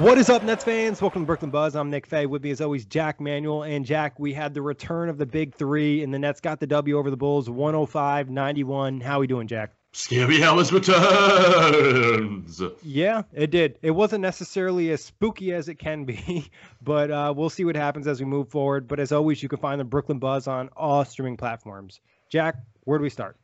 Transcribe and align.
What 0.00 0.18
is 0.18 0.28
up, 0.28 0.42
Nets 0.42 0.62
fans? 0.62 1.00
Welcome 1.00 1.22
to 1.22 1.26
Brooklyn 1.26 1.50
Buzz. 1.50 1.74
I'm 1.74 1.88
Nick 1.88 2.06
Fay. 2.06 2.26
With 2.26 2.44
me, 2.44 2.50
as 2.50 2.60
always, 2.60 2.84
Jack 2.84 3.18
Manuel. 3.18 3.62
And 3.62 3.86
Jack, 3.86 4.20
we 4.20 4.34
had 4.34 4.52
the 4.52 4.60
return 4.60 5.08
of 5.08 5.16
the 5.16 5.24
big 5.24 5.54
three, 5.54 6.02
and 6.02 6.12
the 6.12 6.18
Nets 6.18 6.38
got 6.38 6.60
the 6.60 6.66
W 6.66 6.98
over 6.98 7.08
the 7.08 7.16
Bulls 7.16 7.48
105 7.48 8.28
91. 8.28 9.00
How 9.00 9.16
are 9.16 9.20
we 9.20 9.26
doing, 9.26 9.48
Jack? 9.48 9.72
Scary 9.92 10.42
Hours 10.44 10.70
returns. 10.70 12.60
Yeah, 12.82 13.22
it 13.32 13.50
did. 13.50 13.78
It 13.80 13.92
wasn't 13.92 14.20
necessarily 14.20 14.90
as 14.90 15.02
spooky 15.02 15.54
as 15.54 15.70
it 15.70 15.76
can 15.76 16.04
be, 16.04 16.50
but 16.82 17.10
uh, 17.10 17.32
we'll 17.34 17.48
see 17.48 17.64
what 17.64 17.74
happens 17.74 18.06
as 18.06 18.20
we 18.20 18.26
move 18.26 18.50
forward. 18.50 18.88
But 18.88 19.00
as 19.00 19.12
always, 19.12 19.42
you 19.42 19.48
can 19.48 19.60
find 19.60 19.80
the 19.80 19.84
Brooklyn 19.84 20.18
Buzz 20.18 20.46
on 20.46 20.68
all 20.76 21.06
streaming 21.06 21.38
platforms. 21.38 22.00
Jack, 22.30 22.56
where 22.84 22.98
do 22.98 23.02
we 23.02 23.08
start? 23.08 23.38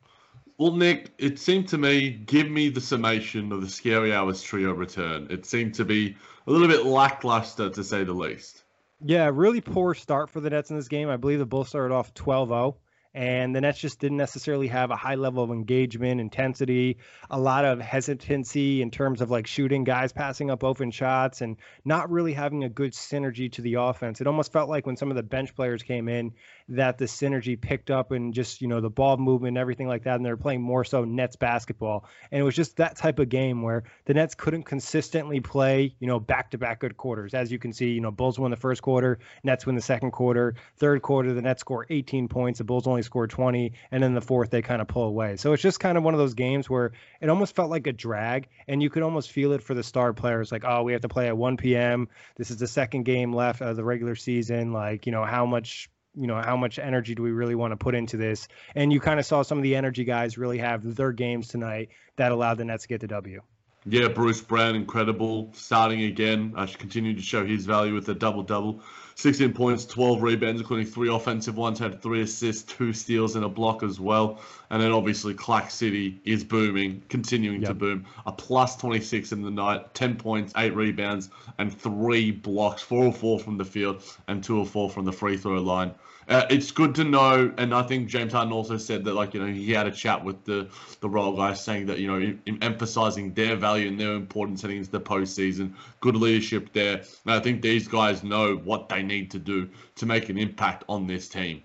Well, 0.57 0.71
Nick, 0.71 1.11
it 1.17 1.39
seemed 1.39 1.67
to 1.69 1.77
me, 1.77 2.11
give 2.11 2.49
me 2.49 2.69
the 2.69 2.81
summation 2.81 3.51
of 3.51 3.61
the 3.61 3.69
Scary 3.69 4.13
Hours 4.13 4.41
trio 4.41 4.73
return. 4.73 5.27
It 5.29 5.45
seemed 5.45 5.73
to 5.75 5.85
be 5.85 6.15
a 6.45 6.51
little 6.51 6.67
bit 6.67 6.85
lackluster, 6.85 7.69
to 7.69 7.83
say 7.83 8.03
the 8.03 8.13
least. 8.13 8.63
Yeah, 9.03 9.29
really 9.33 9.61
poor 9.61 9.93
start 9.93 10.29
for 10.29 10.39
the 10.39 10.49
Nets 10.49 10.69
in 10.69 10.77
this 10.77 10.87
game. 10.87 11.09
I 11.09 11.17
believe 11.17 11.39
the 11.39 11.45
Bulls 11.45 11.69
started 11.69 11.93
off 11.93 12.13
12 12.13 12.49
0 12.49 12.77
and 13.13 13.55
the 13.55 13.61
Nets 13.61 13.79
just 13.79 13.99
didn't 13.99 14.17
necessarily 14.17 14.67
have 14.67 14.89
a 14.89 14.95
high 14.95 15.15
level 15.15 15.43
of 15.43 15.51
engagement, 15.51 16.19
intensity, 16.19 16.97
a 17.29 17.39
lot 17.39 17.63
of 17.63 17.79
hesitancy 17.79 18.81
in 18.81 18.89
terms 18.89 19.21
of 19.21 19.29
like 19.29 19.45
shooting 19.45 19.83
guys 19.83 20.11
passing 20.11 20.49
up 20.49 20.63
open 20.63 20.89
shots 20.89 21.41
and 21.41 21.57
not 21.85 22.09
really 22.09 22.33
having 22.33 22.63
a 22.63 22.69
good 22.69 22.93
synergy 22.93 23.51
to 23.51 23.61
the 23.61 23.75
offense. 23.75 24.19
It 24.19 24.25
almost 24.25 24.51
felt 24.51 24.67
like 24.67 24.87
when 24.87 24.97
some 24.97 25.11
of 25.11 25.15
the 25.15 25.23
bench 25.23 25.55
players 25.55 25.83
came 25.83 26.09
in 26.09 26.33
that 26.69 26.97
the 26.97 27.05
synergy 27.05 27.59
picked 27.59 27.91
up 27.91 28.11
and 28.11 28.33
just, 28.33 28.61
you 28.61 28.67
know, 28.67 28.81
the 28.81 28.89
ball 28.89 29.17
movement 29.17 29.49
and 29.49 29.57
everything 29.59 29.87
like 29.87 30.03
that. 30.03 30.15
And 30.15 30.25
they're 30.25 30.35
playing 30.35 30.61
more 30.61 30.83
so 30.83 31.05
Nets 31.05 31.35
basketball. 31.35 32.05
And 32.31 32.41
it 32.41 32.43
was 32.43 32.55
just 32.55 32.77
that 32.77 32.97
type 32.97 33.19
of 33.19 33.29
game 33.29 33.61
where 33.61 33.83
the 34.05 34.15
Nets 34.15 34.33
couldn't 34.33 34.63
consistently 34.63 35.39
play, 35.39 35.95
you 35.99 36.07
know, 36.07 36.19
back 36.19 36.49
to 36.51 36.57
back 36.57 36.79
good 36.79 36.97
quarters. 36.97 37.35
As 37.35 37.51
you 37.51 37.59
can 37.59 37.73
see, 37.73 37.91
you 37.91 38.01
know, 38.01 38.11
Bulls 38.11 38.39
won 38.39 38.49
the 38.49 38.57
first 38.57 38.81
quarter, 38.81 39.19
Nets 39.43 39.67
win 39.67 39.75
the 39.75 39.81
second 39.81 40.11
quarter. 40.11 40.55
Third 40.77 41.03
quarter, 41.03 41.31
the 41.33 41.41
Nets 41.41 41.61
score 41.61 41.85
18 41.89 42.27
points. 42.27 42.57
The 42.57 42.63
Bulls 42.63 42.87
only 42.87 43.02
score 43.03 43.27
20. 43.27 43.73
And 43.91 44.01
then 44.01 44.13
the 44.13 44.21
fourth, 44.21 44.49
they 44.49 44.61
kind 44.61 44.81
of 44.81 44.87
pull 44.87 45.03
away. 45.03 45.35
So 45.37 45.53
it's 45.53 45.61
just 45.61 45.79
kind 45.79 45.97
of 45.97 46.03
one 46.03 46.13
of 46.13 46.19
those 46.19 46.33
games 46.33 46.69
where 46.69 46.93
it 47.21 47.29
almost 47.29 47.55
felt 47.55 47.69
like 47.69 47.87
a 47.87 47.93
drag. 47.93 48.47
And 48.67 48.81
you 48.81 48.89
could 48.89 49.03
almost 49.03 49.31
feel 49.31 49.51
it 49.53 49.61
for 49.61 49.73
the 49.73 49.83
star 49.83 50.13
players 50.13 50.51
like, 50.51 50.63
oh, 50.65 50.83
we 50.83 50.93
have 50.93 51.01
to 51.01 51.09
play 51.09 51.27
at 51.27 51.37
1 51.37 51.57
p.m. 51.57 52.07
This 52.35 52.51
is 52.51 52.57
the 52.57 52.67
second 52.67 53.03
game 53.03 53.33
left 53.33 53.61
of 53.61 53.75
the 53.75 53.83
regular 53.83 54.15
season. 54.15 54.73
Like, 54.73 55.05
you 55.05 55.11
know, 55.11 55.25
how 55.25 55.45
much 55.45 55.89
you 56.15 56.27
know 56.27 56.39
how 56.39 56.55
much 56.55 56.79
energy 56.79 57.15
do 57.15 57.23
we 57.23 57.31
really 57.31 57.55
want 57.55 57.71
to 57.71 57.77
put 57.77 57.95
into 57.95 58.17
this 58.17 58.47
and 58.75 58.93
you 58.93 58.99
kind 58.99 59.19
of 59.19 59.25
saw 59.25 59.41
some 59.41 59.57
of 59.57 59.63
the 59.63 59.75
energy 59.75 60.03
guys 60.03 60.37
really 60.37 60.59
have 60.59 60.95
their 60.95 61.11
games 61.11 61.47
tonight 61.47 61.89
that 62.17 62.31
allowed 62.31 62.57
the 62.57 62.65
nets 62.65 62.83
to 62.83 62.87
get 62.87 63.01
the 63.01 63.07
w 63.07 63.41
yeah 63.85 64.07
bruce 64.07 64.41
brown 64.41 64.75
incredible 64.75 65.51
starting 65.55 66.03
again 66.03 66.53
i 66.55 66.65
should 66.65 66.79
continue 66.79 67.15
to 67.15 67.21
show 67.21 67.45
his 67.45 67.65
value 67.65 67.93
with 67.93 68.07
a 68.09 68.13
double 68.13 68.43
double 68.43 68.81
16 69.15 69.53
points 69.53 69.85
12 69.85 70.21
rebounds 70.21 70.61
including 70.61 70.85
three 70.85 71.09
offensive 71.09 71.57
ones 71.57 71.79
had 71.79 72.01
three 72.01 72.21
assists 72.21 72.73
two 72.73 72.93
steals 72.93 73.35
and 73.35 73.45
a 73.45 73.49
block 73.49 73.83
as 73.83 73.99
well. 73.99 74.41
And 74.69 74.81
then 74.81 74.91
obviously 74.91 75.33
clack 75.33 75.71
city 75.71 76.19
is 76.25 76.43
booming 76.43 77.03
continuing 77.09 77.61
yep. 77.61 77.69
to 77.69 77.73
boom. 77.75 78.05
A 78.25 78.31
plus 78.31 78.75
26 78.77 79.31
in 79.31 79.41
the 79.41 79.51
night 79.51 79.93
10 79.93 80.15
points 80.15 80.53
8 80.57 80.75
rebounds 80.75 81.29
and 81.57 81.75
three 81.75 82.31
blocks 82.31 82.81
4 82.81 83.05
or 83.05 83.13
4 83.13 83.39
from 83.39 83.57
the 83.57 83.65
field 83.65 84.01
and 84.27 84.43
2 84.43 84.59
or 84.59 84.65
4 84.65 84.89
from 84.89 85.05
the 85.05 85.13
free 85.13 85.37
throw 85.37 85.61
line 85.61 85.93
uh, 86.27 86.45
it's 86.49 86.71
good 86.71 86.95
to 86.95 87.03
know, 87.03 87.53
and 87.57 87.73
I 87.73 87.83
think 87.83 88.07
James 88.07 88.33
Harden 88.33 88.53
also 88.53 88.77
said 88.77 89.03
that, 89.05 89.13
like 89.13 89.33
you 89.33 89.39
know, 89.39 89.51
he 89.51 89.71
had 89.71 89.87
a 89.87 89.91
chat 89.91 90.23
with 90.23 90.43
the 90.45 90.69
the 91.01 91.09
role 91.09 91.35
guys, 91.35 91.63
saying 91.63 91.85
that 91.87 91.99
you 91.99 92.07
know, 92.07 92.17
in, 92.17 92.41
in 92.45 92.63
emphasizing 92.63 93.33
their 93.33 93.55
value 93.55 93.87
and 93.87 93.99
their 93.99 94.13
importance 94.13 94.61
heading 94.61 94.77
into 94.77 94.91
the 94.91 95.01
postseason. 95.01 95.73
Good 95.99 96.15
leadership 96.15 96.71
there, 96.73 97.03
and 97.25 97.33
I 97.33 97.39
think 97.39 97.61
these 97.61 97.87
guys 97.87 98.23
know 98.23 98.55
what 98.55 98.89
they 98.89 99.03
need 99.03 99.31
to 99.31 99.39
do 99.39 99.69
to 99.95 100.05
make 100.05 100.29
an 100.29 100.37
impact 100.37 100.83
on 100.89 101.07
this 101.07 101.27
team. 101.27 101.63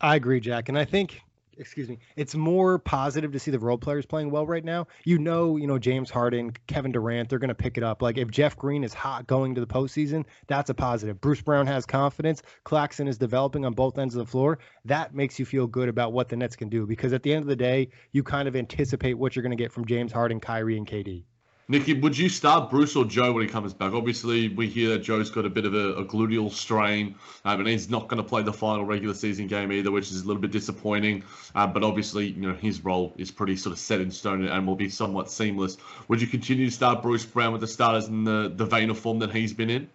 I 0.00 0.16
agree, 0.16 0.40
Jack, 0.40 0.68
and 0.68 0.78
I 0.78 0.84
think 0.84 1.22
excuse 1.58 1.88
me, 1.88 1.98
it's 2.16 2.34
more 2.34 2.78
positive 2.78 3.32
to 3.32 3.38
see 3.38 3.50
the 3.50 3.58
role 3.58 3.78
players 3.78 4.06
playing 4.06 4.30
well 4.30 4.46
right 4.46 4.64
now. 4.64 4.86
You 5.04 5.18
know, 5.18 5.56
you 5.56 5.66
know 5.66 5.78
James 5.78 6.10
Harden, 6.10 6.52
Kevin 6.66 6.92
Durant, 6.92 7.28
they're 7.28 7.38
going 7.38 7.48
to 7.48 7.54
pick 7.54 7.76
it 7.76 7.84
up. 7.84 8.02
Like 8.02 8.18
if 8.18 8.30
Jeff 8.30 8.56
Green 8.56 8.84
is 8.84 8.94
hot 8.94 9.26
going 9.26 9.54
to 9.54 9.60
the 9.60 9.66
postseason, 9.66 10.24
that's 10.46 10.70
a 10.70 10.74
positive. 10.74 11.20
Bruce 11.20 11.40
Brown 11.40 11.66
has 11.66 11.86
confidence. 11.86 12.42
Claxton 12.64 13.08
is 13.08 13.18
developing 13.18 13.64
on 13.64 13.74
both 13.74 13.98
ends 13.98 14.14
of 14.14 14.24
the 14.24 14.30
floor. 14.30 14.58
That 14.84 15.14
makes 15.14 15.38
you 15.38 15.44
feel 15.44 15.66
good 15.66 15.88
about 15.88 16.12
what 16.12 16.28
the 16.28 16.36
Nets 16.36 16.56
can 16.56 16.68
do 16.68 16.86
because 16.86 17.12
at 17.12 17.22
the 17.22 17.32
end 17.32 17.42
of 17.42 17.48
the 17.48 17.56
day, 17.56 17.90
you 18.12 18.22
kind 18.22 18.48
of 18.48 18.56
anticipate 18.56 19.14
what 19.14 19.34
you're 19.34 19.42
going 19.42 19.56
to 19.56 19.62
get 19.62 19.72
from 19.72 19.86
James 19.86 20.12
Harden, 20.12 20.40
Kyrie, 20.40 20.76
and 20.76 20.86
KD. 20.86 21.24
Nikki, 21.70 21.92
would 21.92 22.16
you 22.16 22.30
start 22.30 22.70
Bruce 22.70 22.96
or 22.96 23.04
Joe 23.04 23.32
when 23.32 23.42
he 23.42 23.48
comes 23.48 23.74
back? 23.74 23.92
Obviously, 23.92 24.48
we 24.48 24.68
hear 24.68 24.88
that 24.88 25.00
Joe's 25.00 25.28
got 25.28 25.44
a 25.44 25.50
bit 25.50 25.66
of 25.66 25.74
a, 25.74 25.96
a 25.96 26.04
gluteal 26.06 26.50
strain, 26.50 27.14
um, 27.44 27.60
and 27.60 27.68
he's 27.68 27.90
not 27.90 28.08
going 28.08 28.22
to 28.22 28.26
play 28.26 28.42
the 28.42 28.54
final 28.54 28.86
regular 28.86 29.12
season 29.12 29.48
game 29.48 29.70
either, 29.70 29.90
which 29.90 30.10
is 30.10 30.22
a 30.22 30.26
little 30.26 30.40
bit 30.40 30.50
disappointing. 30.50 31.24
Uh, 31.54 31.66
but 31.66 31.84
obviously, 31.84 32.28
you 32.28 32.40
know 32.40 32.54
his 32.54 32.82
role 32.86 33.14
is 33.18 33.30
pretty 33.30 33.54
sort 33.54 33.74
of 33.74 33.78
set 33.78 34.00
in 34.00 34.10
stone 34.10 34.46
and 34.46 34.66
will 34.66 34.76
be 34.76 34.88
somewhat 34.88 35.30
seamless. 35.30 35.76
Would 36.08 36.22
you 36.22 36.26
continue 36.26 36.64
to 36.64 36.72
start 36.72 37.02
Bruce 37.02 37.26
Brown 37.26 37.52
with 37.52 37.60
the 37.60 37.66
starters 37.66 38.08
in 38.08 38.24
the 38.24 38.50
the 38.56 38.64
vein 38.64 38.88
of 38.88 38.98
form 38.98 39.18
that 39.18 39.34
he's 39.34 39.52
been 39.52 39.68
in? 39.68 39.90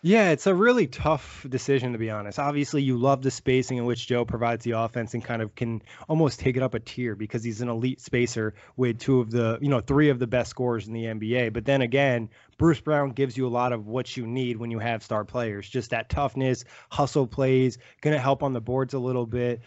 Yeah, 0.00 0.30
it's 0.30 0.46
a 0.46 0.54
really 0.54 0.86
tough 0.86 1.44
decision 1.48 1.92
to 1.92 1.98
be 1.98 2.08
honest. 2.08 2.38
Obviously, 2.38 2.82
you 2.82 2.96
love 2.96 3.20
the 3.20 3.32
spacing 3.32 3.78
in 3.78 3.84
which 3.84 4.06
Joe 4.06 4.24
provides 4.24 4.64
the 4.64 4.72
offense 4.72 5.14
and 5.14 5.24
kind 5.24 5.42
of 5.42 5.56
can 5.56 5.82
almost 6.08 6.38
take 6.38 6.56
it 6.56 6.62
up 6.62 6.74
a 6.74 6.80
tier 6.80 7.16
because 7.16 7.42
he's 7.42 7.62
an 7.62 7.68
elite 7.68 8.00
spacer 8.00 8.54
with 8.76 9.00
two 9.00 9.20
of 9.20 9.32
the, 9.32 9.58
you 9.60 9.68
know, 9.68 9.80
three 9.80 10.08
of 10.10 10.20
the 10.20 10.26
best 10.28 10.50
scorers 10.50 10.86
in 10.86 10.92
the 10.92 11.04
NBA. 11.04 11.52
But 11.52 11.64
then 11.64 11.82
again, 11.82 12.30
Bruce 12.58 12.80
Brown 12.80 13.10
gives 13.10 13.36
you 13.36 13.46
a 13.46 13.50
lot 13.50 13.72
of 13.72 13.88
what 13.88 14.16
you 14.16 14.24
need 14.26 14.56
when 14.58 14.70
you 14.70 14.78
have 14.78 15.02
star 15.02 15.24
players. 15.24 15.68
Just 15.68 15.90
that 15.90 16.08
toughness, 16.08 16.64
hustle 16.90 17.26
plays, 17.26 17.78
going 18.00 18.14
to 18.14 18.22
help 18.22 18.44
on 18.44 18.52
the 18.52 18.60
boards 18.60 18.94
a 18.94 19.00
little 19.00 19.26
bit 19.26 19.62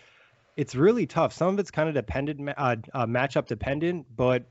It's 0.56 0.76
really 0.76 1.08
tough. 1.08 1.34
Some 1.34 1.50
of 1.56 1.60
it's 1.60 1.72
kind 1.72 1.90
of 1.90 1.96
dependent, 1.96 2.50
uh, 2.58 2.78
uh, 2.94 3.06
matchup 3.06 3.48
dependent, 3.48 4.08
but 4.16 4.46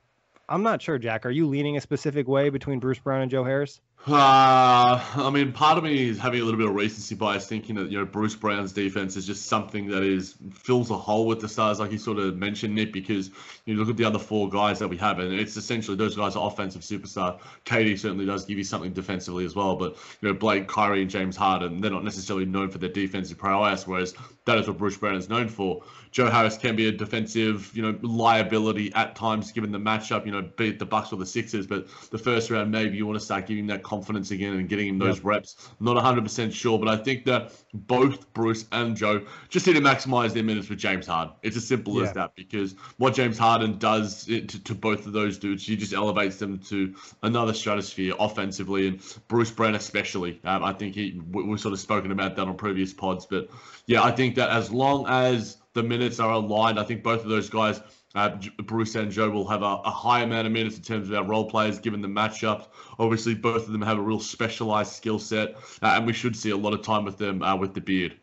I'm 0.48 0.62
not 0.62 0.82
sure, 0.82 0.98
Jack. 0.98 1.24
Are 1.26 1.30
you 1.30 1.46
leaning 1.46 1.76
a 1.76 1.80
specific 1.80 2.28
way 2.28 2.50
between 2.50 2.80
Bruce 2.80 2.98
Brown 2.98 3.22
and 3.22 3.30
Joe 3.30 3.44
Harris? 3.44 3.80
Uh, 4.06 4.98
I 5.16 5.30
mean, 5.30 5.52
part 5.52 5.76
of 5.76 5.84
me 5.84 6.08
is 6.08 6.18
having 6.18 6.40
a 6.40 6.44
little 6.44 6.58
bit 6.58 6.66
of 6.66 6.74
recency 6.74 7.14
bias, 7.14 7.46
thinking 7.46 7.74
that 7.74 7.90
you 7.90 7.98
know 7.98 8.06
Bruce 8.06 8.34
Brown's 8.34 8.72
defense 8.72 9.14
is 9.14 9.26
just 9.26 9.44
something 9.44 9.88
that 9.88 10.02
is 10.02 10.36
fills 10.54 10.90
a 10.90 10.96
hole 10.96 11.26
with 11.26 11.38
the 11.38 11.48
stars, 11.48 11.80
like 11.80 11.92
you 11.92 11.98
sort 11.98 12.18
of 12.18 12.34
mentioned, 12.34 12.74
Nick. 12.74 12.94
Because 12.94 13.30
you 13.66 13.74
look 13.74 13.90
at 13.90 13.98
the 13.98 14.04
other 14.04 14.18
four 14.18 14.48
guys 14.48 14.78
that 14.78 14.88
we 14.88 14.96
have, 14.96 15.18
and 15.18 15.34
it's 15.34 15.58
essentially 15.58 15.98
those 15.98 16.16
guys 16.16 16.34
are 16.34 16.50
offensive 16.50 16.80
superstar. 16.80 17.40
KD 17.66 17.98
certainly 17.98 18.24
does 18.24 18.46
give 18.46 18.56
you 18.56 18.64
something 18.64 18.94
defensively 18.94 19.44
as 19.44 19.54
well, 19.54 19.76
but 19.76 19.98
you 20.22 20.28
know 20.28 20.34
Blake, 20.34 20.66
Kyrie, 20.66 21.02
and 21.02 21.10
James 21.10 21.36
Harden, 21.36 21.82
they're 21.82 21.90
not 21.90 22.02
necessarily 22.02 22.46
known 22.46 22.70
for 22.70 22.78
their 22.78 22.88
defensive 22.88 23.36
prowess, 23.36 23.86
whereas 23.86 24.14
that 24.46 24.56
is 24.56 24.66
what 24.66 24.78
Bruce 24.78 24.96
Brown 24.96 25.16
is 25.16 25.28
known 25.28 25.48
for. 25.48 25.82
Joe 26.10 26.28
Harris 26.28 26.56
can 26.56 26.74
be 26.74 26.88
a 26.88 26.92
defensive, 26.92 27.70
you 27.74 27.82
know, 27.82 27.96
liability 28.02 28.92
at 28.94 29.14
times 29.14 29.52
given 29.52 29.70
the 29.70 29.78
matchup, 29.78 30.26
you 30.26 30.32
know, 30.32 30.42
beat 30.56 30.78
the 30.78 30.86
Bucks 30.86 31.12
or 31.12 31.16
the 31.16 31.26
Sixers, 31.26 31.66
but 31.66 31.86
the 32.10 32.18
first 32.18 32.50
round 32.50 32.70
maybe 32.70 32.96
you 32.96 33.06
want 33.06 33.18
to 33.18 33.24
start 33.24 33.46
giving 33.46 33.68
that 33.68 33.82
confidence 33.90 34.30
again 34.30 34.54
and 34.54 34.68
getting 34.68 34.86
him 34.86 34.98
those 34.98 35.16
yep. 35.16 35.24
reps. 35.24 35.68
not 35.80 35.96
100% 35.96 36.52
sure, 36.52 36.78
but 36.78 36.88
I 36.88 36.96
think 36.96 37.24
that 37.24 37.52
both 37.74 38.32
Bruce 38.32 38.64
and 38.70 38.96
Joe 38.96 39.26
just 39.48 39.66
need 39.66 39.72
to 39.72 39.80
maximize 39.80 40.32
their 40.32 40.44
minutes 40.44 40.68
with 40.68 40.78
James 40.78 41.08
Harden. 41.08 41.34
It's 41.42 41.56
as 41.56 41.66
simple 41.66 41.96
yeah. 41.96 42.04
as 42.04 42.12
that 42.12 42.36
because 42.36 42.76
what 42.98 43.14
James 43.14 43.36
Harden 43.36 43.78
does 43.78 44.26
to, 44.26 44.42
to, 44.46 44.74
both 44.74 45.06
of 45.06 45.12
those 45.12 45.38
dudes, 45.38 45.66
he 45.66 45.76
just 45.76 45.92
elevates 45.92 46.36
them 46.36 46.60
to 46.60 46.94
another 47.24 47.52
stratosphere 47.52 48.14
offensively, 48.20 48.86
and 48.86 49.02
Bruce 49.26 49.50
Brown 49.50 49.74
especially. 49.74 50.40
Um, 50.44 50.62
I 50.62 50.72
think 50.72 50.94
he 50.94 51.20
we've 51.32 51.60
sort 51.60 51.74
of 51.74 51.80
spoken 51.80 52.12
about 52.12 52.36
that 52.36 52.46
on 52.46 52.56
previous 52.56 52.92
pods, 52.92 53.26
but 53.26 53.50
yeah, 53.86 54.02
I 54.04 54.12
think 54.12 54.36
that 54.36 54.50
as 54.50 54.70
long 54.70 55.06
as 55.08 55.56
the 55.72 55.82
minutes 55.82 56.18
are 56.18 56.32
aligned. 56.32 56.78
I 56.78 56.84
think 56.84 57.02
both 57.02 57.22
of 57.22 57.28
those 57.28 57.48
guys, 57.48 57.80
uh, 58.14 58.36
Bruce 58.58 58.94
and 58.94 59.10
Joe, 59.10 59.30
will 59.30 59.48
have 59.48 59.62
a, 59.62 59.80
a, 59.84 59.90
high 59.90 60.22
amount 60.22 60.46
of 60.46 60.52
minutes 60.52 60.76
in 60.76 60.82
terms 60.82 61.08
of 61.08 61.14
our 61.14 61.24
role 61.24 61.48
players 61.48 61.78
given 61.78 62.00
the 62.00 62.08
matchups. 62.08 62.66
Obviously, 62.98 63.34
both 63.34 63.66
of 63.66 63.72
them 63.72 63.82
have 63.82 63.98
a 63.98 64.02
real 64.02 64.20
specialized 64.20 64.92
skill 64.92 65.18
set, 65.18 65.56
uh, 65.82 65.94
and 65.96 66.06
we 66.06 66.12
should 66.12 66.36
see 66.36 66.50
a 66.50 66.56
lot 66.56 66.72
of 66.72 66.82
time 66.82 67.04
with 67.04 67.18
them 67.18 67.42
uh, 67.42 67.56
with 67.56 67.74
the 67.74 67.80
beard. 67.80 68.19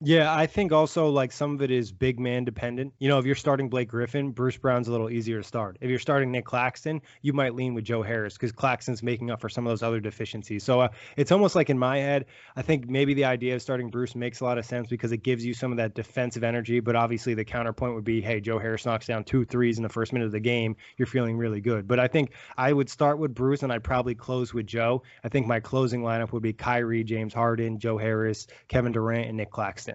Yeah, 0.00 0.34
I 0.34 0.46
think 0.46 0.70
also 0.70 1.08
like 1.08 1.32
some 1.32 1.54
of 1.54 1.62
it 1.62 1.70
is 1.70 1.90
big 1.90 2.20
man 2.20 2.44
dependent. 2.44 2.92
You 2.98 3.08
know, 3.08 3.18
if 3.18 3.24
you're 3.24 3.34
starting 3.34 3.70
Blake 3.70 3.88
Griffin, 3.88 4.32
Bruce 4.32 4.56
Brown's 4.58 4.86
a 4.88 4.90
little 4.90 5.08
easier 5.08 5.38
to 5.40 5.46
start. 5.46 5.78
If 5.80 5.88
you're 5.88 5.98
starting 6.00 6.30
Nick 6.30 6.44
Claxton, 6.44 7.00
you 7.22 7.32
might 7.32 7.54
lean 7.54 7.72
with 7.72 7.84
Joe 7.84 8.02
Harris 8.02 8.34
because 8.34 8.52
Claxton's 8.52 9.02
making 9.02 9.30
up 9.30 9.40
for 9.40 9.48
some 9.48 9.66
of 9.66 9.70
those 9.70 9.82
other 9.82 10.00
deficiencies. 10.00 10.62
So 10.62 10.80
uh, 10.80 10.88
it's 11.16 11.32
almost 11.32 11.54
like 11.54 11.70
in 11.70 11.78
my 11.78 11.98
head, 11.98 12.26
I 12.54 12.60
think 12.60 12.86
maybe 12.86 13.14
the 13.14 13.24
idea 13.24 13.54
of 13.54 13.62
starting 13.62 13.88
Bruce 13.88 14.14
makes 14.14 14.40
a 14.40 14.44
lot 14.44 14.58
of 14.58 14.66
sense 14.66 14.88
because 14.88 15.10
it 15.12 15.22
gives 15.22 15.42
you 15.42 15.54
some 15.54 15.70
of 15.70 15.78
that 15.78 15.94
defensive 15.94 16.44
energy. 16.44 16.80
But 16.80 16.96
obviously, 16.96 17.32
the 17.32 17.44
counterpoint 17.44 17.94
would 17.94 18.04
be, 18.04 18.20
hey, 18.20 18.40
Joe 18.40 18.58
Harris 18.58 18.84
knocks 18.84 19.06
down 19.06 19.24
two 19.24 19.46
threes 19.46 19.78
in 19.78 19.84
the 19.84 19.88
first 19.88 20.12
minute 20.12 20.26
of 20.26 20.32
the 20.32 20.40
game. 20.40 20.76
You're 20.98 21.06
feeling 21.06 21.38
really 21.38 21.62
good. 21.62 21.88
But 21.88 21.98
I 21.98 22.08
think 22.08 22.32
I 22.58 22.74
would 22.74 22.90
start 22.90 23.18
with 23.18 23.32
Bruce 23.34 23.62
and 23.62 23.72
I'd 23.72 23.84
probably 23.84 24.16
close 24.16 24.52
with 24.52 24.66
Joe. 24.66 25.02
I 25.22 25.30
think 25.30 25.46
my 25.46 25.60
closing 25.60 26.02
lineup 26.02 26.32
would 26.32 26.42
be 26.42 26.52
Kyrie, 26.52 27.04
James 27.04 27.32
Harden, 27.32 27.78
Joe 27.78 27.96
Harris, 27.96 28.48
Kevin 28.68 28.92
Durant, 28.92 29.28
and 29.28 29.38
Nick 29.38 29.50
Claxton. 29.50 29.93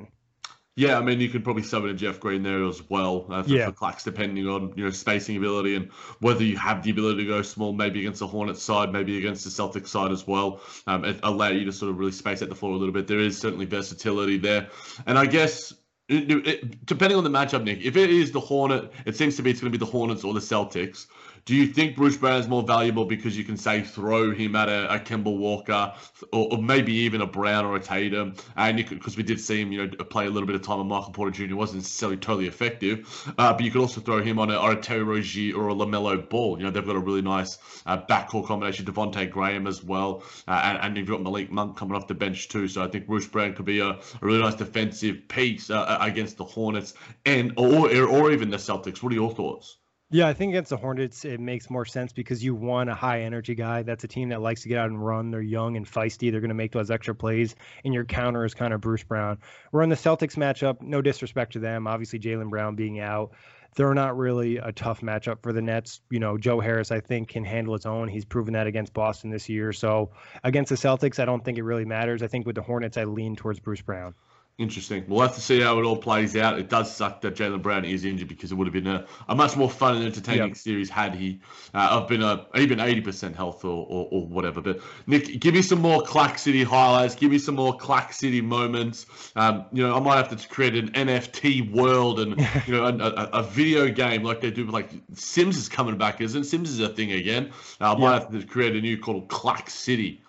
Yeah, 0.80 0.98
I 0.98 1.02
mean, 1.02 1.20
you 1.20 1.28
could 1.28 1.44
probably 1.44 1.64
sub 1.64 1.84
in 1.84 1.90
a 1.90 1.94
Jeff 1.94 2.22
Green 2.22 2.42
there 2.42 2.64
as 2.64 2.82
well 2.90 3.26
uh, 3.30 3.44
for, 3.44 3.50
yeah. 3.50 3.66
for 3.66 3.74
Clax, 3.74 4.04
depending 4.04 4.48
on 4.48 4.72
you 4.78 4.86
know 4.86 4.92
spacing 4.92 5.36
ability 5.36 5.76
and 5.76 5.92
whether 6.20 6.42
you 6.42 6.56
have 6.58 6.84
the 6.84 6.92
ability 6.92 7.26
to 7.26 7.26
go 7.26 7.42
small, 7.42 7.74
maybe 7.74 8.00
against 8.00 8.22
the 8.22 8.28
Hornets 8.28 8.64
side, 8.64 8.94
maybe 8.94 9.18
against 9.18 9.44
the 9.44 9.50
Celtics 9.50 9.88
side 9.88 10.12
as 10.12 10.26
well. 10.26 10.62
Um, 10.88 11.04
it 11.04 11.20
allow 11.24 11.50
you 11.50 11.66
to 11.66 11.74
sort 11.74 11.92
of 11.92 12.00
really 12.00 12.14
space 12.14 12.42
out 12.42 12.48
the 12.48 12.56
floor 12.56 12.72
a 12.72 12.78
little 12.78 12.94
bit. 12.94 13.08
There 13.08 13.20
is 13.20 13.38
certainly 13.38 13.66
versatility 13.66 14.38
there, 14.38 14.70
and 15.06 15.20
I 15.20 15.26
guess 15.26 15.74
it, 16.08 16.48
it, 16.48 16.86
depending 16.86 17.18
on 17.18 17.26
the 17.26 17.30
matchup, 17.30 17.64
Nick, 17.64 17.82
if 17.82 17.98
it 17.98 18.10
is 18.10 18.32
the 18.32 18.40
Hornet, 18.40 18.92
it 19.06 19.18
seems 19.18 19.36
to 19.36 19.44
be 19.44 19.52
it's 19.52 19.60
going 19.60 19.72
to 19.72 19.78
be 19.78 19.86
the 19.86 19.92
Hornets 19.92 20.24
or 20.24 20.34
the 20.34 20.40
Celtics. 20.40 21.08
Do 21.46 21.56
you 21.56 21.68
think 21.68 21.96
Bruce 21.96 22.18
Brown 22.18 22.40
is 22.40 22.48
more 22.48 22.64
valuable 22.64 23.06
because 23.06 23.38
you 23.38 23.44
can 23.44 23.58
say 23.58 23.82
throw 23.82 24.32
him 24.32 24.56
at 24.56 24.70
a, 24.70 24.94
a 24.96 25.00
Kemba 25.00 25.36
Walker 25.36 25.94
or, 26.32 26.54
or, 26.54 26.62
maybe 26.62 26.94
even 26.94 27.22
a 27.22 27.26
Brown 27.26 27.66
or 27.66 27.76
a 27.76 27.80
Tatum? 27.80 28.36
And 28.56 28.78
because 28.78 29.18
we 29.18 29.24
did 29.24 29.40
see 29.40 29.62
him, 29.62 29.72
you 29.72 29.88
know, 29.88 30.04
play 30.06 30.28
a 30.28 30.30
little 30.30 30.48
bit 30.48 30.56
of 30.56 30.62
time 30.62 30.80
on 30.80 30.88
Michael 30.88 31.12
Porter 31.12 31.32
Jr. 31.32 31.56
wasn't 31.56 31.80
necessarily 31.80 32.18
totally 32.18 32.48
effective, 32.48 33.34
uh, 33.38 33.54
but 33.54 33.64
you 33.64 33.72
could 33.72 33.82
also 33.82 34.02
throw 34.02 34.22
him 34.22 34.40
on 34.40 34.52
a, 34.52 34.58
or 34.58 34.74
a 34.74 34.76
Terry 34.76 35.04
Rozier 35.04 35.56
or 35.56 35.70
a 35.70 35.74
LaMelo 35.74 36.30
Ball. 36.30 36.58
You 36.58 36.66
know, 36.66 36.72
they've 36.72 36.86
got 36.86 36.96
a 36.96 37.00
really 37.00 37.22
nice 37.22 37.58
uh, 37.86 37.98
backcourt 37.98 38.46
combination. 38.46 38.86
Devonte 38.86 39.30
Graham 39.30 39.68
as 39.68 39.84
well, 39.84 40.24
uh, 40.48 40.62
and, 40.64 40.78
and 40.80 40.98
you've 40.98 41.08
got 41.08 41.22
Malik 41.22 41.52
Monk 41.52 41.78
coming 41.78 41.96
off 41.96 42.08
the 42.08 42.14
bench 42.14 42.50
too. 42.50 42.68
So 42.68 42.84
I 42.84 42.88
think 42.88 43.08
Bruce 43.08 43.28
Brown 43.28 43.54
could 43.54 43.66
be 43.66 43.80
a, 43.80 43.90
a 43.90 44.00
really 44.22 44.40
nice 44.40 44.56
defensive 44.56 45.28
piece 45.28 45.70
uh, 45.70 45.98
against 46.02 46.38
the 46.38 46.46
Hornets 46.46 46.94
and 47.26 47.54
or 47.58 47.90
or 48.06 48.32
even 48.32 48.50
the 48.50 48.58
Celtics. 48.58 49.02
What 49.02 49.12
are 49.12 49.16
your 49.16 49.32
thoughts? 49.32 49.79
Yeah, 50.12 50.28
I 50.28 50.34
think 50.34 50.54
against 50.54 50.72
the 50.72 50.78
Hornets, 50.78 51.24
it 51.24 51.40
makes 51.40 51.70
more 51.70 51.86
sense 51.86 52.14
because 52.14 52.44
you 52.44 52.56
want 52.56 52.90
a 52.90 52.96
high 52.96 53.22
energy 53.22 53.54
guy. 53.54 53.84
That's 53.84 54.04
a 54.04 54.08
team 54.08 54.30
that 54.30 54.42
likes 54.42 54.64
to 54.64 54.68
get 54.68 54.80
out 54.80 54.90
and 54.90 55.06
run. 55.06 55.30
They're 55.30 55.40
young 55.40 55.78
and 55.78 55.86
feisty. 55.86 56.32
They're 56.32 56.42
going 56.42 56.50
to 56.50 56.56
make 56.56 56.72
those 56.72 56.90
extra 56.90 57.14
plays. 57.14 57.56
And 57.86 57.94
your 57.94 58.06
counter 58.06 58.44
is 58.44 58.56
kind 58.56 58.74
of 58.74 58.82
Bruce 58.82 59.04
Brown. 59.04 59.38
We're 59.72 59.84
in 59.84 59.90
the 59.90 59.96
Celtics 59.96 60.36
matchup. 60.36 60.82
No 60.82 61.04
disrespect 61.04 61.54
to 61.54 61.60
them. 61.60 61.86
Obviously, 61.86 62.18
Jaylen 62.18 62.50
Brown 62.50 62.76
being 62.76 63.00
out. 63.00 63.34
They're 63.76 63.94
not 63.94 64.18
really 64.18 64.58
a 64.58 64.72
tough 64.72 65.02
matchup 65.02 65.44
for 65.44 65.54
the 65.54 65.62
Nets. 65.62 66.02
You 66.10 66.20
know, 66.20 66.40
Joe 66.40 66.60
Harris, 66.60 66.92
I 66.92 67.02
think, 67.02 67.30
can 67.30 67.46
handle 67.46 67.76
his 67.76 67.86
own. 67.86 68.08
He's 68.08 68.26
proven 68.26 68.56
that 68.56 68.66
against 68.66 68.94
Boston 68.94 69.30
this 69.30 69.48
year. 69.48 69.72
So 69.74 70.10
against 70.44 70.70
the 70.70 70.76
Celtics, 70.76 71.20
I 71.20 71.26
don't 71.26 71.46
think 71.46 71.60
it 71.60 71.64
really 71.64 71.86
matters. 71.86 72.24
I 72.24 72.28
think 72.28 72.48
with 72.48 72.56
the 72.56 72.64
Hornets, 72.64 72.98
I 72.98 73.04
lean 73.04 73.36
towards 73.36 73.60
Bruce 73.60 73.82
Brown. 73.82 74.16
Interesting. 74.60 75.06
We'll 75.08 75.22
have 75.22 75.36
to 75.36 75.42
see 75.42 75.62
how 75.62 75.80
it 75.80 75.86
all 75.86 75.96
plays 75.96 76.36
out. 76.36 76.60
It 76.60 76.68
does 76.68 76.94
suck 76.94 77.22
that 77.22 77.34
Jaylen 77.34 77.62
Brown 77.62 77.86
is 77.86 78.04
injured 78.04 78.28
because 78.28 78.52
it 78.52 78.56
would 78.56 78.68
have 78.68 78.74
been 78.74 78.88
a, 78.88 79.06
a 79.30 79.34
much 79.34 79.56
more 79.56 79.70
fun 79.70 79.96
and 79.96 80.06
entertaining 80.06 80.50
yep. 80.50 80.58
series 80.58 80.90
had 80.90 81.16
he 81.16 81.40
uh, 81.74 82.06
been 82.06 82.22
a 82.22 82.46
even 82.58 82.82
eighty 82.82 83.00
percent 83.00 83.38
health 83.38 83.64
or, 83.64 83.88
or, 83.88 84.10
or, 84.12 84.28
whatever. 84.28 84.60
But 84.60 84.82
Nick, 85.08 85.40
give 85.40 85.54
me 85.54 85.62
some 85.62 85.80
more 85.80 86.02
Clack 86.02 86.38
City 86.38 86.62
highlights. 86.62 87.16
Give 87.16 87.32
me 87.32 87.40
some 87.40 87.56
more 87.56 87.78
Clack 87.78 88.12
City 88.12 88.42
moments. 88.42 89.06
Um, 89.38 89.64
you 89.72 89.82
know, 89.82 89.96
I 89.96 90.02
might 90.02 90.18
have 90.18 90.38
to 90.38 90.48
create 90.50 90.76
an 90.76 90.90
NFT 90.90 91.72
world 91.72 92.20
and 92.20 92.38
you 92.68 92.74
know 92.74 92.84
a, 92.84 92.98
a, 92.98 93.30
a, 93.40 93.44
video 93.44 93.88
game 93.88 94.24
like 94.24 94.42
they 94.42 94.52
do. 94.52 94.66
Like 94.66 94.90
Sims 95.14 95.56
is 95.56 95.70
coming 95.70 95.98
back, 95.98 96.20
isn't 96.20 96.44
Sims 96.44 96.70
is 96.70 96.82
a 96.82 96.90
thing 96.90 97.14
again? 97.14 97.54
Uh, 97.80 97.94
I 97.94 97.98
might 97.98 98.14
yep. 98.14 98.32
have 98.34 98.42
to 98.42 98.46
create 98.46 98.76
a 98.76 98.82
new 98.82 98.98
called 98.98 99.30
Clack 99.30 99.70
City. 99.70 100.22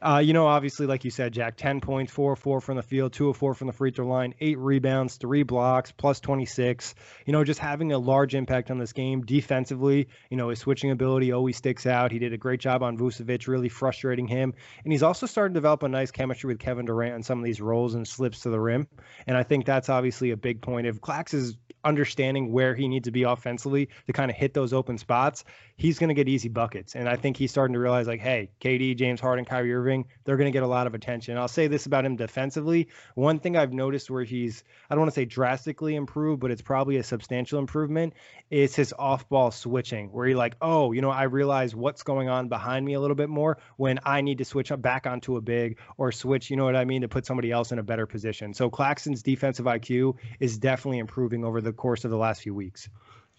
Uh, 0.00 0.18
you 0.24 0.32
know, 0.32 0.46
obviously, 0.46 0.86
like 0.86 1.04
you 1.04 1.10
said, 1.10 1.32
Jack, 1.32 1.56
10 1.56 1.80
points, 1.80 2.12
4 2.12 2.36
4 2.36 2.60
from 2.60 2.76
the 2.76 2.82
field, 2.82 3.12
2 3.12 3.30
of 3.30 3.36
4 3.36 3.54
from 3.54 3.66
the 3.66 3.72
free 3.72 3.90
throw 3.90 4.06
line, 4.06 4.34
8 4.40 4.58
rebounds, 4.58 5.16
3 5.16 5.42
blocks, 5.42 5.92
plus 5.92 6.20
26. 6.20 6.94
You 7.26 7.32
know, 7.32 7.42
just 7.44 7.58
having 7.58 7.92
a 7.92 7.98
large 7.98 8.34
impact 8.34 8.70
on 8.70 8.78
this 8.78 8.92
game 8.92 9.22
defensively. 9.22 10.08
You 10.30 10.36
know, 10.36 10.50
his 10.50 10.60
switching 10.60 10.90
ability 10.90 11.32
always 11.32 11.56
sticks 11.56 11.86
out. 11.86 12.12
He 12.12 12.18
did 12.18 12.32
a 12.32 12.38
great 12.38 12.60
job 12.60 12.82
on 12.82 12.96
Vucevic, 12.96 13.48
really 13.48 13.68
frustrating 13.68 14.28
him. 14.28 14.54
And 14.84 14.92
he's 14.92 15.02
also 15.02 15.26
starting 15.26 15.54
to 15.54 15.58
develop 15.58 15.82
a 15.82 15.88
nice 15.88 16.10
chemistry 16.10 16.48
with 16.48 16.60
Kevin 16.60 16.86
Durant 16.86 17.14
on 17.14 17.22
some 17.22 17.38
of 17.38 17.44
these 17.44 17.60
rolls 17.60 17.94
and 17.94 18.06
slips 18.06 18.40
to 18.40 18.50
the 18.50 18.60
rim. 18.60 18.86
And 19.26 19.36
I 19.36 19.42
think 19.42 19.66
that's 19.66 19.88
obviously 19.88 20.30
a 20.30 20.36
big 20.36 20.60
point. 20.60 20.86
If 20.86 21.00
Clax 21.00 21.34
is 21.34 21.56
understanding 21.84 22.52
where 22.52 22.74
he 22.74 22.88
needs 22.88 23.06
to 23.06 23.10
be 23.10 23.22
offensively 23.22 23.88
to 24.06 24.12
kind 24.12 24.30
of 24.30 24.36
hit 24.36 24.54
those 24.54 24.72
open 24.72 24.98
spots, 24.98 25.44
he's 25.76 25.98
going 25.98 26.08
to 26.08 26.14
get 26.14 26.28
easy 26.28 26.48
buckets. 26.48 26.94
And 26.94 27.08
I 27.08 27.16
think 27.16 27.36
he's 27.36 27.50
starting 27.50 27.74
to 27.74 27.80
realize, 27.80 28.06
like, 28.06 28.20
hey, 28.20 28.50
KD, 28.60 28.96
James 28.96 29.20
Harden, 29.20 29.44
Kyrie 29.44 29.74
Irving, 29.74 30.06
they're 30.24 30.36
going 30.36 30.50
to 30.50 30.52
get 30.52 30.62
a 30.62 30.68
lot 30.68 30.86
of 30.86 30.94
attention. 30.94 31.38
I'll 31.38 31.48
say 31.48 31.66
this 31.66 31.86
about 31.86 32.04
him 32.04 32.16
defensively. 32.16 32.88
One 33.14 33.38
thing 33.38 33.56
I've 33.56 33.72
noticed 33.72 34.10
where 34.10 34.24
he's, 34.24 34.64
I 34.90 34.94
don't 34.94 35.02
want 35.02 35.12
to 35.12 35.20
say 35.20 35.24
drastically 35.24 35.94
improved, 35.94 36.40
but 36.40 36.50
it's 36.50 36.62
probably 36.62 36.96
a 36.96 37.02
substantial 37.02 37.58
improvement, 37.58 38.14
is 38.50 38.74
his 38.74 38.94
off 38.98 39.28
ball 39.28 39.50
switching, 39.50 40.08
where 40.12 40.26
you're 40.26 40.38
like, 40.38 40.56
oh, 40.60 40.92
you 40.92 41.00
know, 41.00 41.10
I 41.10 41.24
realize 41.24 41.74
what's 41.74 42.02
going 42.02 42.28
on 42.28 42.48
behind 42.48 42.84
me 42.84 42.94
a 42.94 43.00
little 43.00 43.16
bit 43.16 43.28
more 43.28 43.58
when 43.76 44.00
I 44.04 44.20
need 44.20 44.38
to 44.38 44.44
switch 44.44 44.72
back 44.78 45.06
onto 45.06 45.36
a 45.36 45.40
big 45.40 45.78
or 45.96 46.12
switch, 46.12 46.50
you 46.50 46.56
know 46.56 46.64
what 46.64 46.76
I 46.76 46.84
mean, 46.84 47.02
to 47.02 47.08
put 47.08 47.24
somebody 47.24 47.50
else 47.50 47.72
in 47.72 47.78
a 47.78 47.82
better 47.82 48.06
position. 48.06 48.54
So 48.54 48.68
Claxton's 48.70 49.22
defensive 49.22 49.66
IQ 49.66 50.16
is 50.40 50.58
definitely 50.58 50.98
improving 50.98 51.44
over 51.44 51.60
the 51.60 51.67
course 51.72 52.04
of 52.04 52.10
the 52.10 52.16
last 52.16 52.42
few 52.42 52.54
weeks. 52.54 52.88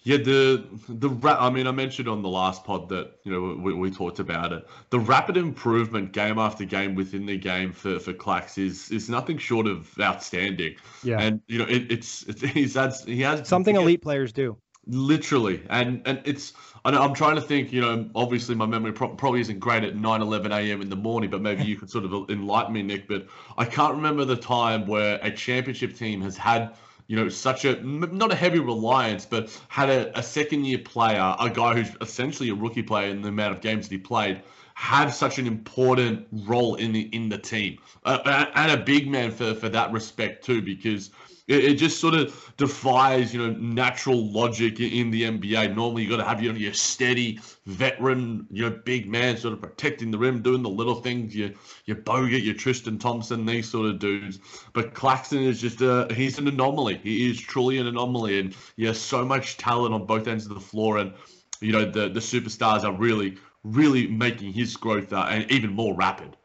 Yeah, 0.03 0.17
the 0.17 0.65
the 0.88 1.09
I 1.27 1.50
mean, 1.50 1.67
I 1.67 1.71
mentioned 1.71 2.07
on 2.07 2.21
the 2.21 2.29
last 2.29 2.63
pod 2.63 2.88
that 2.89 3.19
you 3.24 3.31
know 3.31 3.62
we, 3.62 3.74
we 3.74 3.91
talked 3.91 4.19
about 4.19 4.53
it. 4.53 4.65
The 4.91 5.00
rapid 5.00 5.36
improvement 5.36 6.13
game 6.13 6.39
after 6.39 6.63
game 6.63 6.95
within 6.95 7.25
the 7.25 7.38
game 7.38 7.74
for 7.74 8.00
for 8.00 8.13
Clax 8.13 8.57
is 8.57 8.89
is 8.91 9.09
nothing 9.09 9.38
short 9.38 9.67
of 9.67 9.93
outstanding. 10.00 10.75
Yeah, 11.03 11.19
and 11.19 11.41
you 11.48 11.59
know 11.59 11.65
it, 11.65 11.91
it's, 11.91 12.24
it's 12.24 12.41
he's 12.53 12.75
had 12.75 12.93
he 13.05 13.21
has 13.21 13.48
something 13.48 13.75
elite 13.75 14.01
players 14.01 14.31
do. 14.31 14.57
Literally, 14.88 15.62
and 15.69 16.01
and 16.05 16.21
it's 16.24 16.53
I 16.86 16.91
know, 16.91 17.01
I'm 17.01 17.13
trying 17.13 17.36
to 17.36 17.41
think. 17.41 17.74
You 17.74 17.81
know, 17.81 18.09
obviously 18.15 18.55
my 18.55 18.65
memory 18.65 18.93
pro- 18.93 19.15
probably 19.15 19.41
isn't 19.41 19.59
great 19.59 19.83
at 19.83 19.98
9, 19.98 20.21
11 20.21 20.51
a.m. 20.53 20.81
in 20.81 20.89
the 20.89 20.95
morning, 20.95 21.29
but 21.29 21.41
maybe 21.41 21.65
you 21.65 21.75
could 21.75 21.89
sort 21.89 22.05
of 22.05 22.13
enlighten 22.29 22.74
me, 22.74 22.83
Nick. 22.83 23.07
But 23.07 23.27
I 23.57 23.65
can't 23.65 23.95
remember 23.95 24.24
the 24.24 24.38
time 24.38 24.88
where 24.88 25.19
a 25.21 25.29
championship 25.29 25.95
team 25.95 26.21
has 26.21 26.38
had 26.38 26.74
you 27.09 27.15
know, 27.15 27.27
such 27.27 27.65
a 27.65 27.81
not 27.81 28.31
a 28.31 28.35
heavy 28.35 28.59
reliance, 28.59 29.25
but 29.25 29.49
had 29.67 29.89
a, 29.89 30.17
a 30.17 30.21
second 30.21 30.63
year 30.65 30.77
player, 30.77 31.35
a 31.39 31.49
guy 31.49 31.73
who's 31.73 31.89
essentially 32.01 32.49
a 32.49 32.53
rookie 32.53 32.83
player 32.83 33.09
in 33.09 33.23
the 33.23 33.29
amount 33.29 33.51
of 33.51 33.61
games 33.61 33.89
that 33.89 33.95
he 33.95 33.99
played, 33.99 34.43
have 34.75 35.11
such 35.11 35.39
an 35.39 35.47
important 35.47 36.27
role 36.31 36.75
in 36.75 36.91
the 36.91 37.09
in 37.11 37.27
the 37.27 37.37
team, 37.37 37.79
uh, 38.05 38.45
and 38.53 38.71
a 38.71 38.77
big 38.77 39.07
man 39.07 39.31
for 39.31 39.55
for 39.55 39.69
that 39.69 39.91
respect 39.91 40.45
too, 40.45 40.61
because 40.61 41.09
It, 41.50 41.65
it 41.65 41.74
just 41.74 42.00
sort 42.00 42.13
of 42.13 42.53
defies, 42.56 43.34
you 43.34 43.46
know, 43.46 43.53
natural 43.60 44.32
logic 44.32 44.79
in 44.79 45.12
the 45.12 45.24
NBA. 45.24 45.75
Normally, 45.75 46.03
you 46.03 46.10
got 46.10 46.18
to 46.18 46.24
have 46.24 46.41
you 46.41 46.53
know, 46.53 46.58
your 46.58 46.74
steady 46.74 47.39
veteran, 47.65 48.48
you 48.50 48.70
know, 48.70 48.79
big 48.86 49.10
man 49.10 49.36
sort 49.36 49.53
of 49.53 49.62
protecting 49.62 50.12
the 50.12 50.18
rim, 50.18 50.41
doing 50.41 50.62
the 50.62 50.70
little 50.70 50.96
things. 50.96 51.36
Your 51.36 51.50
your 51.86 51.98
Bogut, 51.98 52.44
your 52.44 52.53
Tristan 52.53 52.98
Thompson, 52.98 53.46
these 53.46 53.70
sort 53.70 53.88
of 53.88 54.00
dudes. 54.00 54.39
But 54.74 54.94
Claxton 54.94 55.44
is 55.44 55.60
just 55.60 55.82
a 55.82 56.08
he's 56.13 56.38
an 56.38 56.48
anomaly. 56.48 57.01
He 57.03 57.29
is 57.29 57.41
truly 57.41 57.79
an 57.79 57.88
anomaly, 57.88 58.39
and 58.39 58.56
he 58.77 58.86
has 58.86 59.01
so 59.01 59.25
much 59.25 59.58
talent 59.58 59.94
on 59.94 60.06
both 60.06 60.27
ends 60.27 60.46
of 60.46 60.53
the 60.53 60.62
floor. 60.62 61.00
And 61.00 61.13
you 61.60 61.74
know, 61.74 61.84
the 61.84 62.08
the 62.08 62.22
superstars 62.22 62.84
are 62.84 62.94
really 62.94 63.38
really 63.63 64.08
making 64.08 64.53
his 64.53 64.75
growth 64.77 65.12
uh, 65.12 65.27
and 65.29 65.50
even 65.51 65.72
more 65.72 65.96
rapid. 65.96 66.38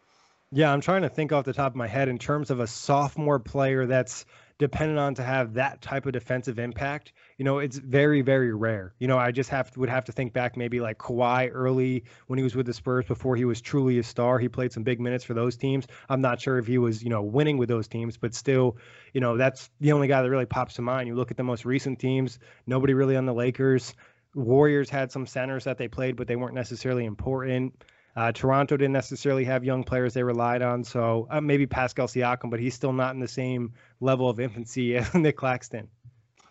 Yeah, 0.51 0.73
I'm 0.73 0.81
trying 0.81 1.03
to 1.03 1.09
think 1.09 1.33
off 1.33 1.45
the 1.45 1.53
top 1.53 1.73
of 1.73 1.77
my 1.77 1.89
head 1.89 2.09
in 2.09 2.19
terms 2.19 2.51
of 2.51 2.61
a 2.61 2.67
sophomore 2.67 3.41
player 3.41 3.87
that's 3.87 4.25
dependent 4.59 4.99
on 4.99 5.15
to 5.17 5.23
have 5.23 5.55
that 5.55 5.83
type 5.83 6.07
of 6.07 6.13
defensive 6.13 6.59
impact. 6.59 7.13
You 7.39 7.45
know, 7.45 7.59
it's 7.59 7.77
very, 7.77 8.23
very 8.23 8.55
rare. 8.55 8.95
You 8.99 9.09
know, 9.09 9.19
I 9.19 9.33
just 9.33 9.51
have 9.51 9.77
would 9.77 9.89
have 9.89 10.05
to 10.05 10.13
think 10.13 10.33
back 10.33 10.57
maybe 10.57 10.81
like 10.81 10.99
Kawhi 10.99 11.51
early 11.53 12.05
when 12.29 12.39
he 12.39 12.43
was 12.45 12.55
with 12.55 12.67
the 12.67 12.73
Spurs 12.73 13.05
before 13.07 13.35
he 13.35 13.45
was 13.45 13.61
truly 13.61 13.99
a 13.99 14.03
star. 14.03 14.39
He 14.39 14.49
played 14.49 14.73
some 14.73 14.85
big 14.85 15.01
minutes 15.01 15.25
for 15.25 15.35
those 15.35 15.57
teams. 15.57 15.87
I'm 16.09 16.21
not 16.21 16.41
sure 16.41 16.59
if 16.59 16.67
he 16.67 16.79
was, 16.79 17.03
you 17.03 17.11
know, 17.11 17.23
winning 17.23 17.59
with 17.59 17.69
those 17.69 17.89
teams, 17.89 18.17
but 18.17 18.35
still, 18.35 18.77
you 19.13 19.21
know, 19.21 19.37
that's 19.37 19.71
the 19.81 19.93
only 19.93 20.07
guy 20.07 20.23
that 20.23 20.31
really 20.31 20.47
pops 20.47 20.75
to 20.75 20.83
mind. 20.83 21.09
You 21.09 21.17
look 21.17 21.31
at 21.31 21.37
the 21.37 21.43
most 21.43 21.65
recent 21.65 21.99
teams, 21.99 22.39
nobody 22.67 22.95
really 22.95 23.17
on 23.17 23.27
the 23.27 23.35
Lakers. 23.35 23.95
Warriors 24.35 24.91
had 24.91 25.11
some 25.13 25.27
centers 25.27 25.65
that 25.65 25.79
they 25.79 25.89
played, 25.89 26.17
but 26.17 26.27
they 26.27 26.37
weren't 26.37 26.55
necessarily 26.55 27.05
important. 27.05 27.85
Uh, 28.17 28.31
Toronto 28.33 28.77
didn't 28.77 28.93
necessarily 28.93 29.45
have 29.45 29.65
young 29.65 29.83
players 29.83 30.15
they 30.15 30.23
relied 30.23 30.63
on, 30.63 30.85
so 30.85 31.27
uh, 31.31 31.41
maybe 31.41 31.67
Pascal 31.67 32.07
Siakam, 32.07 32.51
but 32.51 32.61
he's 32.61 32.75
still 32.75 32.93
not 32.93 33.15
in 33.15 33.21
the 33.21 33.29
same 33.29 33.73
level 34.01 34.29
of 34.29 34.39
infancy 34.39 34.97
as 34.97 35.13
Nick 35.15 35.37
Claxton. 35.37 35.89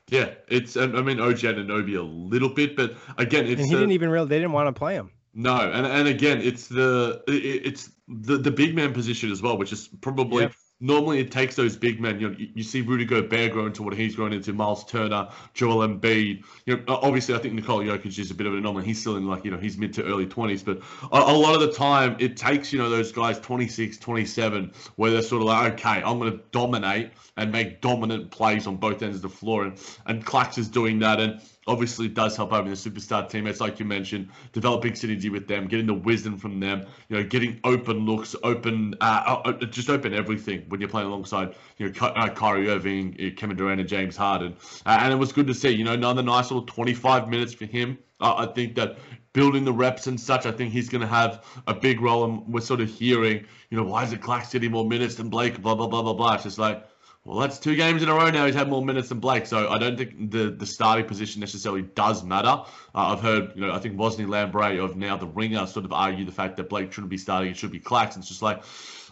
Yeah, 0.09 0.31
it's 0.49 0.75
I 0.75 0.87
mean 0.87 1.19
OG 1.19 1.37
Anunoby 1.37 1.97
a 1.97 2.01
little 2.01 2.49
bit, 2.49 2.75
but 2.75 2.95
again, 3.17 3.47
it's 3.47 3.61
and 3.61 3.69
he 3.69 3.75
didn't 3.75 3.91
even 3.91 4.09
really 4.09 4.27
they 4.27 4.37
didn't 4.37 4.51
want 4.51 4.67
to 4.67 4.77
play 4.77 4.95
him. 4.95 5.11
No, 5.33 5.55
and 5.55 5.87
and 5.87 6.07
again, 6.07 6.41
it's 6.41 6.67
the 6.67 7.23
it's 7.27 7.89
the 8.07 8.37
the 8.37 8.51
big 8.51 8.75
man 8.75 8.93
position 8.93 9.31
as 9.31 9.41
well, 9.41 9.57
which 9.57 9.71
is 9.71 9.87
probably 10.01 10.43
yep 10.43 10.53
normally 10.83 11.19
it 11.19 11.31
takes 11.31 11.55
those 11.55 11.77
big 11.77 11.99
men. 11.99 12.19
You 12.19 12.29
know, 12.29 12.35
you, 12.37 12.49
you 12.55 12.63
see 12.63 12.81
Rudy 12.81 13.05
Gobert 13.05 13.53
grow 13.53 13.65
into 13.65 13.83
what 13.83 13.93
he's 13.93 14.15
grown 14.15 14.33
into, 14.33 14.51
Miles 14.51 14.83
Turner, 14.83 15.29
Joel 15.53 15.87
Embiid. 15.87 16.43
You 16.65 16.77
know, 16.77 16.83
obviously 16.87 17.33
I 17.33 17.37
think 17.37 17.53
Nikola 17.53 17.85
Jokic 17.85 18.19
is 18.19 18.29
a 18.29 18.35
bit 18.35 18.45
of 18.45 18.53
an 18.53 18.59
anomaly. 18.59 18.85
He's 18.85 18.99
still 18.99 19.15
in 19.15 19.25
like, 19.25 19.45
you 19.45 19.51
know, 19.51 19.57
he's 19.57 19.77
mid 19.77 19.93
to 19.93 20.03
early 20.03 20.27
20s, 20.27 20.63
but 20.63 20.79
a, 21.11 21.31
a, 21.31 21.37
lot 21.37 21.55
of 21.55 21.61
the 21.61 21.71
time 21.71 22.17
it 22.19 22.35
takes, 22.35 22.73
you 22.73 22.79
know, 22.79 22.89
those 22.89 23.13
guys 23.13 23.39
26, 23.39 23.97
27, 23.97 24.73
where 24.97 25.11
they're 25.11 25.21
sort 25.21 25.41
of 25.41 25.47
like, 25.47 25.73
okay, 25.73 26.03
I'm 26.03 26.19
going 26.19 26.33
to 26.33 26.43
dominate 26.51 27.11
and 27.37 27.51
make 27.51 27.79
dominant 27.79 28.29
plays 28.29 28.67
on 28.67 28.75
both 28.75 29.01
ends 29.01 29.15
of 29.15 29.21
the 29.21 29.29
floor. 29.29 29.63
And, 29.63 29.79
and 30.05 30.25
Clax 30.25 30.57
is 30.57 30.67
doing 30.67 30.99
that. 30.99 31.21
And 31.21 31.41
obviously 31.67 32.07
does 32.07 32.35
help 32.35 32.51
having 32.51 32.69
the 32.69 32.75
superstar 32.75 33.27
teammates, 33.29 33.59
like 33.59 33.79
you 33.79 33.85
mentioned, 33.85 34.29
developing 34.51 34.93
synergy 34.93 35.31
with 35.31 35.47
them, 35.47 35.67
getting 35.67 35.85
the 35.85 35.93
wisdom 35.93 36.37
from 36.37 36.59
them, 36.59 36.85
you 37.09 37.17
know, 37.17 37.23
getting 37.23 37.59
open 37.63 38.05
looks, 38.05 38.35
open, 38.43 38.95
uh, 39.01 39.41
uh, 39.45 39.49
uh 39.49 39.65
just 39.65 39.89
open 39.89 40.13
everything 40.13 40.65
when 40.67 40.79
you're 40.79 40.89
playing 40.89 41.07
alongside, 41.07 41.55
you 41.77 41.89
know, 41.89 42.07
uh, 42.07 42.29
Kyrie 42.29 42.69
Irving, 42.69 43.15
uh, 43.19 43.35
Kevin 43.39 43.55
Durant, 43.55 43.79
and 43.79 43.89
James 43.89 44.17
Harden. 44.17 44.55
Uh, 44.85 44.97
and 45.01 45.13
it 45.13 45.17
was 45.17 45.31
good 45.31 45.47
to 45.47 45.53
see, 45.53 45.69
you 45.69 45.83
know, 45.83 45.93
another 45.93 46.21
nice 46.21 46.51
little 46.51 46.65
25 46.65 47.29
minutes 47.29 47.53
for 47.53 47.65
him. 47.65 47.97
Uh, 48.19 48.35
I 48.37 48.45
think 48.53 48.75
that 48.75 48.97
building 49.33 49.65
the 49.65 49.73
reps 49.73 50.07
and 50.07 50.19
such, 50.19 50.45
I 50.45 50.51
think 50.51 50.71
he's 50.71 50.89
going 50.89 51.01
to 51.01 51.07
have 51.07 51.43
a 51.67 51.73
big 51.73 52.01
role. 52.01 52.23
And 52.25 52.47
we're 52.47 52.61
sort 52.61 52.81
of 52.81 52.89
hearing, 52.89 53.45
you 53.69 53.77
know, 53.77 53.83
why 53.83 54.03
is 54.03 54.13
it 54.13 54.21
Clax 54.21 54.51
getting 54.51 54.71
more 54.71 54.87
minutes 54.87 55.15
than 55.15 55.29
Blake? 55.29 55.61
Blah 55.61 55.75
blah 55.75 55.87
blah 55.87 56.01
blah 56.01 56.13
blah. 56.13 56.35
It's 56.35 56.43
just 56.43 56.59
like 56.59 56.87
well, 57.25 57.39
that's 57.39 57.57
two 57.57 57.75
games 57.77 58.03
in 58.03 58.09
a 58.09 58.13
row 58.13 58.29
now. 58.31 58.45
He's 58.45 58.55
had 58.55 58.69
more 58.69 58.83
minutes 58.83 59.07
than 59.07 59.19
Blake, 59.19 59.45
so 59.45 59.69
I 59.69 59.77
don't 59.77 59.97
think 59.97 60.31
the, 60.31 60.49
the 60.49 60.65
starting 60.65 61.05
position 61.05 61.39
necessarily 61.39 61.83
does 61.83 62.21
matter. 62.21 62.49
Uh, 62.49 62.65
I've 62.93 63.21
heard, 63.21 63.53
you 63.55 63.65
know, 63.65 63.71
I 63.71 63.79
think 63.79 63.95
Wosny 63.95 64.25
Lambre 64.27 64.83
of 64.83 64.97
now 64.97 65.15
the 65.15 65.27
Ringer 65.27 65.65
sort 65.65 65.85
of 65.85 65.93
argue 65.93 66.25
the 66.25 66.33
fact 66.33 66.57
that 66.57 66.67
Blake 66.67 66.91
shouldn't 66.91 67.09
be 67.09 67.17
starting; 67.17 67.51
it 67.51 67.57
should 67.57 67.71
be 67.71 67.79
Clax. 67.79 68.17
It's 68.17 68.27
just 68.27 68.41
like 68.41 68.63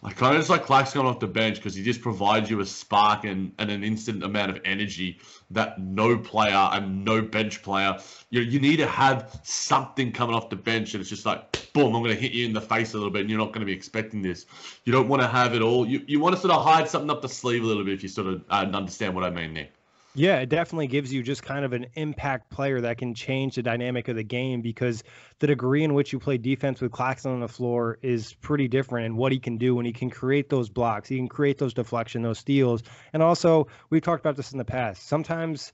I 0.04 0.12
kind 0.12 0.36
of 0.36 0.40
just 0.40 0.50
like 0.50 0.66
coming 0.66 1.08
off 1.08 1.20
the 1.20 1.28
bench 1.28 1.58
because 1.58 1.76
he 1.76 1.84
just 1.84 2.02
provides 2.02 2.50
you 2.50 2.60
a 2.60 2.66
spark 2.66 3.24
and, 3.24 3.52
and 3.60 3.70
an 3.70 3.84
instant 3.84 4.24
amount 4.24 4.50
of 4.50 4.60
energy 4.66 5.20
that 5.52 5.80
no 5.80 6.18
player 6.18 6.70
and 6.72 7.06
no 7.06 7.22
bench 7.22 7.62
player. 7.62 8.00
You 8.32 8.42
you 8.42 8.60
need 8.60 8.78
to 8.78 8.88
have 8.88 9.40
something 9.44 10.12
coming 10.12 10.36
off 10.36 10.50
the 10.50 10.56
bench, 10.56 10.96
and 10.96 11.02
it's 11.02 11.10
just 11.10 11.26
like 11.26 11.72
boom, 11.74 11.96
I'm 11.96 12.02
going 12.04 12.16
to 12.16 12.22
hit 12.22 12.32
you 12.32 12.46
in 12.46 12.54
the 12.54 12.62
face 12.62 12.94
a 12.94 12.98
little 12.98 13.12
bit, 13.12 13.22
and 13.22 13.30
you're 13.30 13.40
not 13.40 13.50
going 13.50 13.62
to 13.62 13.66
be 13.66 13.74
expecting 13.74 14.22
this. 14.22 14.46
You 14.86 14.92
don't 14.92 15.08
want 15.08 15.22
to 15.22 15.28
have 15.28 15.54
it 15.54 15.62
all. 15.62 15.86
You 15.88 16.04
you 16.08 16.20
want 16.20 16.36
to 16.36 16.42
sort 16.42 16.54
of 16.54 16.64
hide 16.64 16.90
something 16.90 17.12
up 17.12 17.22
the 17.22 17.30
sleeve 17.30 17.64
a 17.64 17.68
little 17.68 17.84
bit 17.84 17.94
if 17.94 18.02
you 18.02 18.10
sort 18.10 18.28
of 18.28 18.44
uh, 18.50 18.66
understand 18.74 19.14
what 19.14 19.24
I 19.24 19.30
mean 19.30 19.54
there. 19.54 19.70
Yeah, 20.14 20.40
it 20.40 20.50
definitely 20.50 20.88
gives 20.88 21.14
you 21.14 21.24
just 21.24 21.42
kind 21.42 21.64
of 21.64 21.72
an 21.72 21.86
impact 21.94 22.50
player 22.50 22.82
that 22.82 22.98
can 22.98 23.14
change 23.14 23.56
the 23.56 23.64
dynamic 23.64 24.10
of 24.10 24.18
the 24.18 24.24
game 24.24 24.62
because 24.62 25.06
the 25.40 25.48
degree 25.48 25.86
in 25.86 25.94
which 25.94 26.12
you 26.12 26.20
play 26.20 26.38
defense 26.38 26.82
with 26.82 26.92
Claxton 26.92 27.32
on 27.32 27.40
the 27.40 27.48
floor 27.48 27.98
is 28.02 28.34
pretty 28.34 28.68
different 28.68 29.06
and 29.06 29.16
what 29.16 29.32
he 29.32 29.40
can 29.40 29.58
do 29.58 29.74
when 29.74 29.86
he 29.86 29.94
can 29.94 30.10
create 30.10 30.50
those 30.50 30.68
blocks, 30.68 31.08
he 31.08 31.16
can 31.16 31.30
create 31.30 31.58
those 31.58 31.74
deflection, 31.74 32.24
those 32.24 32.40
steals. 32.40 32.84
And 33.14 33.24
also, 33.24 33.68
we've 33.90 34.02
talked 34.02 34.20
about 34.20 34.36
this 34.36 34.52
in 34.52 34.58
the 34.58 34.66
past. 34.66 35.08
Sometimes 35.08 35.72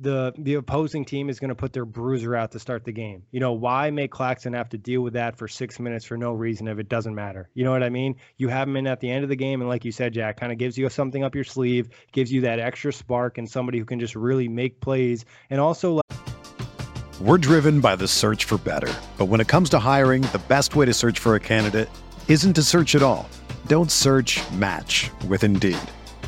the 0.00 0.32
the 0.38 0.54
opposing 0.54 1.04
team 1.04 1.28
is 1.28 1.38
going 1.38 1.50
to 1.50 1.54
put 1.54 1.72
their 1.72 1.84
bruiser 1.84 2.34
out 2.34 2.50
to 2.52 2.58
start 2.58 2.84
the 2.84 2.92
game. 2.92 3.22
You 3.30 3.40
know, 3.40 3.52
why 3.52 3.90
make 3.90 4.10
Claxton 4.10 4.54
have 4.54 4.68
to 4.70 4.78
deal 4.78 5.02
with 5.02 5.12
that 5.12 5.36
for 5.36 5.46
six 5.46 5.78
minutes 5.78 6.04
for 6.04 6.16
no 6.16 6.32
reason 6.32 6.66
if 6.68 6.78
it 6.78 6.88
doesn't 6.88 7.14
matter? 7.14 7.48
You 7.54 7.64
know 7.64 7.70
what 7.70 7.82
I 7.82 7.90
mean? 7.90 8.16
You 8.38 8.48
have 8.48 8.66
him 8.66 8.76
in 8.76 8.86
at 8.86 9.00
the 9.00 9.10
end 9.10 9.24
of 9.24 9.28
the 9.28 9.36
game, 9.36 9.60
and 9.60 9.68
like 9.68 9.84
you 9.84 9.92
said, 9.92 10.14
Jack, 10.14 10.38
kind 10.38 10.50
of 10.52 10.58
gives 10.58 10.78
you 10.78 10.88
something 10.88 11.22
up 11.22 11.34
your 11.34 11.44
sleeve, 11.44 11.90
gives 12.12 12.32
you 12.32 12.40
that 12.42 12.58
extra 12.58 12.92
spark, 12.92 13.38
and 13.38 13.48
somebody 13.48 13.78
who 13.78 13.84
can 13.84 14.00
just 14.00 14.16
really 14.16 14.48
make 14.48 14.80
plays, 14.80 15.24
and 15.50 15.60
also. 15.60 15.94
like- 15.94 17.20
We're 17.20 17.38
driven 17.38 17.80
by 17.80 17.96
the 17.96 18.08
search 18.08 18.44
for 18.46 18.56
better, 18.58 18.92
but 19.18 19.26
when 19.26 19.40
it 19.40 19.48
comes 19.48 19.68
to 19.70 19.78
hiring, 19.78 20.22
the 20.22 20.40
best 20.48 20.74
way 20.76 20.86
to 20.86 20.94
search 20.94 21.18
for 21.18 21.34
a 21.34 21.40
candidate 21.40 21.90
isn't 22.28 22.54
to 22.54 22.62
search 22.62 22.94
at 22.94 23.02
all. 23.02 23.28
Don't 23.66 23.90
search. 23.90 24.40
Match 24.52 25.10
with 25.28 25.44
Indeed. 25.44 25.76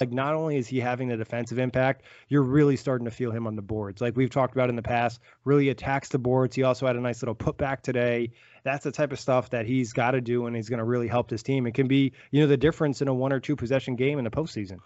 Like 0.00 0.12
not 0.12 0.34
only 0.34 0.56
is 0.56 0.68
he 0.68 0.80
having 0.80 1.08
the 1.08 1.16
defensive 1.16 1.58
impact, 1.58 2.02
you're 2.28 2.42
really 2.42 2.76
starting 2.76 3.06
to 3.06 3.10
feel 3.10 3.30
him 3.30 3.46
on 3.46 3.56
the 3.56 3.62
boards. 3.62 4.00
Like 4.00 4.16
we've 4.16 4.30
talked 4.30 4.54
about 4.54 4.70
in 4.70 4.76
the 4.76 4.82
past, 4.82 5.20
really 5.44 5.68
attacks 5.68 6.08
the 6.08 6.18
boards. 6.18 6.54
He 6.54 6.62
also 6.62 6.86
had 6.86 6.96
a 6.96 7.00
nice 7.00 7.22
little 7.22 7.34
putback 7.34 7.82
today. 7.82 8.32
That's 8.64 8.84
the 8.84 8.92
type 8.92 9.12
of 9.12 9.20
stuff 9.20 9.50
that 9.50 9.66
he's 9.66 9.92
got 9.92 10.12
to 10.12 10.20
do, 10.20 10.46
and 10.46 10.54
he's 10.54 10.68
going 10.68 10.78
to 10.78 10.84
really 10.84 11.08
help 11.08 11.28
this 11.28 11.42
team. 11.42 11.66
It 11.66 11.74
can 11.74 11.88
be, 11.88 12.12
you 12.30 12.40
know, 12.40 12.46
the 12.46 12.56
difference 12.56 13.02
in 13.02 13.08
a 13.08 13.14
one 13.14 13.32
or 13.32 13.40
two 13.40 13.56
possession 13.56 13.96
game 13.96 14.18
in 14.18 14.24
the 14.24 14.30
postseason. 14.30 14.78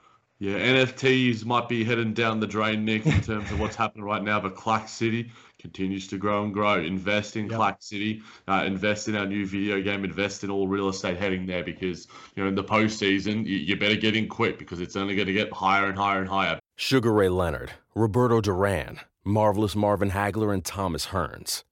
Yeah, 0.43 0.59
NFTs 0.59 1.45
might 1.45 1.69
be 1.69 1.85
heading 1.85 2.15
down 2.15 2.41
the 2.41 2.49
drain, 2.49 2.85
Nick, 2.85 3.07
in 3.07 3.21
terms 3.21 3.53
of 3.53 3.61
what's 3.61 3.77
happening 3.77 4.05
right 4.05 4.25
now. 4.25 4.41
But 4.41 4.57
Clack 4.57 4.89
City 4.89 5.31
continues 5.61 6.09
to 6.09 6.19
grow 6.19 6.43
and 6.43 6.53
grow. 6.53 6.83
Invest 6.83 7.37
in 7.37 7.47
yep. 7.47 7.55
Clack 7.55 7.77
City, 7.81 8.23
uh, 8.49 8.65
invest 8.67 9.07
in 9.07 9.15
our 9.15 9.25
new 9.25 9.47
video 9.47 9.81
game, 9.81 10.05
invest 10.05 10.43
in 10.43 10.51
all 10.51 10.67
real 10.67 10.89
estate 10.89 11.17
heading 11.17 11.47
there 11.47 11.63
because, 11.63 12.09
you 12.35 12.43
know, 12.43 12.49
in 12.49 12.57
the 12.57 12.65
postseason, 12.65 13.47
you, 13.47 13.57
you 13.57 13.77
better 13.77 13.95
get 13.95 14.17
in 14.17 14.27
quick 14.27 14.59
because 14.59 14.81
it's 14.81 14.97
only 14.97 15.15
going 15.15 15.29
to 15.29 15.33
get 15.33 15.53
higher 15.53 15.87
and 15.87 15.97
higher 15.97 16.19
and 16.19 16.29
higher. 16.29 16.59
Sugar 16.75 17.13
Ray 17.13 17.29
Leonard, 17.29 17.71
Roberto 17.95 18.41
Duran, 18.41 18.99
Marvelous 19.23 19.77
Marvin 19.77 20.11
Hagler, 20.11 20.53
and 20.53 20.65
Thomas 20.65 21.07
Hearns. 21.07 21.63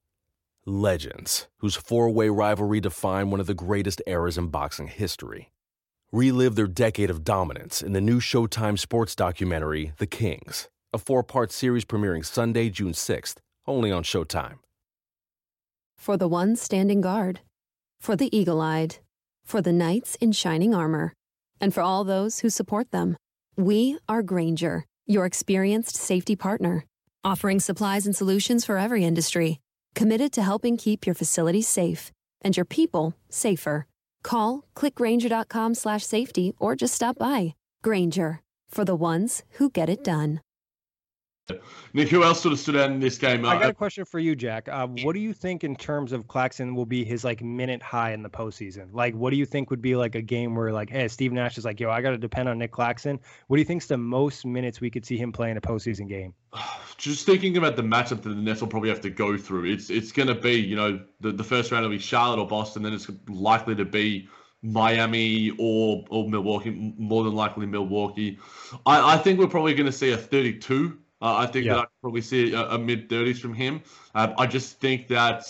Legends, 0.65 1.49
whose 1.57 1.75
four 1.75 2.09
way 2.09 2.29
rivalry 2.29 2.79
defined 2.79 3.31
one 3.31 3.41
of 3.41 3.47
the 3.47 3.53
greatest 3.53 4.01
eras 4.07 4.37
in 4.37 4.47
boxing 4.47 4.87
history 4.87 5.51
Relive 6.13 6.55
their 6.55 6.67
decade 6.67 7.09
of 7.09 7.23
dominance 7.23 7.81
in 7.81 7.93
the 7.93 8.01
new 8.01 8.19
Showtime 8.19 8.77
sports 8.77 9.15
documentary, 9.15 9.93
The 9.97 10.05
Kings, 10.05 10.67
a 10.91 10.97
four 10.97 11.23
part 11.23 11.53
series 11.53 11.85
premiering 11.85 12.25
Sunday, 12.25 12.69
June 12.69 12.91
6th, 12.91 13.35
only 13.65 13.93
on 13.93 14.03
Showtime. 14.03 14.55
For 15.97 16.17
the 16.17 16.27
ones 16.27 16.61
standing 16.61 16.99
guard, 16.99 17.39
for 18.01 18.17
the 18.17 18.35
eagle 18.37 18.59
eyed, 18.59 18.97
for 19.45 19.61
the 19.61 19.71
knights 19.71 20.15
in 20.15 20.33
shining 20.33 20.75
armor, 20.75 21.13
and 21.61 21.73
for 21.73 21.79
all 21.79 22.03
those 22.03 22.39
who 22.39 22.49
support 22.49 22.91
them, 22.91 23.15
we 23.55 23.97
are 24.09 24.21
Grainger, 24.21 24.83
your 25.05 25.25
experienced 25.25 25.95
safety 25.95 26.35
partner, 26.35 26.83
offering 27.23 27.61
supplies 27.61 28.05
and 28.05 28.13
solutions 28.13 28.65
for 28.65 28.77
every 28.77 29.05
industry, 29.05 29.61
committed 29.95 30.33
to 30.33 30.41
helping 30.41 30.75
keep 30.75 31.05
your 31.05 31.15
facilities 31.15 31.69
safe 31.69 32.11
and 32.41 32.57
your 32.57 32.65
people 32.65 33.13
safer. 33.29 33.87
Call 34.23 34.65
clickgrainger.com 34.75 35.75
slash 35.75 36.03
safety 36.03 36.53
or 36.59 36.75
just 36.75 36.95
stop 36.95 37.17
by. 37.17 37.55
Grainger 37.83 38.41
for 38.69 38.85
the 38.85 38.95
ones 38.95 39.43
who 39.57 39.69
get 39.69 39.89
it 39.89 40.03
done. 40.03 40.41
Nick, 41.93 42.09
who 42.09 42.23
else 42.23 42.41
sort 42.41 42.53
of 42.53 42.59
stood 42.59 42.75
out 42.75 42.91
in 42.91 42.99
this 42.99 43.17
game? 43.17 43.45
I 43.45 43.55
got 43.55 43.65
Uh, 43.65 43.69
a 43.69 43.73
question 43.73 44.05
for 44.05 44.19
you, 44.19 44.35
Jack. 44.35 44.69
Uh, 44.69 44.87
what 45.03 45.13
do 45.13 45.19
you 45.19 45.33
think 45.33 45.63
in 45.63 45.75
terms 45.75 46.11
of 46.11 46.27
Claxton 46.27 46.75
will 46.75 46.85
be 46.85 47.03
his 47.03 47.23
like 47.23 47.41
minute 47.41 47.81
high 47.81 48.13
in 48.13 48.23
the 48.23 48.29
postseason? 48.29 48.87
Like, 48.93 49.13
what 49.15 49.31
do 49.31 49.37
you 49.37 49.45
think 49.45 49.69
would 49.69 49.81
be 49.81 49.95
like 49.95 50.15
a 50.15 50.21
game 50.21 50.55
where 50.55 50.71
like, 50.71 50.89
hey, 50.89 51.07
Steve 51.07 51.33
Nash 51.33 51.57
is 51.57 51.65
like, 51.65 51.79
yo, 51.79 51.89
I 51.89 52.01
got 52.01 52.11
to 52.11 52.17
depend 52.17 52.47
on 52.47 52.57
Nick 52.57 52.71
Claxton. 52.71 53.19
What 53.47 53.57
do 53.57 53.61
you 53.61 53.65
think's 53.65 53.87
the 53.87 53.97
most 53.97 54.45
minutes 54.45 54.79
we 54.79 54.89
could 54.89 55.05
see 55.05 55.17
him 55.17 55.31
play 55.31 55.51
in 55.51 55.57
a 55.57 55.61
postseason 55.61 56.07
game? 56.07 56.33
just 56.97 57.25
thinking 57.25 57.57
about 57.57 57.75
the 57.75 57.83
matchup 57.83 58.21
that 58.21 58.29
the 58.29 58.35
Nets 58.35 58.61
will 58.61 58.67
probably 58.67 58.89
have 58.89 59.01
to 59.01 59.09
go 59.09 59.37
through, 59.37 59.65
it's 59.65 59.89
it's 59.89 60.11
going 60.11 60.27
to 60.27 60.35
be, 60.35 60.53
you 60.53 60.75
know, 60.75 61.01
the, 61.19 61.31
the 61.31 61.43
first 61.43 61.71
round 61.71 61.83
will 61.83 61.91
be 61.91 61.99
Charlotte 61.99 62.39
or 62.39 62.47
Boston, 62.47 62.83
then 62.83 62.93
it's 62.93 63.09
likely 63.27 63.75
to 63.75 63.85
be 63.85 64.29
Miami 64.63 65.51
or 65.57 66.05
or 66.09 66.29
Milwaukee, 66.29 66.93
more 66.97 67.23
than 67.23 67.33
likely 67.33 67.65
Milwaukee. 67.65 68.37
I, 68.85 69.15
I 69.15 69.17
think 69.17 69.39
we're 69.39 69.47
probably 69.47 69.73
going 69.73 69.87
to 69.87 69.91
see 69.91 70.11
a 70.11 70.17
32. 70.17 70.99
Uh, 71.21 71.37
I 71.37 71.45
think 71.45 71.65
Yeah. 71.65 71.73
that 71.75 71.79
I 71.81 71.85
probably 72.01 72.21
see 72.21 72.53
a, 72.53 72.61
a 72.69 72.77
mid 72.77 73.09
30s 73.09 73.39
from 73.39 73.53
him. 73.53 73.81
Uh, 74.15 74.33
I 74.37 74.47
just 74.47 74.79
think 74.79 75.07
that 75.09 75.45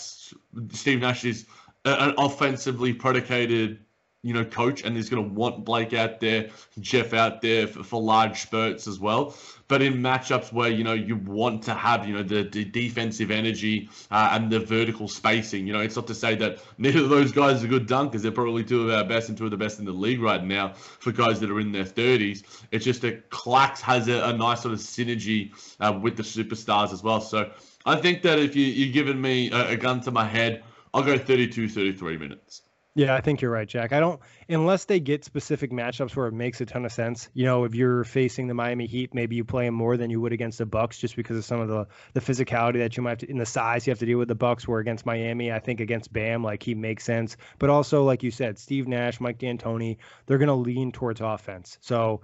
Steve 0.70 1.00
Nash 1.00 1.24
is 1.24 1.46
an 1.84 2.14
offensively 2.18 2.92
predicated 2.92 3.84
you 4.22 4.32
know, 4.32 4.44
coach, 4.44 4.84
and 4.84 4.94
he's 4.94 5.10
going 5.10 5.22
to 5.22 5.34
want 5.34 5.64
Blake 5.64 5.92
out 5.94 6.20
there, 6.20 6.48
Jeff 6.80 7.12
out 7.12 7.40
there 7.42 7.66
for, 7.66 7.82
for 7.82 8.00
large 8.00 8.40
spurts 8.42 8.86
as 8.86 9.00
well. 9.00 9.36
But 9.66 9.82
in 9.82 9.94
matchups 9.94 10.52
where 10.52 10.70
you 10.70 10.84
know 10.84 10.92
you 10.92 11.16
want 11.16 11.62
to 11.64 11.74
have 11.74 12.06
you 12.06 12.14
know 12.14 12.22
the, 12.22 12.42
the 12.44 12.64
defensive 12.64 13.30
energy 13.30 13.88
uh, 14.10 14.30
and 14.32 14.50
the 14.50 14.60
vertical 14.60 15.08
spacing, 15.08 15.66
you 15.66 15.72
know, 15.72 15.80
it's 15.80 15.96
not 15.96 16.06
to 16.06 16.14
say 16.14 16.34
that 16.36 16.58
neither 16.78 17.00
of 17.00 17.08
those 17.08 17.32
guys 17.32 17.64
are 17.64 17.66
good 17.66 17.88
dunkers. 17.88 18.22
They're 18.22 18.30
probably 18.30 18.64
two 18.64 18.88
of 18.88 18.94
our 18.94 19.04
best 19.04 19.28
and 19.28 19.36
two 19.36 19.46
of 19.46 19.50
the 19.50 19.56
best 19.56 19.78
in 19.78 19.84
the 19.84 19.92
league 19.92 20.20
right 20.20 20.44
now 20.44 20.74
for 20.74 21.10
guys 21.10 21.40
that 21.40 21.50
are 21.50 21.60
in 21.60 21.72
their 21.72 21.84
30s. 21.84 22.44
It's 22.70 22.84
just 22.84 23.02
that 23.02 23.30
Clax 23.30 23.80
has 23.80 24.08
a, 24.08 24.22
a 24.24 24.32
nice 24.32 24.62
sort 24.62 24.74
of 24.74 24.80
synergy 24.80 25.52
uh, 25.80 25.98
with 26.00 26.16
the 26.16 26.22
superstars 26.22 26.92
as 26.92 27.02
well. 27.02 27.20
So 27.20 27.50
I 27.84 27.96
think 27.96 28.22
that 28.22 28.38
if 28.38 28.54
you, 28.54 28.66
you're 28.66 28.92
giving 28.92 29.20
me 29.20 29.50
a, 29.50 29.70
a 29.70 29.76
gun 29.76 30.00
to 30.02 30.10
my 30.10 30.26
head, 30.26 30.62
I'll 30.94 31.02
go 31.02 31.18
32, 31.18 31.68
33 31.68 32.18
minutes. 32.18 32.62
Yeah, 32.94 33.14
I 33.14 33.22
think 33.22 33.40
you're 33.40 33.50
right, 33.50 33.66
Jack. 33.66 33.94
I 33.94 34.00
don't 34.00 34.20
unless 34.50 34.84
they 34.84 35.00
get 35.00 35.24
specific 35.24 35.70
matchups 35.70 36.14
where 36.14 36.26
it 36.26 36.34
makes 36.34 36.60
a 36.60 36.66
ton 36.66 36.84
of 36.84 36.92
sense. 36.92 37.30
You 37.32 37.46
know, 37.46 37.64
if 37.64 37.74
you're 37.74 38.04
facing 38.04 38.48
the 38.48 38.54
Miami 38.54 38.86
Heat, 38.86 39.14
maybe 39.14 39.34
you 39.34 39.44
play 39.44 39.64
them 39.64 39.74
more 39.74 39.96
than 39.96 40.10
you 40.10 40.20
would 40.20 40.34
against 40.34 40.58
the 40.58 40.66
Bucks, 40.66 40.98
just 40.98 41.16
because 41.16 41.38
of 41.38 41.44
some 41.44 41.58
of 41.60 41.68
the 41.68 41.86
the 42.12 42.20
physicality 42.20 42.78
that 42.78 42.94
you 42.98 43.02
might 43.02 43.10
have 43.10 43.18
to 43.20 43.30
in 43.30 43.38
the 43.38 43.46
size 43.46 43.86
you 43.86 43.92
have 43.92 43.98
to 44.00 44.06
deal 44.06 44.18
with 44.18 44.28
the 44.28 44.34
Bucks. 44.34 44.68
Where 44.68 44.78
against 44.78 45.06
Miami, 45.06 45.50
I 45.50 45.58
think 45.58 45.80
against 45.80 46.12
Bam, 46.12 46.44
like 46.44 46.62
he 46.62 46.74
makes 46.74 47.02
sense. 47.04 47.38
But 47.58 47.70
also, 47.70 48.04
like 48.04 48.22
you 48.22 48.30
said, 48.30 48.58
Steve 48.58 48.86
Nash, 48.86 49.20
Mike 49.20 49.38
D'Antoni, 49.38 49.96
they're 50.26 50.38
going 50.38 50.48
to 50.48 50.54
lean 50.54 50.92
towards 50.92 51.22
offense. 51.22 51.78
So 51.80 52.20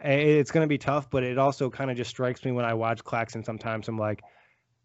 eh, 0.00 0.14
it's 0.16 0.52
going 0.52 0.64
to 0.64 0.68
be 0.68 0.78
tough. 0.78 1.10
But 1.10 1.22
it 1.22 1.36
also 1.36 1.68
kind 1.68 1.90
of 1.90 1.98
just 1.98 2.08
strikes 2.08 2.42
me 2.46 2.52
when 2.52 2.64
I 2.64 2.72
watch 2.72 3.04
Claxton. 3.04 3.44
Sometimes 3.44 3.88
I'm 3.88 3.98
like 3.98 4.22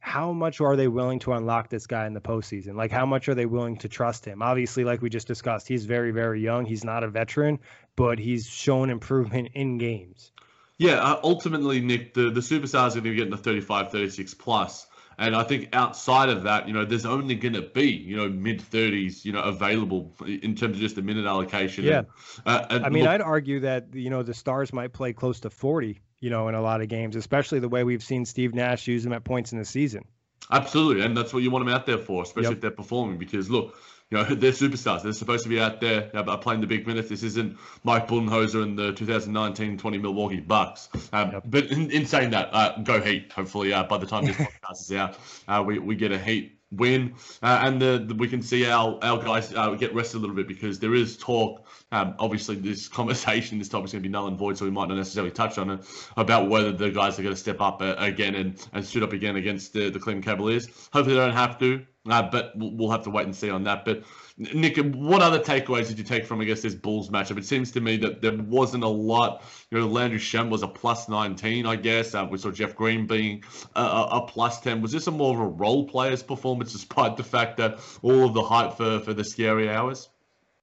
how 0.03 0.33
much 0.33 0.59
are 0.59 0.75
they 0.75 0.89
willing 0.89 1.17
to 1.17 1.31
unlock 1.31 1.69
this 1.69 1.87
guy 1.87 2.05
in 2.07 2.13
the 2.13 2.19
postseason? 2.19 2.75
Like, 2.75 2.91
how 2.91 3.05
much 3.05 3.29
are 3.29 3.35
they 3.35 3.45
willing 3.45 3.77
to 3.77 3.87
trust 3.87 4.25
him? 4.25 4.41
Obviously, 4.41 4.83
like 4.83 5.01
we 5.01 5.09
just 5.09 5.27
discussed, 5.27 5.65
he's 5.65 5.85
very, 5.85 6.11
very 6.11 6.41
young. 6.41 6.65
He's 6.65 6.83
not 6.83 7.05
a 7.05 7.07
veteran, 7.07 7.57
but 7.95 8.19
he's 8.19 8.45
shown 8.45 8.89
improvement 8.89 9.51
in 9.53 9.77
games. 9.77 10.33
Yeah, 10.77 10.95
uh, 10.95 11.21
ultimately, 11.23 11.79
Nick, 11.79 12.13
the, 12.15 12.29
the 12.31 12.41
superstars 12.41 12.89
are 12.89 12.99
going 12.99 13.03
to 13.05 13.09
be 13.11 13.15
getting 13.15 13.31
the 13.31 13.37
35, 13.37 13.93
36 13.93 14.33
plus. 14.33 14.87
And 15.17 15.37
I 15.37 15.43
think 15.43 15.69
outside 15.71 16.27
of 16.27 16.43
that, 16.43 16.67
you 16.67 16.73
know, 16.73 16.83
there's 16.83 17.05
only 17.05 17.35
going 17.35 17.53
to 17.53 17.61
be, 17.61 17.89
you 17.91 18.17
know, 18.17 18.27
mid 18.27 18.59
30s, 18.59 19.23
you 19.23 19.31
know, 19.31 19.41
available 19.41 20.13
in 20.27 20.53
terms 20.55 20.75
of 20.75 20.81
just 20.81 20.97
the 20.97 21.01
minute 21.01 21.25
allocation. 21.25 21.85
Yeah. 21.85 21.99
And, 21.99 22.07
uh, 22.45 22.67
and 22.71 22.85
I 22.85 22.89
mean, 22.89 23.03
look, 23.03 23.11
I'd 23.13 23.21
argue 23.21 23.61
that, 23.61 23.93
you 23.93 24.09
know, 24.09 24.21
the 24.21 24.33
Stars 24.33 24.73
might 24.73 24.91
play 24.91 25.13
close 25.13 25.39
to 25.41 25.49
40, 25.49 26.01
you 26.23 26.29
know, 26.29 26.47
in 26.47 26.55
a 26.55 26.61
lot 26.61 26.79
of 26.79 26.87
games, 26.87 27.17
especially 27.17 27.59
the 27.59 27.67
way 27.67 27.83
we've 27.83 28.01
seen 28.01 28.23
Steve 28.23 28.53
Nash 28.55 28.87
use 28.87 29.03
them 29.03 29.11
at 29.11 29.25
points 29.25 29.51
in 29.51 29.59
the 29.59 29.65
season. 29.65 30.05
Absolutely, 30.49 31.03
and 31.03 31.17
that's 31.17 31.33
what 31.33 31.43
you 31.43 31.51
want 31.51 31.65
them 31.65 31.73
out 31.73 31.85
there 31.85 31.97
for, 31.97 32.23
especially 32.23 32.43
Yep. 32.49 32.53
if 32.53 32.61
they're 32.61 32.71
performing. 32.71 33.17
Because 33.17 33.49
look, 33.49 33.75
you 34.09 34.17
know 34.17 34.23
they're 34.35 34.53
superstars. 34.53 35.03
They're 35.03 35.11
supposed 35.11 35.43
to 35.43 35.49
be 35.49 35.59
out 35.59 35.81
there 35.81 36.09
uh, 36.15 36.37
playing 36.37 36.61
the 36.61 36.67
big 36.67 36.87
minutes. 36.87 37.09
This 37.09 37.23
isn't 37.23 37.57
Mike 37.83 38.07
Budenholzer 38.07 38.63
and 38.63 38.79
the 38.79 38.93
2019-20 38.93 40.01
Milwaukee 40.01 40.39
Bucks. 40.39 40.87
Um, 41.11 41.41
But 41.43 41.65
in, 41.65 41.91
in 41.91 42.05
saying 42.05 42.29
that, 42.29 42.49
uh, 42.53 42.77
go 42.83 43.01
Heat. 43.01 43.31
Hopefully, 43.33 43.73
uh, 43.73 43.83
by 43.83 43.97
the 43.97 44.05
time 44.07 44.23
this 44.25 44.37
podcast 44.37 44.81
is 44.81 44.91
out, 44.93 45.17
uh, 45.49 45.61
we 45.65 45.77
we 45.79 45.95
get 45.95 46.13
a 46.13 46.19
Heat 46.19 46.57
win, 46.75 47.15
uh, 47.41 47.59
and 47.63 47.81
the, 47.81 48.03
the, 48.07 48.15
we 48.15 48.27
can 48.27 48.41
see 48.41 48.65
our 48.65 48.99
our 49.03 49.21
guys 49.21 49.53
uh, 49.53 49.71
get 49.71 49.93
rested 49.93 50.17
a 50.17 50.19
little 50.19 50.35
bit 50.35 50.47
because 50.47 50.79
there 50.79 50.95
is 50.95 51.17
talk. 51.17 51.67
Um, 51.91 52.15
obviously, 52.19 52.55
this 52.55 52.87
conversation, 52.99 53.59
this 53.59 53.69
topic 53.69 53.85
is 53.85 53.91
going 53.93 54.03
to 54.03 54.09
be 54.09 54.11
null 54.11 54.27
and 54.27 54.37
void, 54.37 54.57
so 54.57 54.65
we 54.65 54.71
might 54.71 54.89
not 54.89 54.97
necessarily 54.97 55.31
touch 55.31 55.57
on 55.57 55.69
it 55.69 55.85
about 56.17 56.49
whether 56.49 56.71
the 56.71 56.89
guys 56.89 57.19
are 57.19 57.23
going 57.23 57.35
to 57.35 57.39
step 57.39 57.61
up 57.61 57.81
uh, 57.81 57.95
again 57.97 58.35
and, 58.35 58.67
and 58.73 58.85
suit 58.85 59.03
up 59.03 59.13
again 59.13 59.35
against 59.35 59.73
the, 59.73 59.89
the 59.89 59.99
Cleveland 59.99 60.25
Cavaliers. 60.25 60.67
Hopefully, 60.91 61.15
they 61.15 61.21
don't 61.21 61.33
have 61.33 61.59
to, 61.59 61.85
uh, 62.09 62.23
but 62.23 62.51
we'll, 62.55 62.71
we'll 62.71 62.91
have 62.91 63.03
to 63.03 63.09
wait 63.09 63.25
and 63.25 63.35
see 63.35 63.49
on 63.49 63.63
that. 63.63 63.85
But 63.85 64.03
Nick, 64.35 64.77
what 64.77 65.21
other 65.21 65.39
takeaways 65.39 65.89
did 65.89 65.99
you 65.99 66.03
take 66.03 66.25
from, 66.25 66.41
I 66.41 66.45
guess, 66.45 66.61
this 66.61 66.73
Bulls 66.73 67.09
matchup? 67.09 67.37
It 67.37 67.45
seems 67.45 67.71
to 67.73 67.81
me 67.81 67.97
that 67.97 68.21
there 68.21 68.35
wasn't 68.35 68.83
a 68.83 68.87
lot. 68.87 69.43
You 69.69 69.79
know, 69.79 69.87
Landry 69.87 70.17
Shamet 70.17 70.49
was 70.49 70.63
a 70.63 70.67
plus 70.67 71.07
19, 71.07 71.67
I 71.67 71.75
guess. 71.75 72.15
Uh, 72.15 72.27
we 72.29 72.39
saw 72.39 72.49
Jeff 72.49 72.75
Green 72.75 73.05
being 73.05 73.43
a, 73.75 73.81
a, 73.81 74.07
a 74.11 74.27
plus 74.27 74.59
10. 74.61 74.81
Was 74.81 74.91
this 74.91 75.05
a 75.05 75.11
more 75.11 75.35
of 75.35 75.39
a 75.39 75.47
role 75.47 75.87
player's 75.87 76.23
performance, 76.23 76.73
despite 76.73 77.15
the 77.15 77.23
fact 77.23 77.57
that 77.57 77.79
all 78.01 78.25
of 78.25 78.33
the 78.33 78.41
hype 78.41 78.75
for, 78.75 78.99
for 79.01 79.13
the 79.13 79.23
scary 79.23 79.69
hours? 79.69 80.09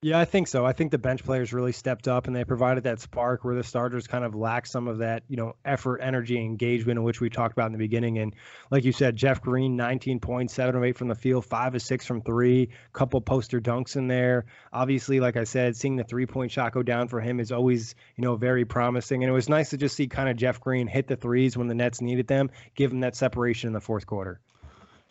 Yeah, 0.03 0.17
I 0.17 0.25
think 0.25 0.47
so. 0.47 0.65
I 0.65 0.73
think 0.73 0.89
the 0.89 0.97
bench 0.97 1.23
players 1.23 1.53
really 1.53 1.73
stepped 1.73 2.07
up 2.07 2.25
and 2.25 2.35
they 2.35 2.43
provided 2.43 2.85
that 2.85 2.99
spark 2.99 3.43
where 3.43 3.53
the 3.53 3.63
starters 3.63 4.07
kind 4.07 4.25
of 4.25 4.33
lack 4.33 4.65
some 4.65 4.87
of 4.87 4.97
that, 4.97 5.21
you 5.27 5.37
know, 5.37 5.55
effort, 5.63 5.99
energy, 5.99 6.39
engagement, 6.39 6.97
in 6.97 7.03
which 7.03 7.21
we 7.21 7.29
talked 7.29 7.53
about 7.53 7.67
in 7.67 7.71
the 7.71 7.77
beginning. 7.77 8.17
And 8.17 8.33
like 8.71 8.83
you 8.83 8.93
said, 8.93 9.15
Jeff 9.15 9.43
Green, 9.43 9.75
19 9.75 10.19
points, 10.19 10.55
seven 10.55 10.75
of 10.75 10.83
eight 10.83 10.97
from 10.97 11.07
the 11.07 11.13
field, 11.13 11.45
five 11.45 11.75
of 11.75 11.83
six 11.83 12.03
from 12.07 12.23
three, 12.23 12.69
couple 12.93 13.21
poster 13.21 13.61
dunks 13.61 13.95
in 13.95 14.07
there. 14.07 14.45
Obviously, 14.73 15.19
like 15.19 15.37
I 15.37 15.43
said, 15.43 15.75
seeing 15.75 15.97
the 15.97 16.03
three 16.03 16.25
point 16.25 16.51
shot 16.51 16.71
go 16.71 16.81
down 16.81 17.07
for 17.07 17.21
him 17.21 17.39
is 17.39 17.51
always, 17.51 17.93
you 18.15 18.23
know, 18.23 18.35
very 18.35 18.65
promising. 18.65 19.21
And 19.21 19.29
it 19.29 19.33
was 19.33 19.49
nice 19.49 19.69
to 19.69 19.77
just 19.77 19.95
see 19.95 20.07
kind 20.07 20.29
of 20.29 20.35
Jeff 20.35 20.59
Green 20.59 20.87
hit 20.87 21.05
the 21.05 21.15
threes 21.15 21.55
when 21.55 21.67
the 21.67 21.75
Nets 21.75 22.01
needed 22.01 22.25
them, 22.25 22.49
give 22.73 22.91
him 22.91 23.01
that 23.01 23.15
separation 23.15 23.67
in 23.67 23.73
the 23.73 23.79
fourth 23.79 24.07
quarter. 24.07 24.41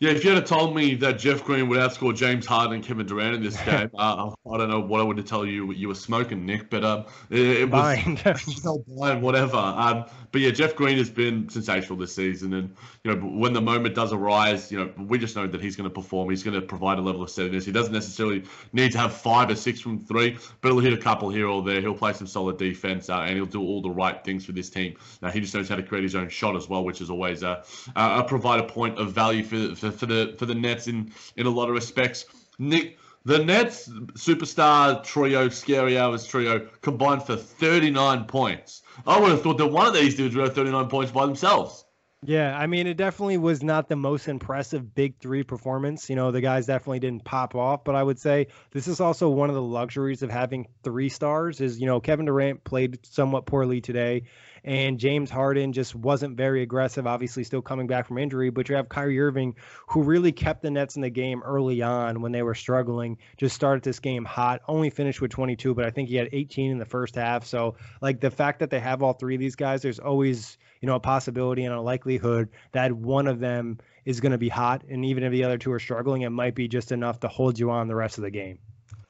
Yeah, 0.01 0.13
if 0.13 0.25
you 0.25 0.31
had 0.31 0.47
told 0.47 0.75
me 0.75 0.95
that 0.95 1.19
Jeff 1.19 1.43
Green 1.43 1.69
would 1.69 1.77
outscore 1.77 2.15
James 2.15 2.47
Harden 2.47 2.73
and 2.73 2.83
Kevin 2.83 3.05
Durant 3.05 3.35
in 3.35 3.43
this 3.43 3.55
game, 3.65 3.87
uh, 3.95 4.31
I 4.51 4.57
don't 4.57 4.67
know 4.67 4.79
what 4.79 4.99
I 4.99 5.03
would 5.03 5.19
have 5.19 5.27
told 5.27 5.47
you 5.47 5.71
you 5.73 5.89
were 5.89 5.93
smoking, 5.93 6.43
Nick. 6.43 6.71
But 6.71 6.83
um, 6.83 7.05
it, 7.29 7.39
it 7.39 7.69
was 7.69 8.83
blind, 8.87 9.21
whatever. 9.21 9.57
Um, 9.57 10.05
but 10.31 10.41
yeah, 10.41 10.49
Jeff 10.49 10.75
Green 10.75 10.97
has 10.97 11.11
been 11.11 11.47
sensational 11.49 11.99
this 11.99 12.15
season, 12.15 12.53
and 12.53 12.75
you 13.03 13.13
know 13.13 13.21
when 13.21 13.53
the 13.53 13.61
moment 13.61 13.93
does 13.93 14.11
arise, 14.11 14.71
you 14.71 14.79
know 14.79 14.91
we 14.97 15.19
just 15.19 15.35
know 15.35 15.45
that 15.45 15.61
he's 15.61 15.75
going 15.75 15.87
to 15.87 15.93
perform. 15.93 16.31
He's 16.31 16.41
going 16.41 16.59
to 16.59 16.65
provide 16.65 16.97
a 16.97 17.01
level 17.01 17.21
of 17.21 17.29
steadiness. 17.29 17.63
He 17.63 17.71
doesn't 17.71 17.93
necessarily 17.93 18.43
need 18.73 18.93
to 18.93 18.97
have 18.97 19.13
five 19.13 19.51
or 19.51 19.55
six 19.55 19.81
from 19.81 20.03
three, 20.03 20.35
but 20.61 20.69
he'll 20.69 20.79
hit 20.79 20.93
a 20.93 20.97
couple 20.97 21.29
here 21.29 21.47
or 21.47 21.61
there. 21.61 21.79
He'll 21.79 21.93
play 21.93 22.13
some 22.13 22.25
solid 22.25 22.57
defense, 22.57 23.07
uh, 23.07 23.19
and 23.19 23.35
he'll 23.35 23.45
do 23.45 23.61
all 23.61 23.83
the 23.83 23.91
right 23.91 24.23
things 24.23 24.47
for 24.47 24.51
this 24.51 24.71
team. 24.71 24.95
Now 25.21 25.29
he 25.29 25.41
just 25.41 25.53
knows 25.53 25.69
how 25.69 25.75
to 25.75 25.83
create 25.83 26.05
his 26.05 26.15
own 26.15 26.29
shot 26.29 26.55
as 26.55 26.67
well, 26.67 26.83
which 26.83 27.01
is 27.01 27.11
always 27.11 27.43
a, 27.43 27.63
a 27.95 28.23
provide 28.23 28.61
a 28.61 28.63
point 28.63 28.97
of 28.97 29.11
value 29.11 29.43
for, 29.43 29.75
for 29.75 29.90
for 29.91 30.05
the 30.05 30.35
for 30.37 30.45
the 30.45 30.55
Nets 30.55 30.87
in 30.87 31.11
in 31.35 31.45
a 31.45 31.49
lot 31.49 31.69
of 31.69 31.75
respects. 31.75 32.25
Nick. 32.59 32.97
The 33.23 33.37
Nets 33.37 33.87
superstar 33.87 35.03
trio, 35.03 35.47
scary 35.49 35.95
hours 35.95 36.25
trio, 36.25 36.67
combined 36.81 37.21
for 37.21 37.35
39 37.35 38.25
points. 38.25 38.81
I 39.05 39.19
would 39.19 39.29
have 39.29 39.43
thought 39.43 39.59
that 39.59 39.67
one 39.67 39.85
of 39.85 39.93
these 39.93 40.15
dudes 40.15 40.35
would 40.35 40.45
have 40.45 40.55
39 40.55 40.87
points 40.87 41.11
by 41.11 41.27
themselves. 41.27 41.85
Yeah, 42.23 42.55
I 42.55 42.67
mean, 42.67 42.85
it 42.85 42.97
definitely 42.97 43.37
was 43.39 43.63
not 43.63 43.89
the 43.89 43.95
most 43.95 44.27
impressive 44.27 44.93
big 44.93 45.17
three 45.19 45.41
performance. 45.41 46.07
You 46.07 46.15
know, 46.15 46.29
the 46.29 46.39
guys 46.39 46.67
definitely 46.67 46.99
didn't 46.99 47.25
pop 47.25 47.55
off, 47.55 47.83
but 47.83 47.95
I 47.95 48.03
would 48.03 48.19
say 48.19 48.47
this 48.69 48.87
is 48.87 48.99
also 48.99 49.27
one 49.29 49.49
of 49.49 49.55
the 49.55 49.61
luxuries 49.61 50.21
of 50.21 50.29
having 50.29 50.67
three 50.83 51.09
stars. 51.09 51.61
Is 51.61 51.79
you 51.79 51.87
know, 51.87 51.99
Kevin 51.99 52.27
Durant 52.27 52.63
played 52.63 53.03
somewhat 53.07 53.47
poorly 53.47 53.81
today, 53.81 54.25
And 54.63 54.99
James 54.99 55.31
Harden 55.31 55.73
just 55.73 55.95
wasn't 55.95 56.37
very 56.37 56.61
aggressive, 56.61 57.07
obviously 57.07 57.43
still 57.43 57.61
coming 57.63 57.87
back 57.87 58.05
from 58.07 58.19
injury. 58.19 58.51
But 58.51 58.69
you 58.69 58.75
have 58.75 58.89
Kyrie 58.89 59.19
Irving, 59.19 59.55
who 59.87 60.03
really 60.03 60.31
kept 60.31 60.61
the 60.61 60.69
Nets 60.69 60.95
in 60.95 61.01
the 61.01 61.09
game 61.09 61.41
early 61.43 61.81
on 61.81 62.21
when 62.21 62.31
they 62.31 62.43
were 62.43 62.53
struggling, 62.55 63.17
just 63.37 63.55
started 63.55 63.83
this 63.83 63.99
game 63.99 64.25
hot, 64.25 64.61
only 64.67 64.91
finished 64.91 65.21
with 65.21 65.31
22, 65.31 65.73
but 65.73 65.85
I 65.85 65.89
think 65.89 66.09
he 66.09 66.15
had 66.17 66.29
18 66.31 66.71
in 66.71 66.77
the 66.77 66.85
first 66.85 67.15
half. 67.15 67.45
So, 67.45 67.75
like, 68.01 68.19
the 68.19 68.31
fact 68.31 68.59
that 68.59 68.69
they 68.69 68.79
have 68.79 69.01
all 69.01 69.13
three 69.13 69.35
of 69.35 69.41
these 69.41 69.55
guys, 69.55 69.81
there's 69.81 69.99
always, 69.99 70.57
you 70.81 70.87
know, 70.87 70.95
a 70.95 70.99
possibility 70.99 71.63
and 71.63 71.73
a 71.73 71.81
likelihood 71.81 72.49
that 72.73 72.91
one 72.91 73.27
of 73.27 73.39
them 73.39 73.79
is 74.03 74.19
going 74.19 74.31
to 74.31 74.37
be 74.37 74.49
hot. 74.49 74.83
And 74.89 75.05
even 75.05 75.23
if 75.23 75.31
the 75.31 75.43
other 75.43 75.57
two 75.57 75.71
are 75.71 75.79
struggling, 75.79 76.23
it 76.23 76.29
might 76.29 76.55
be 76.55 76.67
just 76.67 76.91
enough 76.91 77.19
to 77.21 77.27
hold 77.27 77.57
you 77.57 77.71
on 77.71 77.87
the 77.87 77.95
rest 77.95 78.17
of 78.17 78.23
the 78.23 78.31
game 78.31 78.59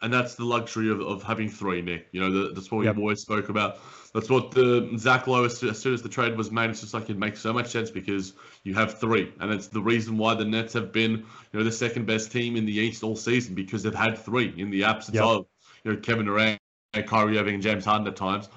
and 0.02 0.12
that's 0.12 0.36
the 0.36 0.44
luxury 0.44 0.90
of, 0.90 1.00
of 1.00 1.22
having 1.24 1.50
three, 1.50 1.82
Nick. 1.82 2.08
You 2.12 2.22
know, 2.22 2.32
the, 2.32 2.54
that's 2.54 2.72
what 2.72 2.84
yep. 2.84 2.96
we 2.96 3.04
always 3.04 3.22
spoke 3.22 3.50
about. 3.50 3.78
That's 4.14 4.30
what 4.30 4.52
the 4.52 4.92
Zach 4.98 5.28
Lowe, 5.28 5.44
as, 5.44 5.64
as 5.64 5.80
soon 5.80 5.94
as 5.94 6.02
the 6.02 6.10
trade 6.10 6.36
was 6.36 6.52
made, 6.52 6.70
it's 6.70 6.82
just 6.82 6.94
like 6.94 7.10
it 7.10 7.18
makes 7.18 7.40
so 7.40 7.54
much 7.54 7.68
sense 7.68 7.92
because 7.92 8.34
you 8.64 8.74
have 8.74 9.00
three, 9.00 9.32
and 9.40 9.52
it's 9.52 9.68
the 9.68 9.82
reason 9.82 10.18
why 10.18 10.34
the 10.34 10.44
Nets 10.44 10.74
have 10.74 10.92
been, 10.92 11.12
you 11.12 11.60
know, 11.60 11.64
the 11.64 11.72
second 11.72 12.06
best 12.06 12.32
team 12.32 12.56
in 12.56 12.66
the 12.66 12.74
East 12.74 13.04
all 13.04 13.16
season 13.16 13.54
because 13.54 13.84
they've 13.84 13.94
had 13.94 14.18
three 14.18 14.54
in 14.58 14.70
the 14.70 14.84
absence 14.84 15.16
yep. 15.16 15.24
of, 15.24 15.46
you 15.84 15.94
know, 15.94 16.00
Kevin 16.00 16.26
Durant, 16.26 16.60
and 16.94 17.08
Kyrie 17.08 17.38
Irving, 17.38 17.54
and 17.54 17.64
James 17.64 17.86
Harden 17.86 18.08
at 18.08 18.16
times 18.16 18.50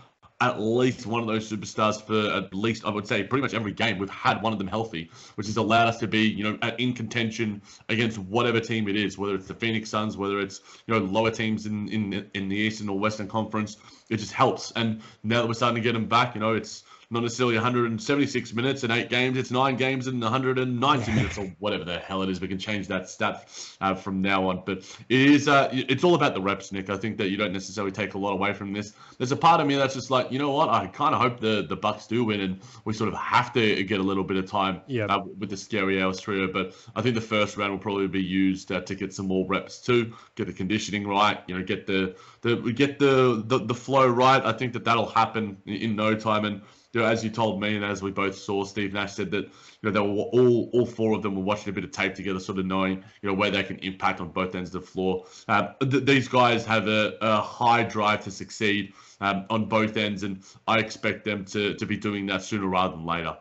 at 0.51 0.61
least 0.61 1.07
one 1.07 1.21
of 1.21 1.27
those 1.27 1.51
superstars 1.51 2.01
for 2.01 2.37
at 2.37 2.55
least 2.55 2.85
I 2.85 2.91
would 2.91 3.07
say 3.07 3.23
pretty 3.25 3.43
much 3.43 3.55
every 3.55 3.73
game. 3.73 3.99
We've 3.99 4.11
had 4.11 4.43
one 4.43 4.53
of 4.53 4.59
them 4.59 4.69
healthy, 4.69 5.11
which 5.37 5.47
has 5.47 5.57
allowed 5.57 5.89
us 5.89 5.99
to 5.99 6.07
be 6.07 6.21
you 6.21 6.45
know 6.45 6.59
in 6.79 6.93
contention 6.93 7.63
against 7.89 8.19
whatever 8.19 8.61
team 8.61 8.89
it 8.89 8.97
is, 8.97 9.19
whether 9.19 9.35
it's 9.35 9.47
the 9.47 9.55
Phoenix 9.55 9.91
Suns, 9.91 10.17
whether 10.17 10.41
it's 10.41 10.61
you 10.87 10.95
know 10.95 11.01
lower 11.01 11.31
teams 11.31 11.67
in 11.67 11.89
in 11.89 12.29
in 12.35 12.49
the 12.49 12.57
Eastern 12.57 12.89
or 12.89 12.99
Western 12.99 13.29
Conference. 13.29 13.77
It 14.11 14.19
just 14.19 14.33
helps. 14.33 14.71
And 14.73 15.01
now 15.23 15.41
that 15.41 15.49
we're 15.49 15.55
starting 15.55 15.77
to 15.77 15.81
get 15.81 15.95
them 15.95 16.07
back, 16.07 16.35
you 16.35 16.41
know, 16.41 16.55
it's 16.55 16.85
not 17.15 17.23
necessarily 17.23 17.55
176 17.55 18.53
minutes 18.53 18.85
in 18.85 18.91
eight 18.91 19.09
games. 19.09 19.39
It's 19.39 19.51
nine 19.51 19.77
games 19.77 20.09
in 20.09 20.21
190 20.21 21.13
minutes 21.13 21.39
or 21.39 21.47
whatever 21.61 21.85
the 21.85 21.99
hell 21.99 22.23
it 22.23 22.29
is. 22.29 22.41
We 22.41 22.49
can 22.49 22.59
change 22.59 22.89
that 22.89 23.09
stat 23.09 23.49
uh, 23.81 23.95
from 23.95 24.21
now 24.21 24.49
on. 24.49 24.65
But 24.67 24.79
it 25.09 25.21
is, 25.21 25.49
uh, 25.49 25.69
it's 25.73 26.03
all 26.03 26.17
about 26.17 26.35
the 26.35 26.43
reps, 26.43 26.73
Nick. 26.73 26.91
I 26.91 26.97
think 26.97 27.17
that 27.19 27.31
you 27.31 27.37
don't 27.37 27.53
necessarily 27.53 27.93
take 27.93 28.15
a 28.15 28.19
lot 28.19 28.33
away 28.33 28.53
from 28.53 28.73
this. 28.73 28.93
There's 29.17 29.33
a 29.33 29.37
part 29.37 29.61
of 29.61 29.67
me 29.67 29.77
that's 29.77 29.95
just 29.95 30.11
like, 30.11 30.31
you 30.33 30.39
know 30.39 30.51
what? 30.51 30.69
I 30.69 30.89
kind 30.89 31.15
of 31.15 31.21
hope 31.21 31.41
the 31.41 31.65
the 31.67 31.77
Bucks 31.77 32.07
do 32.07 32.25
win, 32.25 32.41
and 32.41 32.61
we 32.85 32.93
sort 32.93 33.09
of 33.09 33.15
have 33.19 33.53
to 33.53 33.85
get 33.85 34.01
a 34.01 34.03
little 34.03 34.25
bit 34.25 34.37
of 34.37 34.51
time 34.51 34.81
yeah. 34.89 35.07
uh, 35.07 35.23
with 35.39 35.51
the 35.51 35.57
scary 35.57 36.03
hours 36.03 36.21
trio. 36.21 36.53
But 36.53 36.75
I 36.97 37.03
think 37.03 37.15
the 37.15 37.21
first 37.21 37.57
round 37.57 37.73
will 37.73 37.79
probably 37.79 38.09
be 38.09 38.23
used 38.23 38.73
uh, 38.73 38.81
to 38.81 38.95
get 38.95 39.15
some 39.15 39.27
more 39.27 39.47
reps 39.47 39.79
too, 39.79 40.13
get 40.35 40.49
the 40.49 40.53
conditioning 40.53 41.07
right. 41.07 41.41
You 41.47 41.57
know, 41.57 41.65
get 41.65 41.87
the 41.87 42.17
the 42.41 42.57
get 42.73 42.99
the 42.99 43.43
the, 43.47 43.59
the 43.59 43.75
flow 43.75 44.09
right. 44.09 44.45
I 44.45 44.53
think 44.53 44.73
that 44.73 44.85
that'll 44.85 45.11
happen 45.11 45.59
in, 45.67 45.75
in 45.75 45.97
no 45.97 46.17
time 46.17 46.45
and 46.45 46.63
you 46.95 47.01
know, 47.01 47.07
as 47.07 47.25
you 47.25 47.31
told 47.31 47.61
me 47.61 47.75
and 47.77 47.85
as 47.85 48.03
we 48.03 48.11
both 48.11 48.37
saw, 48.37 48.65
Steve 48.65 48.93
Nash 48.93 49.15
said 49.15 49.31
that 49.33 49.45
you 49.45 49.51
know 49.83 49.91
they 49.91 50.01
were 50.01 50.07
all 50.07 50.71
all 50.73 50.87
four 50.87 51.15
of 51.15 51.23
them 51.23 51.35
were 51.35 51.43
watching 51.43 51.71
a 51.71 51.73
bit 51.73 51.85
of 51.85 51.91
tape 51.91 52.15
together, 52.15 52.39
sort 52.39 52.59
of 52.59 52.67
knowing 52.67 53.03
you 53.21 53.29
know 53.29 53.35
where 53.35 53.51
they 53.51 53.63
can 53.63 53.79
impact 53.79 54.21
on 54.21 54.29
both 54.29 54.55
ends 54.55 54.75
of 54.75 54.83
the 54.83 54.87
floor. 54.87 55.25
Um, 55.49 55.71
th- 55.81 56.05
these 56.05 56.29
guys 56.29 56.65
have 56.65 56.87
a, 56.87 57.15
a, 57.21 57.41
high 57.41 57.83
drive 57.83 58.23
to 58.25 58.31
succeed 58.31 58.95
um, 59.21 59.45
on 59.51 59.67
both 59.67 59.97
ends, 59.97 60.23
and 60.23 60.43
I 60.69 60.79
expect 60.79 61.25
them 61.25 61.45
to 61.47 61.75
to 61.75 61.87
be 61.87 61.97
doing 61.97 62.27
that 62.27 62.43
sooner 62.43 62.67
rather 62.67 62.97
than 62.97 63.05
later. 63.05 63.37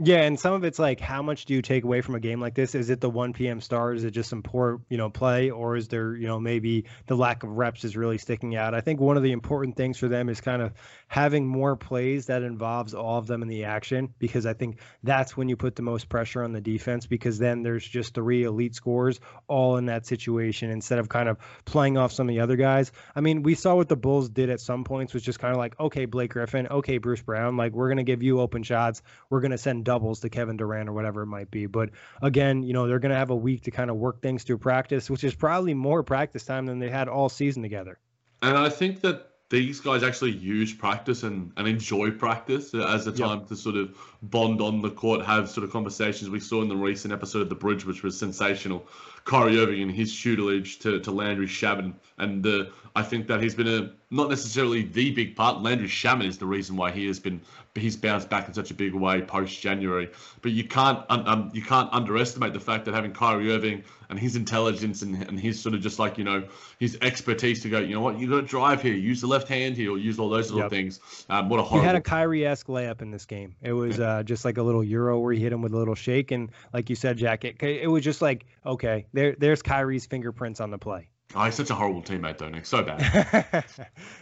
Yeah, 0.00 0.22
and 0.22 0.38
some 0.38 0.52
of 0.52 0.62
it's 0.62 0.78
like, 0.78 1.00
how 1.00 1.22
much 1.22 1.44
do 1.46 1.54
you 1.54 1.60
take 1.60 1.82
away 1.82 2.02
from 2.02 2.14
a 2.14 2.20
game 2.20 2.40
like 2.40 2.54
this? 2.54 2.76
Is 2.76 2.88
it 2.88 3.00
the 3.00 3.10
1 3.10 3.32
p.m. 3.32 3.60
star? 3.60 3.92
Is 3.92 4.04
it 4.04 4.12
just 4.12 4.30
some 4.30 4.44
poor, 4.44 4.80
you 4.88 4.96
know, 4.96 5.10
play, 5.10 5.50
or 5.50 5.76
is 5.76 5.88
there, 5.88 6.14
you 6.14 6.28
know, 6.28 6.38
maybe 6.38 6.84
the 7.08 7.16
lack 7.16 7.42
of 7.42 7.50
reps 7.50 7.82
is 7.82 7.96
really 7.96 8.16
sticking 8.16 8.54
out? 8.54 8.74
I 8.74 8.80
think 8.80 9.00
one 9.00 9.16
of 9.16 9.24
the 9.24 9.32
important 9.32 9.76
things 9.76 9.98
for 9.98 10.06
them 10.06 10.28
is 10.28 10.40
kind 10.40 10.62
of 10.62 10.72
having 11.08 11.48
more 11.48 11.74
plays 11.74 12.26
that 12.26 12.44
involves 12.44 12.94
all 12.94 13.18
of 13.18 13.26
them 13.26 13.42
in 13.42 13.48
the 13.48 13.64
action, 13.64 14.14
because 14.20 14.46
I 14.46 14.52
think 14.52 14.78
that's 15.02 15.36
when 15.36 15.48
you 15.48 15.56
put 15.56 15.74
the 15.74 15.82
most 15.82 16.08
pressure 16.08 16.44
on 16.44 16.52
the 16.52 16.60
defense, 16.60 17.06
because 17.06 17.38
then 17.38 17.64
there's 17.64 17.84
just 17.84 18.14
three 18.14 18.44
elite 18.44 18.76
scores 18.76 19.18
all 19.48 19.78
in 19.78 19.86
that 19.86 20.06
situation 20.06 20.70
instead 20.70 21.00
of 21.00 21.08
kind 21.08 21.28
of 21.28 21.38
playing 21.64 21.98
off 21.98 22.12
some 22.12 22.28
of 22.28 22.34
the 22.36 22.40
other 22.40 22.56
guys. 22.56 22.92
I 23.16 23.20
mean, 23.20 23.42
we 23.42 23.56
saw 23.56 23.74
what 23.74 23.88
the 23.88 23.96
Bulls 23.96 24.28
did 24.28 24.48
at 24.48 24.60
some 24.60 24.84
points, 24.84 25.12
was 25.12 25.24
just 25.24 25.40
kind 25.40 25.52
of 25.52 25.58
like, 25.58 25.80
okay, 25.80 26.04
Blake 26.04 26.30
Griffin, 26.30 26.68
okay, 26.68 26.98
Bruce 26.98 27.22
Brown, 27.22 27.56
like 27.56 27.72
we're 27.72 27.88
gonna 27.88 28.04
give 28.04 28.22
you 28.22 28.40
open 28.40 28.62
shots, 28.62 29.02
we're 29.28 29.40
gonna 29.40 29.58
send 29.58 29.87
doubles 29.88 30.20
to 30.20 30.28
Kevin 30.28 30.58
Durant 30.58 30.86
or 30.86 30.92
whatever 30.92 31.22
it 31.22 31.28
might 31.28 31.50
be. 31.50 31.64
But 31.64 31.88
again, 32.20 32.62
you 32.62 32.74
know, 32.74 32.86
they're 32.86 32.98
going 32.98 33.08
to 33.08 33.16
have 33.16 33.30
a 33.30 33.36
week 33.36 33.62
to 33.62 33.70
kind 33.70 33.88
of 33.88 33.96
work 33.96 34.20
things 34.20 34.42
through 34.42 34.58
practice, 34.58 35.08
which 35.08 35.24
is 35.24 35.34
probably 35.34 35.72
more 35.72 36.02
practice 36.02 36.44
time 36.44 36.66
than 36.66 36.78
they 36.78 36.90
had 36.90 37.08
all 37.08 37.30
season 37.30 37.62
together. 37.62 37.98
And 38.42 38.58
I 38.58 38.68
think 38.68 39.00
that 39.00 39.30
these 39.48 39.80
guys 39.80 40.02
actually 40.02 40.32
use 40.32 40.74
practice 40.74 41.22
and, 41.22 41.52
and 41.56 41.66
enjoy 41.66 42.10
practice 42.10 42.74
as 42.74 43.06
a 43.06 43.12
time 43.12 43.38
yep. 43.38 43.48
to 43.48 43.56
sort 43.56 43.76
of 43.76 43.96
bond 44.22 44.60
on 44.60 44.82
the 44.82 44.90
court, 44.90 45.24
have 45.24 45.48
sort 45.48 45.64
of 45.64 45.72
conversations. 45.72 46.30
We 46.30 46.40
saw 46.40 46.62
in 46.62 46.68
the 46.68 46.76
recent 46.76 47.12
episode 47.12 47.42
of 47.42 47.48
The 47.48 47.54
Bridge, 47.54 47.84
which 47.84 48.02
was 48.02 48.18
sensational. 48.18 48.86
Kyrie 49.24 49.58
Irving 49.58 49.82
and 49.82 49.90
his 49.90 50.18
tutelage 50.18 50.78
to, 50.80 51.00
to 51.00 51.10
Landry 51.10 51.46
Shamet. 51.46 51.92
And 52.16 52.42
the, 52.42 52.72
I 52.96 53.02
think 53.02 53.26
that 53.28 53.42
he's 53.42 53.54
been 53.54 53.68
a 53.68 53.92
not 54.10 54.30
necessarily 54.30 54.82
the 54.82 55.10
big 55.10 55.36
part. 55.36 55.62
Landry 55.62 55.88
Shamet 55.88 56.24
is 56.24 56.38
the 56.38 56.46
reason 56.46 56.76
why 56.76 56.90
he 56.90 57.06
has 57.06 57.20
been 57.20 57.40
he's 57.74 57.96
bounced 57.96 58.28
back 58.28 58.48
in 58.48 58.54
such 58.54 58.70
a 58.70 58.74
big 58.74 58.94
way 58.94 59.20
post 59.20 59.60
January. 59.60 60.08
But 60.42 60.52
you 60.52 60.64
can't 60.64 61.04
um, 61.10 61.50
you 61.52 61.62
can't 61.62 61.92
underestimate 61.92 62.52
the 62.52 62.60
fact 62.60 62.86
that 62.86 62.94
having 62.94 63.12
Kyrie 63.12 63.52
Irving 63.52 63.84
and 64.08 64.18
his 64.18 64.36
intelligence 64.36 65.02
and, 65.02 65.22
and 65.28 65.38
his 65.38 65.60
sort 65.60 65.74
of 65.74 65.82
just 65.82 65.98
like 65.98 66.16
you 66.16 66.24
know 66.24 66.44
his 66.78 66.96
expertise 67.02 67.62
to 67.62 67.68
go, 67.68 67.78
you 67.78 67.94
know 67.94 68.00
what, 68.00 68.18
you 68.18 68.28
got 68.28 68.40
to 68.40 68.46
drive 68.46 68.82
here, 68.82 68.94
use 68.94 69.20
the 69.20 69.26
left 69.26 69.48
hand 69.48 69.76
here, 69.76 69.92
or 69.92 69.98
use 69.98 70.18
all 70.18 70.30
those 70.30 70.50
little 70.50 70.62
yep. 70.62 70.70
things. 70.70 71.00
Um, 71.28 71.48
what 71.48 71.60
a 71.60 71.62
horrible. 71.62 71.82
He 71.82 71.86
had 71.86 71.96
a 71.96 72.00
Kyrie 72.00 72.46
esque 72.46 72.66
layup 72.68 73.02
in 73.02 73.10
this 73.10 73.26
game. 73.26 73.54
It 73.62 73.72
was 73.72 74.00
uh, 74.00 74.07
just 74.22 74.44
like 74.44 74.58
a 74.58 74.62
little 74.62 74.84
euro 74.84 75.18
where 75.18 75.32
he 75.32 75.40
hit 75.40 75.52
him 75.52 75.62
with 75.62 75.72
a 75.72 75.76
little 75.76 75.94
shake, 75.94 76.30
and 76.30 76.50
like 76.72 76.90
you 76.90 76.96
said, 76.96 77.16
Jack, 77.16 77.44
it, 77.44 77.62
it 77.62 77.90
was 77.90 78.04
just 78.04 78.22
like 78.22 78.46
okay, 78.64 79.06
there 79.12 79.34
there's 79.38 79.62
Kyrie's 79.62 80.06
fingerprints 80.06 80.60
on 80.60 80.70
the 80.70 80.78
play. 80.78 81.08
Oh, 81.34 81.44
he's 81.44 81.56
such 81.56 81.68
a 81.68 81.74
horrible 81.74 82.02
teammate, 82.02 82.38
though, 82.38 82.48
Nick. 82.48 82.64
So 82.64 82.82
bad. 82.82 83.64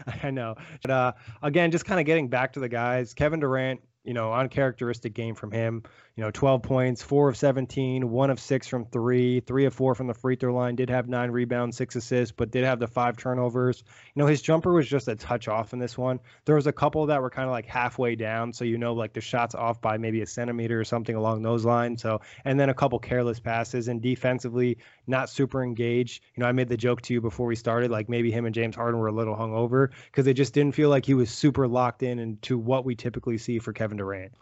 I 0.24 0.30
know. 0.30 0.56
But 0.82 0.90
uh, 0.90 1.12
again, 1.40 1.70
just 1.70 1.84
kind 1.84 2.00
of 2.00 2.06
getting 2.06 2.28
back 2.28 2.54
to 2.54 2.60
the 2.60 2.68
guys, 2.68 3.14
Kevin 3.14 3.38
Durant, 3.38 3.80
you 4.02 4.12
know, 4.12 4.32
uncharacteristic 4.32 5.14
game 5.14 5.36
from 5.36 5.52
him 5.52 5.84
you 6.16 6.24
know, 6.24 6.30
12 6.30 6.62
points, 6.62 7.02
four 7.02 7.28
of 7.28 7.36
17, 7.36 8.10
one 8.10 8.30
of 8.30 8.40
six 8.40 8.66
from 8.66 8.86
three, 8.86 9.40
three 9.40 9.66
of 9.66 9.74
four 9.74 9.94
from 9.94 10.06
the 10.06 10.14
free 10.14 10.34
throw 10.34 10.54
line, 10.54 10.74
did 10.74 10.88
have 10.88 11.10
nine 11.10 11.30
rebounds, 11.30 11.76
six 11.76 11.94
assists, 11.94 12.34
but 12.34 12.50
did 12.50 12.64
have 12.64 12.78
the 12.78 12.86
five 12.86 13.18
turnovers. 13.18 13.84
You 14.14 14.22
know, 14.22 14.26
his 14.26 14.40
jumper 14.40 14.72
was 14.72 14.88
just 14.88 15.08
a 15.08 15.14
touch 15.14 15.46
off 15.46 15.74
in 15.74 15.78
this 15.78 15.98
one. 15.98 16.18
There 16.46 16.54
was 16.54 16.66
a 16.66 16.72
couple 16.72 17.04
that 17.04 17.20
were 17.20 17.28
kind 17.28 17.44
of 17.44 17.52
like 17.52 17.66
halfway 17.66 18.16
down. 18.16 18.54
So, 18.54 18.64
you 18.64 18.78
know, 18.78 18.94
like 18.94 19.12
the 19.12 19.20
shots 19.20 19.54
off 19.54 19.82
by 19.82 19.98
maybe 19.98 20.22
a 20.22 20.26
centimeter 20.26 20.80
or 20.80 20.84
something 20.84 21.14
along 21.14 21.42
those 21.42 21.66
lines. 21.66 22.00
So, 22.00 22.22
and 22.46 22.58
then 22.58 22.70
a 22.70 22.74
couple 22.74 22.98
careless 22.98 23.38
passes 23.38 23.88
and 23.88 24.00
defensively 24.00 24.78
not 25.06 25.28
super 25.28 25.62
engaged. 25.62 26.22
You 26.34 26.40
know, 26.40 26.48
I 26.48 26.52
made 26.52 26.70
the 26.70 26.78
joke 26.78 27.02
to 27.02 27.12
you 27.12 27.20
before 27.20 27.46
we 27.46 27.56
started, 27.56 27.90
like 27.90 28.08
maybe 28.08 28.32
him 28.32 28.46
and 28.46 28.54
James 28.54 28.74
Harden 28.74 28.98
were 28.98 29.08
a 29.08 29.12
little 29.12 29.36
hungover 29.36 29.90
because 30.06 30.26
it 30.26 30.34
just 30.34 30.54
didn't 30.54 30.74
feel 30.74 30.88
like 30.88 31.04
he 31.04 31.12
was 31.12 31.30
super 31.30 31.68
locked 31.68 32.02
in 32.02 32.18
into 32.18 32.56
what 32.56 32.86
we 32.86 32.94
typically 32.94 33.36
see 33.36 33.58
for 33.58 33.74
Kevin 33.74 33.98
Durant. 33.98 34.32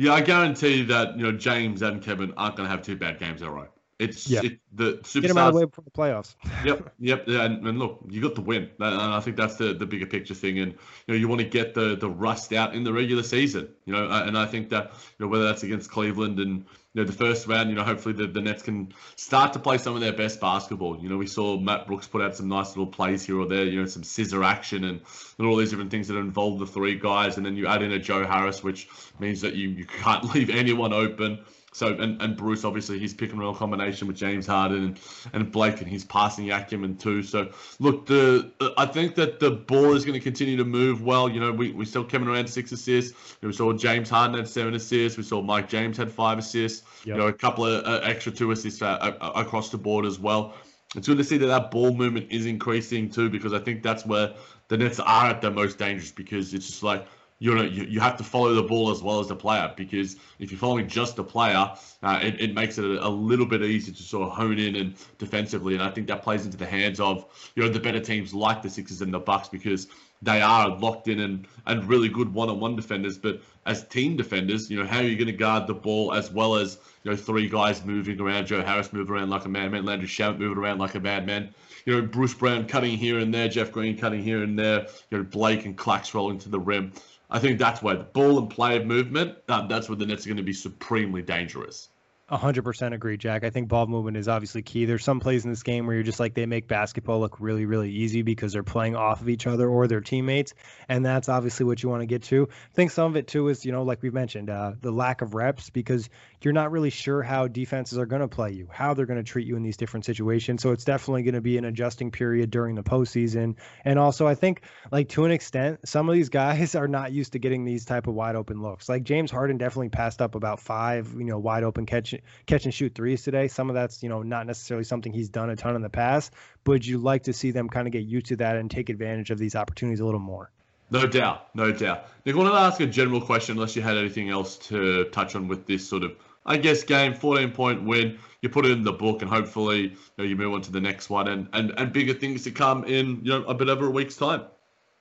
Yeah, 0.00 0.14
I 0.14 0.22
guarantee 0.22 0.82
that 0.84 1.18
you 1.18 1.24
know 1.24 1.32
James 1.32 1.82
and 1.82 2.02
Kevin 2.02 2.32
aren't 2.38 2.56
going 2.56 2.66
to 2.66 2.70
have 2.70 2.80
two 2.80 2.96
bad 2.96 3.18
games 3.18 3.42
in 3.42 3.48
a 3.48 3.50
row. 3.50 3.68
It's 4.00 4.28
yeah. 4.28 4.40
It, 4.42 4.58
the 4.72 4.94
superstars. 4.98 5.22
Get 5.22 5.28
them 5.28 5.38
out 5.38 5.48
of 5.48 5.54
the 5.54 5.60
way 5.60 5.70
for 5.70 5.82
the 5.82 5.90
playoffs. 5.90 6.34
yep, 6.64 6.92
yep. 6.98 7.24
Yeah, 7.26 7.44
and, 7.44 7.66
and, 7.66 7.78
look, 7.78 8.00
you 8.08 8.22
got 8.22 8.34
the 8.34 8.40
win, 8.40 8.70
and 8.80 9.00
I 9.00 9.20
think 9.20 9.36
that's 9.36 9.56
the, 9.56 9.74
the 9.74 9.84
bigger 9.84 10.06
picture 10.06 10.34
thing. 10.34 10.58
And 10.58 10.72
you 11.06 11.14
know, 11.14 11.14
you 11.14 11.28
want 11.28 11.42
to 11.42 11.46
get 11.46 11.74
the 11.74 11.96
the 11.96 12.08
rust 12.08 12.52
out 12.54 12.74
in 12.74 12.82
the 12.82 12.92
regular 12.92 13.22
season. 13.22 13.68
You 13.84 13.92
know, 13.92 14.08
and 14.10 14.38
I 14.38 14.46
think 14.46 14.70
that 14.70 14.92
you 15.18 15.26
know 15.26 15.28
whether 15.28 15.44
that's 15.44 15.62
against 15.62 15.90
Cleveland 15.90 16.38
and 16.38 16.64
you 16.92 17.02
know, 17.02 17.06
the 17.06 17.16
first 17.16 17.46
round, 17.46 17.70
you 17.70 17.76
know, 17.76 17.84
hopefully 17.84 18.14
the, 18.14 18.26
the 18.26 18.40
Nets 18.40 18.62
can 18.62 18.92
start 19.14 19.52
to 19.52 19.60
play 19.60 19.78
some 19.78 19.94
of 19.94 20.00
their 20.00 20.12
best 20.12 20.40
basketball. 20.40 20.98
You 20.98 21.08
know, 21.08 21.18
we 21.18 21.26
saw 21.26 21.56
Matt 21.56 21.86
Brooks 21.86 22.08
put 22.08 22.20
out 22.20 22.34
some 22.34 22.48
nice 22.48 22.70
little 22.70 22.86
plays 22.86 23.24
here 23.24 23.38
or 23.38 23.46
there, 23.46 23.64
you 23.64 23.80
know, 23.80 23.86
some 23.86 24.02
scissor 24.02 24.42
action 24.42 24.82
and, 24.82 25.00
and 25.38 25.46
all 25.46 25.54
these 25.54 25.70
different 25.70 25.92
things 25.92 26.08
that 26.08 26.16
involve 26.16 26.58
the 26.58 26.66
three 26.66 26.96
guys. 26.96 27.36
And 27.36 27.46
then 27.46 27.54
you 27.54 27.68
add 27.68 27.82
in 27.82 27.92
a 27.92 27.98
Joe 27.98 28.26
Harris, 28.26 28.64
which 28.64 28.88
means 29.20 29.40
that 29.42 29.54
you, 29.54 29.68
you 29.68 29.84
can't 29.84 30.24
leave 30.34 30.50
anyone 30.50 30.92
open. 30.92 31.44
So 31.72 31.94
and, 31.94 32.20
and 32.20 32.36
Bruce 32.36 32.64
obviously 32.64 32.98
his 32.98 33.14
pick 33.14 33.30
and 33.30 33.38
roll 33.38 33.54
combination 33.54 34.08
with 34.08 34.16
James 34.16 34.46
Harden 34.46 34.84
and, 34.84 35.00
and 35.32 35.52
Blake 35.52 35.80
and 35.80 35.88
his 35.88 36.04
passing 36.04 36.50
acumen 36.50 36.96
too. 36.96 37.22
So 37.22 37.50
look, 37.78 38.06
the 38.06 38.50
I 38.76 38.86
think 38.86 39.14
that 39.14 39.38
the 39.38 39.52
ball 39.52 39.94
is 39.94 40.04
going 40.04 40.18
to 40.18 40.22
continue 40.22 40.56
to 40.56 40.64
move 40.64 41.02
well. 41.02 41.28
You 41.28 41.38
know, 41.38 41.52
we, 41.52 41.70
we 41.70 41.84
saw 41.84 42.02
Kevin 42.02 42.26
Durant 42.26 42.48
six 42.48 42.72
assists. 42.72 43.36
We 43.40 43.52
saw 43.52 43.72
James 43.72 44.10
Harden 44.10 44.36
had 44.36 44.48
seven 44.48 44.74
assists. 44.74 45.16
We 45.16 45.22
saw 45.22 45.42
Mike 45.42 45.68
James 45.68 45.96
had 45.96 46.10
five 46.10 46.38
assists. 46.38 46.82
Yep. 47.04 47.06
You 47.06 47.22
know, 47.22 47.28
a 47.28 47.32
couple 47.32 47.66
of 47.66 47.84
uh, 47.84 48.00
extra 48.04 48.32
two 48.32 48.50
assists 48.50 48.82
uh, 48.82 48.86
uh, 49.20 49.32
across 49.36 49.70
the 49.70 49.78
board 49.78 50.06
as 50.06 50.18
well. 50.18 50.54
It's 50.96 51.06
good 51.06 51.18
to 51.18 51.24
see 51.24 51.38
that 51.38 51.46
that 51.46 51.70
ball 51.70 51.94
movement 51.94 52.32
is 52.32 52.46
increasing 52.46 53.10
too 53.10 53.30
because 53.30 53.52
I 53.52 53.60
think 53.60 53.84
that's 53.84 54.04
where 54.04 54.34
the 54.66 54.76
Nets 54.76 54.98
are 54.98 55.26
at 55.26 55.40
their 55.40 55.52
most 55.52 55.78
dangerous 55.78 56.10
because 56.10 56.52
it's 56.52 56.66
just 56.66 56.82
like 56.82 57.06
you 57.40 57.54
know 57.54 57.62
you, 57.62 57.84
you 57.84 57.98
have 57.98 58.16
to 58.18 58.22
follow 58.22 58.54
the 58.54 58.62
ball 58.62 58.90
as 58.90 59.02
well 59.02 59.18
as 59.18 59.26
the 59.26 59.34
player 59.34 59.72
because 59.76 60.16
if 60.38 60.52
you're 60.52 60.58
following 60.58 60.86
just 60.86 61.16
the 61.16 61.24
player, 61.24 61.72
uh, 62.02 62.20
it, 62.22 62.40
it 62.40 62.54
makes 62.54 62.78
it 62.78 62.84
a, 62.84 63.04
a, 63.04 63.08
little 63.08 63.46
bit 63.46 63.62
easier 63.62 63.94
to 63.94 64.02
sort 64.02 64.28
of 64.28 64.34
hone 64.34 64.58
in 64.58 64.76
and 64.76 64.94
defensively, 65.18 65.74
and 65.74 65.82
I 65.82 65.90
think 65.90 66.06
that 66.06 66.22
plays 66.22 66.44
into 66.44 66.56
the 66.56 66.66
hands 66.66 67.00
of 67.00 67.26
you 67.56 67.64
know 67.64 67.68
the 67.68 67.80
better 67.80 68.00
teams 68.00 68.32
like 68.32 68.62
the 68.62 68.70
Sixers 68.70 69.00
and 69.00 69.12
the 69.12 69.18
Bucks 69.18 69.48
because 69.48 69.88
they 70.22 70.42
are 70.42 70.68
locked 70.68 71.08
in 71.08 71.20
and, 71.20 71.46
and 71.66 71.88
really 71.88 72.08
good 72.08 72.32
one-on-one 72.32 72.76
defenders. 72.76 73.16
But 73.16 73.40
as 73.64 73.86
team 73.88 74.16
defenders, 74.16 74.70
you 74.70 74.78
know, 74.78 74.86
how 74.86 74.98
are 74.98 75.04
you 75.04 75.16
going 75.16 75.26
to 75.26 75.32
guard 75.32 75.66
the 75.66 75.74
ball 75.74 76.12
as 76.12 76.30
well 76.30 76.56
as 76.56 76.78
you 77.04 77.10
know 77.10 77.16
three 77.16 77.48
guys 77.48 77.84
moving 77.84 78.20
around, 78.20 78.46
Joe 78.46 78.62
Harris 78.62 78.92
moving 78.92 79.14
around 79.14 79.30
like 79.30 79.46
a 79.46 79.48
madman, 79.48 79.84
Landry 79.84 80.08
Shamet 80.08 80.38
moving 80.38 80.62
around 80.62 80.78
like 80.78 80.94
a 80.94 81.00
madman. 81.00 81.54
You 81.84 82.00
know, 82.00 82.06
Bruce 82.06 82.34
Brown 82.34 82.66
cutting 82.66 82.96
here 82.96 83.18
and 83.18 83.32
there, 83.32 83.48
Jeff 83.48 83.72
Green 83.72 83.96
cutting 83.96 84.22
here 84.22 84.42
and 84.42 84.58
there. 84.58 84.86
You 85.10 85.18
know, 85.18 85.24
Blake 85.24 85.64
and 85.66 85.76
Clax 85.76 86.14
rolling 86.14 86.38
to 86.40 86.48
the 86.48 86.60
rim. 86.60 86.92
I 87.30 87.38
think 87.38 87.58
that's 87.58 87.82
where 87.82 87.96
the 87.96 88.04
ball 88.04 88.38
and 88.38 88.50
play 88.50 88.76
of 88.76 88.86
movement. 88.86 89.36
Uh, 89.48 89.66
that's 89.66 89.88
where 89.88 89.96
the 89.96 90.06
Nets 90.06 90.26
are 90.26 90.28
going 90.28 90.36
to 90.38 90.42
be 90.42 90.52
supremely 90.52 91.22
dangerous. 91.22 91.89
100% 92.30 92.94
agree, 92.94 93.16
Jack. 93.16 93.42
I 93.42 93.50
think 93.50 93.68
ball 93.68 93.86
movement 93.86 94.16
is 94.16 94.28
obviously 94.28 94.62
key. 94.62 94.84
There's 94.84 95.02
some 95.02 95.18
plays 95.18 95.44
in 95.44 95.50
this 95.50 95.64
game 95.64 95.86
where 95.86 95.96
you're 95.96 96.04
just 96.04 96.20
like 96.20 96.34
they 96.34 96.46
make 96.46 96.68
basketball 96.68 97.18
look 97.18 97.40
really, 97.40 97.66
really 97.66 97.90
easy 97.90 98.22
because 98.22 98.52
they're 98.52 98.62
playing 98.62 98.94
off 98.94 99.20
of 99.20 99.28
each 99.28 99.48
other 99.48 99.68
or 99.68 99.88
their 99.88 100.00
teammates, 100.00 100.54
and 100.88 101.04
that's 101.04 101.28
obviously 101.28 101.66
what 101.66 101.82
you 101.82 101.88
want 101.88 102.02
to 102.02 102.06
get 102.06 102.22
to. 102.24 102.48
I 102.50 102.74
think 102.74 102.92
some 102.92 103.10
of 103.10 103.16
it 103.16 103.26
too 103.26 103.48
is 103.48 103.64
you 103.64 103.72
know 103.72 103.82
like 103.82 104.02
we've 104.02 104.14
mentioned 104.14 104.48
uh, 104.48 104.72
the 104.80 104.92
lack 104.92 105.22
of 105.22 105.34
reps 105.34 105.70
because 105.70 106.08
you're 106.42 106.54
not 106.54 106.70
really 106.70 106.90
sure 106.90 107.22
how 107.22 107.48
defenses 107.48 107.98
are 107.98 108.06
going 108.06 108.22
to 108.22 108.28
play 108.28 108.52
you, 108.52 108.68
how 108.70 108.94
they're 108.94 109.06
going 109.06 109.18
to 109.18 109.28
treat 109.28 109.46
you 109.46 109.56
in 109.56 109.62
these 109.62 109.76
different 109.76 110.04
situations. 110.04 110.62
So 110.62 110.70
it's 110.70 110.84
definitely 110.84 111.24
going 111.24 111.34
to 111.34 111.40
be 111.40 111.58
an 111.58 111.64
adjusting 111.64 112.10
period 112.10 112.50
during 112.50 112.76
the 112.76 112.82
postseason. 112.82 113.56
And 113.84 113.98
also, 113.98 114.26
I 114.26 114.34
think 114.34 114.62
like 114.90 115.10
to 115.10 115.24
an 115.24 115.32
extent, 115.32 115.80
some 115.84 116.08
of 116.08 116.14
these 116.14 116.28
guys 116.28 116.74
are 116.76 116.88
not 116.88 117.12
used 117.12 117.32
to 117.32 117.38
getting 117.38 117.64
these 117.64 117.84
type 117.84 118.06
of 118.06 118.14
wide 118.14 118.36
open 118.36 118.62
looks. 118.62 118.88
Like 118.88 119.02
James 119.02 119.30
Harden 119.30 119.58
definitely 119.58 119.90
passed 119.90 120.22
up 120.22 120.34
about 120.34 120.60
five, 120.60 121.12
you 121.18 121.24
know, 121.24 121.38
wide 121.38 121.64
open 121.64 121.86
catch 121.86 122.14
catch 122.46 122.64
and 122.64 122.74
shoot 122.74 122.94
threes 122.94 123.22
today. 123.22 123.48
Some 123.48 123.68
of 123.68 123.74
that's 123.74 124.02
you 124.02 124.08
know 124.08 124.22
not 124.22 124.46
necessarily 124.46 124.84
something 124.84 125.12
he's 125.12 125.28
done 125.28 125.50
a 125.50 125.56
ton 125.56 125.76
in 125.76 125.82
the 125.82 125.90
past, 125.90 126.32
but 126.64 126.86
you 126.86 126.98
like 126.98 127.24
to 127.24 127.32
see 127.32 127.50
them 127.50 127.68
kind 127.68 127.86
of 127.86 127.92
get 127.92 128.04
used 128.04 128.26
to 128.26 128.36
that 128.36 128.56
and 128.56 128.70
take 128.70 128.88
advantage 128.88 129.30
of 129.30 129.38
these 129.38 129.54
opportunities 129.54 130.00
a 130.00 130.04
little 130.04 130.20
more. 130.20 130.50
No 130.90 131.06
doubt, 131.06 131.54
no 131.54 131.70
doubt. 131.70 132.08
Nick, 132.26 132.34
I 132.34 132.38
wanted 132.38 132.50
to 132.50 132.56
ask 132.56 132.80
a 132.80 132.86
general 132.86 133.20
question, 133.20 133.56
unless 133.56 133.76
you 133.76 133.82
had 133.82 133.96
anything 133.96 134.28
else 134.28 134.56
to 134.68 135.04
touch 135.06 135.36
on 135.36 135.46
with 135.46 135.66
this 135.66 135.88
sort 135.88 136.02
of 136.02 136.16
I 136.46 136.56
guess 136.56 136.82
game, 136.82 137.14
14 137.14 137.52
point 137.52 137.84
win. 137.84 138.18
You 138.42 138.48
put 138.48 138.64
it 138.64 138.72
in 138.72 138.82
the 138.82 138.92
book, 138.92 139.22
and 139.22 139.30
hopefully 139.30 139.80
you, 139.80 139.96
know, 140.18 140.24
you 140.24 140.36
move 140.36 140.54
on 140.54 140.62
to 140.62 140.72
the 140.72 140.80
next 140.80 141.10
one, 141.10 141.28
and, 141.28 141.48
and 141.52 141.72
and 141.76 141.92
bigger 141.92 142.14
things 142.14 142.44
to 142.44 142.50
come 142.50 142.84
in 142.84 143.20
you 143.22 143.30
know 143.30 143.44
a 143.44 143.54
bit 143.54 143.68
over 143.68 143.86
a 143.86 143.90
week's 143.90 144.16
time. 144.16 144.44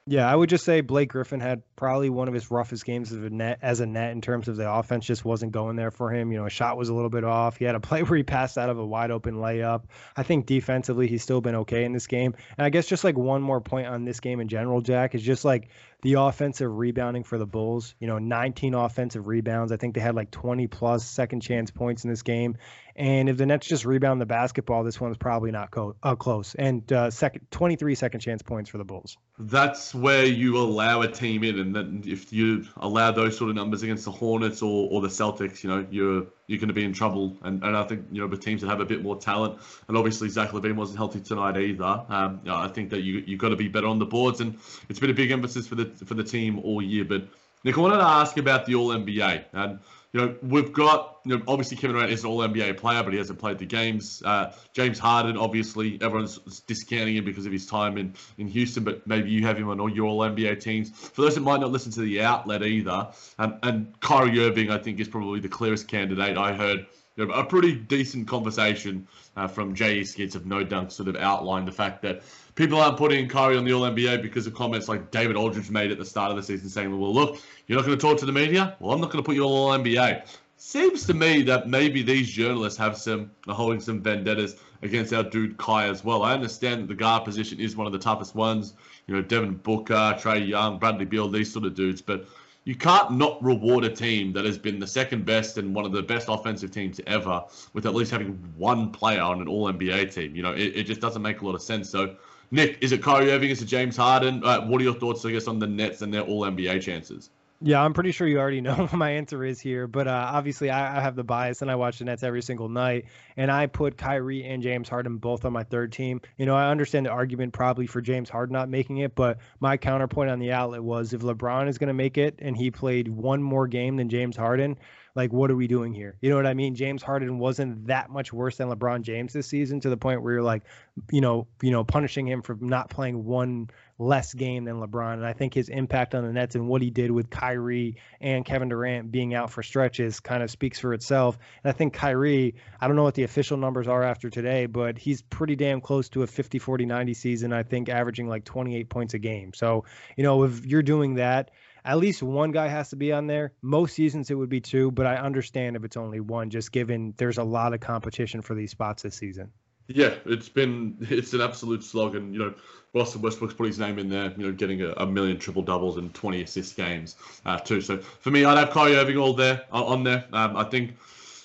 Yeah, 0.10 0.28
I 0.28 0.36
would 0.36 0.50
just 0.50 0.65
say 0.65 0.82
Blake 0.82 1.10
Griffin 1.10 1.39
had 1.39 1.62
probably 1.76 2.10
one 2.10 2.28
of 2.28 2.34
his 2.34 2.50
roughest 2.50 2.84
games 2.84 3.12
as 3.12 3.19
a 3.19 3.30
net 3.30 3.60
as 3.62 3.80
a 3.80 3.86
net 3.86 4.12
in 4.12 4.22
terms 4.22 4.48
of 4.48 4.56
the 4.56 4.67
offense 4.67 5.06
just 5.06 5.24
wasn't 5.24 5.52
going 5.52 5.76
there 5.76 5.91
for 5.91 6.12
him. 6.12 6.32
You 6.32 6.39
know, 6.39 6.48
a 6.48 6.50
shot 6.50 6.78
was 6.78 6.89
a 6.89 6.95
little 6.95 7.12
bit 7.12 7.24
off. 7.24 7.58
He 7.58 7.65
had 7.65 7.76
a 7.76 7.80
play 7.89 8.02
where 8.02 8.17
he 8.17 8.24
passed 8.24 8.58
out 8.58 8.72
of 8.72 8.80
a 8.80 8.86
wide 8.86 9.12
open 9.12 9.36
layup. 9.36 9.84
I 10.17 10.24
think 10.24 10.48
defensively 10.48 11.06
he's 11.06 11.22
still 11.22 11.41
been 11.41 11.54
okay 11.58 11.84
in 11.84 11.93
this 11.93 12.08
game. 12.08 12.34
And 12.58 12.65
I 12.65 12.72
guess 12.72 12.88
just 12.88 13.04
like 13.04 13.19
one 13.19 13.43
more 13.43 13.62
point 13.62 13.86
on 13.86 14.04
this 14.04 14.19
game 14.19 14.39
in 14.39 14.48
general, 14.48 14.82
Jack, 14.82 15.13
is 15.13 15.22
just 15.22 15.45
like 15.45 15.69
the 16.02 16.14
offensive 16.14 16.78
rebounding 16.78 17.24
for 17.24 17.38
the 17.38 17.46
Bulls. 17.46 17.96
You 18.00 18.08
know, 18.08 18.20
19 18.20 18.74
offensive 18.74 19.28
rebounds. 19.28 19.72
I 19.72 19.78
think 19.78 19.96
they 19.96 20.02
had 20.02 20.16
like 20.16 20.32
20 20.32 20.68
plus 20.68 21.06
second 21.06 21.42
chance 21.42 21.72
points 21.72 22.04
in 22.04 22.10
this 22.10 22.22
game. 22.22 22.58
And 22.96 23.30
if 23.30 23.38
the 23.38 23.46
Nets 23.46 23.68
just 23.68 23.86
rebound 23.86 24.20
the 24.20 24.26
basketball, 24.26 24.84
this 24.84 25.00
one's 25.00 25.18
probably 25.18 25.52
not 25.52 25.72
co- 25.72 25.96
uh, 26.04 26.16
close. 26.16 26.56
And 26.56 26.92
uh, 26.92 27.10
second, 27.10 27.48
23 27.52 27.96
second 27.96 28.20
chance 28.20 28.42
points 28.42 28.70
for 28.70 28.78
the 28.78 28.84
Bulls. 28.84 29.18
That's 29.38 29.96
where 29.96 30.26
you 30.26 30.58
allow 30.58 31.02
a 31.02 31.08
team 31.08 31.44
in, 31.44 31.60
and 31.60 31.76
then 31.76 32.04
if 32.06 32.34
you 32.34 32.66
allow 32.78 33.12
those 33.12 33.38
sort 33.38 33.50
of 33.50 33.56
numbers 33.56 33.84
against 33.84 34.04
the 34.04 34.12
Hornets 34.12 34.62
or, 34.62 34.90
or 34.92 35.02
the 35.02 35.08
Celtics, 35.08 35.64
you 35.64 35.70
know 35.70 35.86
you're 35.90 36.28
you're 36.50 36.58
going 36.58 36.70
to 36.70 36.74
be 36.74 36.84
in 36.84 36.94
trouble. 36.94 37.38
And, 37.44 37.64
and 37.64 37.78
I 37.78 37.84
think 37.84 38.06
you 38.12 38.22
know 38.22 38.28
the 38.28 38.36
teams 38.38 38.62
that 38.62 38.70
have 38.70 38.80
a 38.80 38.86
bit 38.86 39.04
more 39.04 39.16
talent, 39.16 39.60
and 39.88 39.96
obviously 39.96 40.30
Zach 40.30 40.50
LaVine 40.50 40.76
wasn't 40.76 40.98
healthy 40.98 41.22
tonight 41.22 41.58
either. 41.58 42.06
Um, 42.10 42.42
I 42.50 42.68
think 42.70 42.90
that 42.90 43.02
you 43.02 43.24
you've 43.26 43.40
got 43.40 43.50
to 43.50 43.56
be 43.56 43.68
better 43.68 43.88
on 43.88 44.00
the 44.00 44.06
boards, 44.06 44.42
and 44.42 44.58
it's 44.90 45.00
been 45.00 45.12
a 45.12 45.14
big 45.14 45.30
emphasis 45.30 45.68
for 45.68 45.76
the 45.76 45.86
for 46.06 46.16
the 46.16 46.24
team 46.24 46.58
all 46.60 46.82
year. 46.82 47.06
But 47.06 47.28
Nick, 47.64 47.78
I 47.78 47.82
wanted 47.82 47.98
to 47.98 48.04
ask 48.04 48.38
about 48.38 48.66
the 48.66 48.76
All 48.76 48.90
NBA 48.90 49.46
and 49.54 49.80
you 50.12 50.19
know, 50.19 50.36
we've 50.41 50.74
got, 50.74 51.19
you 51.24 51.38
know, 51.38 51.43
obviously 51.48 51.78
Kevin 51.78 51.95
Durant 51.95 52.12
is 52.12 52.24
an 52.24 52.30
All 52.30 52.39
NBA 52.39 52.78
player, 52.78 53.04
but 53.04 53.13
he 53.13 53.19
hasn't 53.19 53.38
played 53.38 53.60
the 53.60 53.65
games. 53.65 54.24
Uh, 54.26 54.54
James 54.74 54.98
Harden, 54.98 55.38
obviously, 55.38 56.00
everyone's 56.02 56.39
discounting 56.62 57.15
him 57.15 57.26
because 57.26 57.45
of 57.45 57.52
his 57.52 57.67
time 57.67 57.98
in, 57.98 58.15
in 58.39 58.48
Houston, 58.48 58.84
but 58.84 59.06
maybe 59.06 59.30
you 59.30 59.45
have 59.45 59.58
him 59.58 59.69
on 59.69 59.80
all 59.80 59.89
your 59.89 60.08
All 60.08 60.19
NBA 60.19 60.62
teams. 60.62 60.89
For 60.89 61.22
those 61.22 61.36
that 61.36 61.41
might 61.41 61.60
not 61.60 61.72
listen 61.72 61.91
to 61.91 62.02
the 62.02 62.22
outlet 62.22 62.63
either, 62.63 63.08
um, 63.38 63.60
and 63.62 64.00
Kyrie 64.00 64.39
Irving, 64.39 64.72
I 64.72 64.80
think, 64.80 65.00
is 65.00 65.08
probably 65.08 65.39
the 65.41 65.50
clearest 65.50 65.88
candidate. 65.88 66.38
I 66.38 66.54
heard 66.54 66.88
you 67.19 67.25
know, 67.25 67.34
a 67.34 67.43
pretty 67.43 67.73
decent 67.73 68.27
conversation 68.27 69.05
uh, 69.36 69.45
from 69.45 69.75
J.E. 69.75 70.05
Skeets 70.05 70.36
of 70.36 70.45
No 70.45 70.63
Dunk 70.63 70.89
sort 70.89 71.10
of 71.10 71.17
outlined 71.17 71.67
the 71.67 71.71
fact 71.71 72.01
that 72.03 72.21
people 72.55 72.79
aren't 72.79 72.97
putting 72.97 73.27
Kyrie 73.27 73.58
on 73.58 73.65
the 73.65 73.73
All 73.73 73.82
NBA 73.82 74.21
because 74.21 74.47
of 74.47 74.53
comments 74.53 74.88
like 74.88 75.12
David 75.12 75.36
Aldridge 75.36 75.69
made 75.69 75.91
at 75.91 75.97
the 75.97 76.05
start 76.05 76.32
of 76.32 76.38
the 76.38 76.43
season 76.43 76.69
saying, 76.69 76.97
well, 76.97 77.13
look, 77.13 77.41
you're 77.67 77.77
not 77.77 77.86
going 77.86 77.97
to 77.97 78.01
talk 78.01 78.17
to 78.19 78.25
the 78.25 78.32
media? 78.32 78.77
Well, 78.79 78.93
I'm 78.93 79.01
not 79.01 79.12
going 79.12 79.21
to 79.21 79.25
put 79.25 79.36
you 79.36 79.43
on 79.43 79.51
All 79.51 79.77
NBA. 79.77 80.27
Seems 80.55 81.05
to 81.08 81.13
me 81.13 81.41
that 81.43 81.67
maybe 81.67 82.03
these 82.03 82.29
journalists 82.29 82.79
have 82.79 82.97
some 82.97 83.32
are 83.47 83.55
holding 83.55 83.82
some 83.82 84.01
vendettas 84.01 84.55
against 84.82 85.13
our 85.13 85.23
dude 85.23 85.58
Kai 85.58 85.88
as 85.88 86.05
well. 86.05 86.23
I 86.23 86.34
understand 86.34 86.84
that 86.84 86.88
the 86.88 86.95
guard 86.95 87.25
position 87.25 87.60
is 87.60 87.75
one 87.75 87.88
of 87.88 87.93
the 87.93 87.99
toughest 87.99 88.34
ones. 88.36 88.73
You 89.08 89.15
know, 89.15 89.21
Devin 89.21 89.55
Booker, 89.55 90.15
Trae 90.17 90.45
Young, 90.47 90.79
Bradley 90.79 91.05
Beal, 91.05 91.29
these 91.29 91.51
sort 91.51 91.65
of 91.65 91.75
dudes. 91.75 92.01
But 92.01 92.27
you 92.65 92.76
can't 92.76 93.12
not 93.12 93.41
reward 93.43 93.84
a 93.84 93.89
team 93.89 94.34
that 94.34 94.45
has 94.45 94.58
been 94.58 94.80
the 94.80 94.88
second 94.88 95.26
best 95.26 95.58
and 95.58 95.74
one 95.74 95.86
of 95.86 95.91
the 95.91 96.04
best 96.04 96.28
offensive 96.30 96.72
teams 96.72 97.00
ever 97.08 97.43
with 97.74 97.86
at 97.86 97.95
least 97.95 98.12
having 98.12 98.34
one 98.58 98.91
player 98.91 99.22
on 99.22 99.41
an 99.41 99.48
All 99.48 99.72
NBA 99.72 100.13
team. 100.13 100.36
You 100.36 100.43
know, 100.43 100.52
it, 100.52 100.76
it 100.76 100.84
just 100.84 101.02
doesn't 101.02 101.22
make 101.22 101.41
a 101.41 101.45
lot 101.45 101.56
of 101.56 101.62
sense. 101.62 101.89
So 101.89 102.15
Nick, 102.52 102.78
is 102.82 102.91
it 102.91 103.02
Kyrie 103.02 103.32
Irving? 103.32 103.50
Is 103.50 103.62
it 103.62 103.65
James 103.65 103.95
Harden? 103.95 104.43
Uh, 104.43 104.62
what 104.65 104.82
are 104.82 104.84
your 104.84 104.95
thoughts, 104.95 105.24
I 105.26 105.32
guess, 105.32 105.48
on 105.48 105.60
the 105.60 105.67
Nets 105.67 106.02
and 106.02 106.13
their 106.13 106.22
All 106.22 106.41
NBA 106.41 106.82
chances? 106.82 107.30
Yeah, 107.62 107.84
I'm 107.84 107.93
pretty 107.93 108.13
sure 108.13 108.26
you 108.26 108.39
already 108.39 108.62
know 108.62 108.76
what 108.76 108.93
my 108.93 109.12
answer 109.12 109.43
is 109.43 109.60
here, 109.60 109.86
but 109.86 110.08
uh, 110.08 110.30
obviously 110.32 110.69
I, 110.69 110.98
I, 110.98 111.02
have 111.02 111.15
the 111.15 111.26
bias 111.26 111.62
and 111.62 111.69
I 111.69 111.76
watch 111.76 112.00
the 112.00 112.06
Nets 112.06 112.24
every 112.24 112.41
single 112.41 112.69
night, 112.69 113.06
and 113.36 113.52
I 113.52 113.67
put 113.67 113.98
Kyrie 113.98 114.45
and 114.45 114.63
James 114.63 114.88
Harden 114.88 115.17
both 115.17 115.43
on 115.43 115.52
my 115.52 115.63
third 115.63 115.91
team. 115.91 116.22
You 116.38 116.45
know, 116.45 116.56
I 116.56 116.69
understand 116.69 117.06
the 117.06 117.10
argument 117.10 117.52
probably 117.52 117.86
for 117.86 118.02
James 118.02 118.30
Harden 118.30 118.54
not 118.54 118.69
making 118.69 119.00
it, 119.00 119.13
but 119.13 119.39
my 119.60 119.76
counterpoint 119.76 120.30
on 120.30 120.39
the 120.39 120.54
outlet 120.54 120.84
was 120.84 121.12
if 121.12 121.22
LeBron 121.22 121.67
is 121.67 121.78
going 121.78 121.89
to 121.89 121.93
make 121.93 122.17
it 122.17 122.36
and 122.39 122.56
he 122.56 122.72
played 122.72 123.10
one 123.10 123.43
more 123.43 123.67
game 123.67 123.98
than 123.98 124.08
James 124.08 124.38
Harden, 124.38 124.78
like 125.15 125.34
what 125.34 125.52
are 125.52 125.56
we 125.56 125.67
doing 125.67 125.93
here? 125.93 126.15
You 126.22 126.30
know 126.30 126.38
what 126.38 126.45
I 126.45 126.54
mean? 126.54 126.76
James 126.76 127.04
Harden 127.04 127.39
wasn't 127.39 127.88
that 127.88 128.10
much 128.10 128.32
worse 128.32 128.56
than 128.56 128.69
LeBron 128.69 129.02
James 129.02 129.34
this 129.34 129.48
season 129.48 129.82
to 129.82 129.89
the 129.89 129.98
point 129.98 130.22
where 130.22 130.34
you're 130.34 130.43
like, 130.43 130.63
you 131.12 131.19
know, 131.19 131.48
you 131.62 131.72
know, 131.72 131.84
punishing 131.84 132.26
him 132.26 132.41
for 132.41 132.56
not 132.62 132.89
playing 132.89 133.26
one 133.26 133.69
less 134.00 134.34
game 134.34 134.64
than 134.64 134.80
LeBron. 134.80 135.14
And 135.14 135.26
I 135.26 135.34
think 135.34 135.54
his 135.54 135.70
impact 135.70 136.16
on 136.16 136.26
the 136.26 136.32
Nets 136.32 136.56
and 136.56 136.68
what 136.68 136.82
he 136.82 136.90
did 136.90 137.12
with 137.12 137.30
Kyrie 137.30 137.98
and 138.22 138.46
Kevin 138.46 138.70
Durant 138.70 139.12
being 139.12 139.36
out 139.36 139.52
for 139.52 139.62
stretches 139.62 140.20
kind 140.20 140.42
of 140.42 140.50
speaks 140.50 140.80
for 140.80 140.94
itself. 140.94 141.38
And 141.64 141.70
I 141.70 141.74
think 141.74 141.94
Kyrie, 141.94 142.56
I 142.80 142.88
don't 142.88 142.96
know 142.96 143.04
what 143.04 143.16
the 143.16 143.24
official 143.24 143.58
numbers 143.58 143.88
are 143.88 144.02
after 144.02 144.30
today, 144.30 144.66
but 144.66 144.98
he's 144.98 145.22
pretty 145.22 145.56
damn 145.56 145.82
close 145.82 146.10
to 146.10 146.24
a 146.24 146.28
50 146.28 146.58
40 146.58 146.86
90 146.86 147.14
season, 147.14 147.54
I 147.54 147.64
think 147.64 147.90
averaging 147.90 148.30
like 148.30 148.46
28 148.46 148.90
points 148.90 149.14
a 149.14 149.20
game. 149.20 149.54
So, 149.54 149.84
you 150.16 150.24
know, 150.24 150.44
if 150.44 150.66
you're 150.66 150.82
doing 150.82 151.16
that, 151.16 151.52
at 151.86 151.98
least 151.98 152.24
one 152.24 152.52
guy 152.52 152.68
has 152.68 152.90
to 152.90 152.96
be 152.96 153.12
on 153.12 153.28
there. 153.28 153.54
Most 153.62 153.96
seasons 153.96 154.32
it 154.32 154.36
would 154.36 154.50
be 154.50 154.62
two, 154.62 154.92
but 154.92 155.06
I 155.06 155.16
understand 155.16 155.76
if 155.76 155.84
it's 155.84 155.98
only 155.98 156.20
one, 156.20 156.50
just 156.50 156.72
given 156.72 157.14
there's 157.18 157.38
a 157.38 157.44
lot 157.44 157.74
of 157.74 157.80
competition 157.80 158.42
for 158.42 158.54
these 158.56 158.72
spots 158.72 159.04
this 159.04 159.16
season. 159.16 159.52
Yeah, 159.89 160.13
it's 160.25 160.49
been 160.49 160.97
it's 161.02 161.34
an 161.34 161.41
absolute 161.41 161.84
slog, 161.84 162.15
and 162.15 162.32
you 162.34 162.39
know 162.39 162.54
Russell 162.93 163.21
Westbrook's 163.21 163.56
put 163.56 163.67
his 163.67 163.80
name 163.80 163.99
in 163.99 164.10
there, 164.10 164.32
you 164.38 164.45
know, 164.45 164.52
getting 164.52 164.82
a, 164.82 164.91
a 164.93 165.06
million 165.06 165.38
triple 165.38 165.62
doubles 165.62 165.97
and 165.97 166.13
20 166.13 166.41
assist 166.41 166.75
games 166.75 167.15
uh, 167.45 167.58
too. 167.58 167.82
So 167.82 167.97
for 167.97 168.32
me, 168.32 168.45
I'd 168.45 168.58
have 168.58 168.71
Kyrie 168.71 168.95
Irving 168.95 169.17
all 169.17 169.34
there 169.34 169.65
uh, 169.73 169.84
on 169.84 170.04
there. 170.04 170.25
Um, 170.34 170.56
I 170.56 170.63
think 170.63 170.95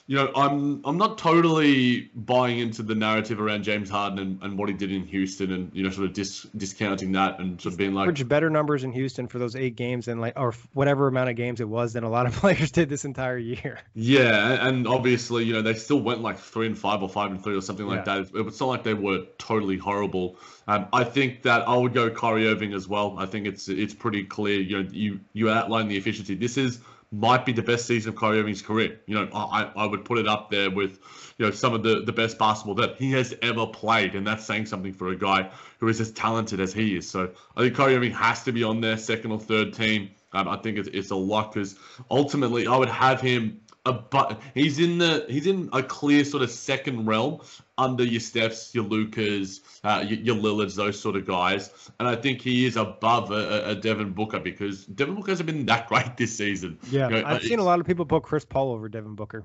you 0.06 0.16
know, 0.16 0.30
I'm 0.36 0.82
I'm 0.84 0.98
not 0.98 1.16
totally 1.16 2.10
buying 2.14 2.58
into 2.58 2.82
the 2.82 2.94
narrative 2.94 3.40
around 3.40 3.62
James 3.62 3.88
Harden 3.88 4.18
and, 4.18 4.42
and 4.42 4.58
what 4.58 4.68
he 4.68 4.74
did 4.74 4.92
in 4.92 5.06
Houston 5.06 5.50
and 5.50 5.70
you 5.74 5.82
know 5.82 5.88
sort 5.88 6.06
of 6.06 6.12
dis, 6.12 6.42
discounting 6.54 7.12
that 7.12 7.40
and 7.40 7.58
sort 7.58 7.72
of 7.72 7.78
being 7.78 7.94
like 7.94 8.28
better 8.28 8.50
numbers 8.50 8.84
in 8.84 8.92
Houston 8.92 9.28
for 9.28 9.38
those 9.38 9.56
eight 9.56 9.76
games 9.76 10.08
and 10.08 10.20
like 10.20 10.34
or 10.36 10.52
whatever 10.74 11.08
amount 11.08 11.30
of 11.30 11.36
games 11.36 11.62
it 11.62 11.68
was 11.68 11.94
than 11.94 12.04
a 12.04 12.10
lot 12.10 12.26
of 12.26 12.32
players 12.34 12.70
did 12.70 12.90
this 12.90 13.06
entire 13.06 13.38
year. 13.38 13.78
Yeah, 13.94 14.66
and 14.68 14.86
obviously 14.86 15.44
you 15.44 15.54
know 15.54 15.62
they 15.62 15.72
still 15.72 16.00
went 16.00 16.20
like 16.20 16.38
three 16.38 16.66
and 16.66 16.76
five 16.76 17.02
or 17.02 17.08
five 17.08 17.30
and 17.30 17.42
three 17.42 17.56
or 17.56 17.62
something 17.62 17.86
like 17.86 18.04
yeah. 18.04 18.24
that. 18.24 18.46
It's 18.46 18.60
not 18.60 18.66
like 18.66 18.82
they 18.82 18.94
were 18.94 19.24
totally 19.38 19.78
horrible. 19.78 20.36
Um, 20.68 20.86
I 20.92 21.04
think 21.04 21.42
that 21.42 21.66
I 21.66 21.76
would 21.76 21.94
go 21.94 22.10
Kyrie 22.10 22.46
Irving 22.46 22.74
as 22.74 22.86
well. 22.86 23.16
I 23.18 23.24
think 23.24 23.46
it's 23.46 23.68
it's 23.70 23.94
pretty 23.94 24.24
clear. 24.24 24.60
You 24.60 24.82
know, 24.82 24.88
you 24.90 25.20
you 25.32 25.48
outline 25.48 25.88
the 25.88 25.96
efficiency. 25.96 26.34
This 26.34 26.58
is 26.58 26.80
might 27.14 27.46
be 27.46 27.52
the 27.52 27.62
best 27.62 27.86
season 27.86 28.10
of 28.10 28.16
Kyrie 28.16 28.40
Irving's 28.40 28.62
career. 28.62 29.00
You 29.06 29.14
know, 29.14 29.28
I, 29.32 29.70
I 29.76 29.86
would 29.86 30.04
put 30.04 30.18
it 30.18 30.26
up 30.26 30.50
there 30.50 30.70
with, 30.70 30.98
you 31.38 31.46
know, 31.46 31.50
some 31.52 31.72
of 31.72 31.82
the, 31.82 32.02
the 32.02 32.12
best 32.12 32.38
basketball 32.38 32.74
that 32.76 32.96
he 32.96 33.12
has 33.12 33.34
ever 33.42 33.66
played. 33.66 34.14
And 34.14 34.26
that's 34.26 34.44
saying 34.44 34.66
something 34.66 34.92
for 34.92 35.08
a 35.08 35.16
guy 35.16 35.50
who 35.78 35.88
is 35.88 36.00
as 36.00 36.10
talented 36.12 36.60
as 36.60 36.72
he 36.72 36.96
is. 36.96 37.08
So 37.08 37.30
I 37.56 37.60
think 37.60 37.76
Kyrie 37.76 37.96
Irving 37.96 38.12
has 38.12 38.42
to 38.44 38.52
be 38.52 38.64
on 38.64 38.80
their 38.80 38.96
second 38.96 39.30
or 39.30 39.38
third 39.38 39.72
team. 39.72 40.10
Um, 40.32 40.48
I 40.48 40.56
think 40.56 40.78
it's, 40.78 40.88
it's 40.88 41.10
a 41.10 41.16
lot 41.16 41.52
because 41.52 41.78
ultimately 42.10 42.66
I 42.66 42.76
would 42.76 42.88
have 42.88 43.20
him 43.20 43.60
a 43.86 43.92
but 43.92 44.40
he's 44.54 44.78
in 44.78 44.98
the 44.98 45.26
he's 45.28 45.46
in 45.46 45.68
a 45.72 45.82
clear 45.82 46.24
sort 46.24 46.42
of 46.42 46.50
second 46.50 47.06
realm 47.06 47.40
under 47.76 48.04
your 48.04 48.20
Stephs, 48.20 48.74
your 48.74 48.84
Lucas, 48.84 49.60
uh, 49.82 50.04
your, 50.06 50.18
your 50.20 50.36
Lillards, 50.36 50.74
those 50.74 50.98
sort 50.98 51.16
of 51.16 51.26
guys, 51.26 51.70
and 51.98 52.08
I 52.08 52.16
think 52.16 52.40
he 52.40 52.66
is 52.66 52.76
above 52.76 53.30
a, 53.30 53.70
a 53.70 53.74
Devin 53.74 54.12
Booker 54.12 54.40
because 54.40 54.86
Devin 54.86 55.14
Booker 55.16 55.32
hasn't 55.32 55.46
been 55.46 55.66
that 55.66 55.88
great 55.88 56.16
this 56.16 56.36
season. 56.36 56.78
Yeah, 56.90 57.08
You 57.08 57.22
know, 57.22 57.26
I've 57.26 57.42
seen 57.42 57.58
a 57.58 57.64
lot 57.64 57.80
of 57.80 57.86
people 57.86 58.04
put 58.06 58.22
Chris 58.22 58.44
Paul 58.44 58.72
over 58.72 58.88
Devin 58.88 59.14
Booker. 59.14 59.44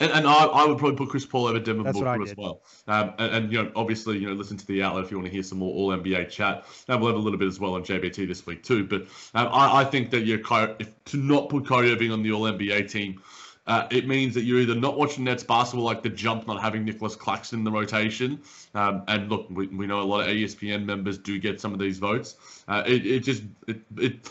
And, 0.00 0.10
and 0.12 0.26
I, 0.26 0.44
I 0.44 0.66
would 0.66 0.78
probably 0.78 0.96
put 0.96 1.10
Chris 1.10 1.26
Paul 1.26 1.46
over 1.46 1.60
Devin 1.60 1.82
That's 1.82 1.98
Booker 1.98 2.22
as 2.22 2.34
well. 2.36 2.62
Um, 2.88 3.12
and, 3.18 3.34
and, 3.34 3.52
you 3.52 3.62
know, 3.62 3.72
obviously, 3.76 4.18
you 4.18 4.26
know, 4.26 4.32
listen 4.32 4.56
to 4.56 4.66
the 4.66 4.82
outlet 4.82 5.04
if 5.04 5.10
you 5.10 5.18
want 5.18 5.26
to 5.26 5.32
hear 5.32 5.42
some 5.42 5.58
more 5.58 5.74
All 5.74 5.90
NBA 5.90 6.30
chat. 6.30 6.64
And 6.88 7.00
we'll 7.00 7.10
have 7.10 7.20
a 7.20 7.22
little 7.22 7.38
bit 7.38 7.48
as 7.48 7.60
well 7.60 7.74
on 7.74 7.82
JBT 7.82 8.26
this 8.26 8.46
week 8.46 8.62
too. 8.62 8.84
But 8.84 9.02
um, 9.34 9.48
I, 9.52 9.82
I 9.82 9.84
think 9.84 10.10
that 10.10 10.20
you're 10.20 10.40
if, 10.78 11.04
to 11.06 11.16
not 11.18 11.50
put 11.50 11.66
Kyrie 11.66 11.92
Irving 11.92 12.12
on 12.12 12.22
the 12.22 12.32
All 12.32 12.42
NBA 12.42 12.90
team. 12.90 13.20
Uh, 13.66 13.86
it 13.90 14.06
means 14.06 14.34
that 14.34 14.42
you're 14.42 14.60
either 14.60 14.74
not 14.74 14.98
watching 14.98 15.24
Nets 15.24 15.42
basketball, 15.42 15.86
like 15.86 16.02
the 16.02 16.10
jump, 16.10 16.46
not 16.46 16.60
having 16.60 16.84
Nicholas 16.84 17.16
Claxton 17.16 17.60
in 17.60 17.64
the 17.64 17.70
rotation. 17.70 18.40
Um, 18.74 19.02
and 19.08 19.30
look, 19.30 19.46
we, 19.48 19.68
we 19.68 19.86
know 19.86 20.00
a 20.00 20.04
lot 20.04 20.20
of 20.20 20.26
ESPN 20.26 20.84
members 20.84 21.16
do 21.16 21.38
get 21.38 21.60
some 21.60 21.72
of 21.72 21.78
these 21.78 21.98
votes. 21.98 22.36
Uh, 22.68 22.82
it, 22.86 23.06
it 23.06 23.20
just, 23.20 23.42
it, 23.66 23.80
it, 23.96 24.30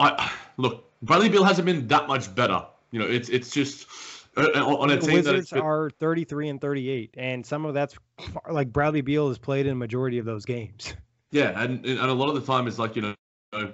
I 0.00 0.30
look, 0.58 0.90
Bradley 1.02 1.28
Beal 1.30 1.44
hasn't 1.44 1.66
been 1.66 1.86
that 1.88 2.08
much 2.08 2.34
better. 2.34 2.64
You 2.90 3.00
know, 3.00 3.06
it's 3.06 3.28
it's 3.28 3.50
just 3.50 3.88
uh, 4.36 4.42
on 4.42 4.90
a 4.90 5.00
team 5.00 5.22
that 5.22 5.32
Wizards 5.32 5.52
it's, 5.52 5.60
are 5.60 5.90
33 5.98 6.48
and 6.50 6.60
38, 6.60 7.14
and 7.16 7.44
some 7.44 7.64
of 7.64 7.74
that's 7.74 7.96
like 8.50 8.72
Bradley 8.72 9.00
Beal 9.00 9.28
has 9.28 9.38
played 9.38 9.66
in 9.66 9.72
a 9.72 9.76
majority 9.76 10.18
of 10.18 10.26
those 10.26 10.44
games. 10.44 10.94
Yeah, 11.30 11.60
and 11.60 11.84
and 11.84 11.98
a 11.98 12.12
lot 12.12 12.28
of 12.28 12.34
the 12.34 12.40
time 12.40 12.68
it's 12.68 12.78
like 12.78 12.96
you 12.96 13.02
know, 13.02 13.72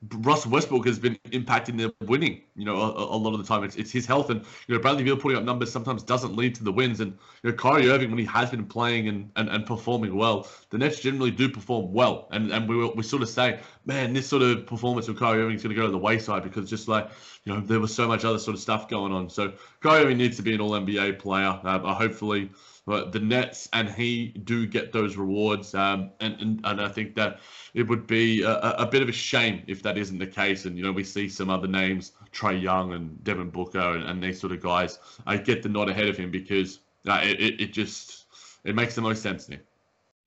you 0.00 0.08
know, 0.12 0.18
Russ 0.20 0.46
Westbrook 0.46 0.86
has 0.86 0.98
been 0.98 1.16
impacting 1.30 1.76
their 1.78 1.90
winning. 2.06 2.42
You 2.54 2.64
know, 2.64 2.76
a, 2.76 3.16
a 3.16 3.18
lot 3.18 3.34
of 3.34 3.38
the 3.38 3.46
time 3.46 3.64
it's 3.64 3.76
it's 3.76 3.90
his 3.90 4.06
health, 4.06 4.30
and 4.30 4.44
you 4.66 4.74
know 4.74 4.80
Bradley 4.80 5.04
Beal 5.04 5.16
putting 5.16 5.38
up 5.38 5.44
numbers 5.44 5.72
sometimes 5.72 6.02
doesn't 6.02 6.36
lead 6.36 6.54
to 6.56 6.64
the 6.64 6.72
wins. 6.72 7.00
And 7.00 7.12
you 7.42 7.50
know 7.50 7.56
Kyrie 7.56 7.90
Irving 7.90 8.10
when 8.10 8.18
he 8.18 8.24
has 8.26 8.50
been 8.50 8.66
playing 8.66 9.08
and, 9.08 9.30
and, 9.36 9.48
and 9.48 9.66
performing 9.66 10.16
well, 10.16 10.48
the 10.70 10.78
Nets 10.78 11.00
generally 11.00 11.30
do 11.30 11.48
perform 11.48 11.92
well. 11.92 12.28
And 12.30 12.52
and 12.52 12.68
we 12.68 12.76
were- 12.76 12.88
we 12.94 13.02
sort 13.02 13.22
of 13.22 13.28
say, 13.28 13.60
man, 13.86 14.12
this 14.12 14.28
sort 14.28 14.42
of 14.42 14.66
performance 14.66 15.08
of 15.08 15.16
Kyrie 15.18 15.42
Irving 15.42 15.56
is 15.56 15.62
going 15.62 15.74
to 15.74 15.80
go 15.80 15.86
to 15.86 15.92
the 15.92 15.98
wayside 15.98 16.42
because 16.42 16.68
just 16.70 16.88
like 16.88 17.10
you 17.44 17.52
know 17.52 17.60
there 17.60 17.80
was 17.80 17.94
so 17.94 18.06
much 18.06 18.24
other 18.24 18.38
sort 18.38 18.54
of 18.54 18.60
stuff 18.60 18.88
going 18.88 19.12
on. 19.12 19.28
So 19.30 19.52
Kyrie 19.80 20.04
Irving 20.04 20.18
needs 20.18 20.36
to 20.36 20.42
be 20.42 20.54
an 20.54 20.60
All 20.60 20.70
NBA 20.70 21.18
player. 21.18 21.58
Uh, 21.64 21.94
hopefully. 21.94 22.50
But 22.88 23.12
the 23.12 23.20
Nets 23.20 23.68
and 23.74 23.86
he 23.86 24.28
do 24.28 24.66
get 24.66 24.92
those 24.92 25.18
rewards, 25.18 25.74
um, 25.74 26.10
and, 26.20 26.40
and 26.40 26.60
and 26.64 26.80
I 26.80 26.88
think 26.88 27.14
that 27.16 27.40
it 27.74 27.82
would 27.82 28.06
be 28.06 28.40
a, 28.40 28.54
a 28.78 28.86
bit 28.86 29.02
of 29.02 29.10
a 29.10 29.12
shame 29.12 29.62
if 29.66 29.82
that 29.82 29.98
isn't 29.98 30.18
the 30.18 30.26
case. 30.26 30.64
And 30.64 30.74
you 30.74 30.82
know, 30.82 30.92
we 30.92 31.04
see 31.04 31.28
some 31.28 31.50
other 31.50 31.68
names, 31.68 32.12
Trae 32.32 32.58
Young 32.58 32.94
and 32.94 33.22
Devin 33.24 33.50
Booker, 33.50 33.78
and, 33.78 34.04
and 34.04 34.22
these 34.22 34.40
sort 34.40 34.54
of 34.54 34.62
guys. 34.62 35.00
I 35.26 35.36
get 35.36 35.62
the 35.62 35.68
nod 35.68 35.90
ahead 35.90 36.08
of 36.08 36.16
him 36.16 36.30
because 36.30 36.80
uh, 37.06 37.20
it, 37.22 37.38
it 37.38 37.60
it 37.60 37.72
just 37.74 38.24
it 38.64 38.74
makes 38.74 38.94
the 38.94 39.02
most 39.02 39.22
sense 39.22 39.44
to 39.44 39.50
me. 39.50 39.58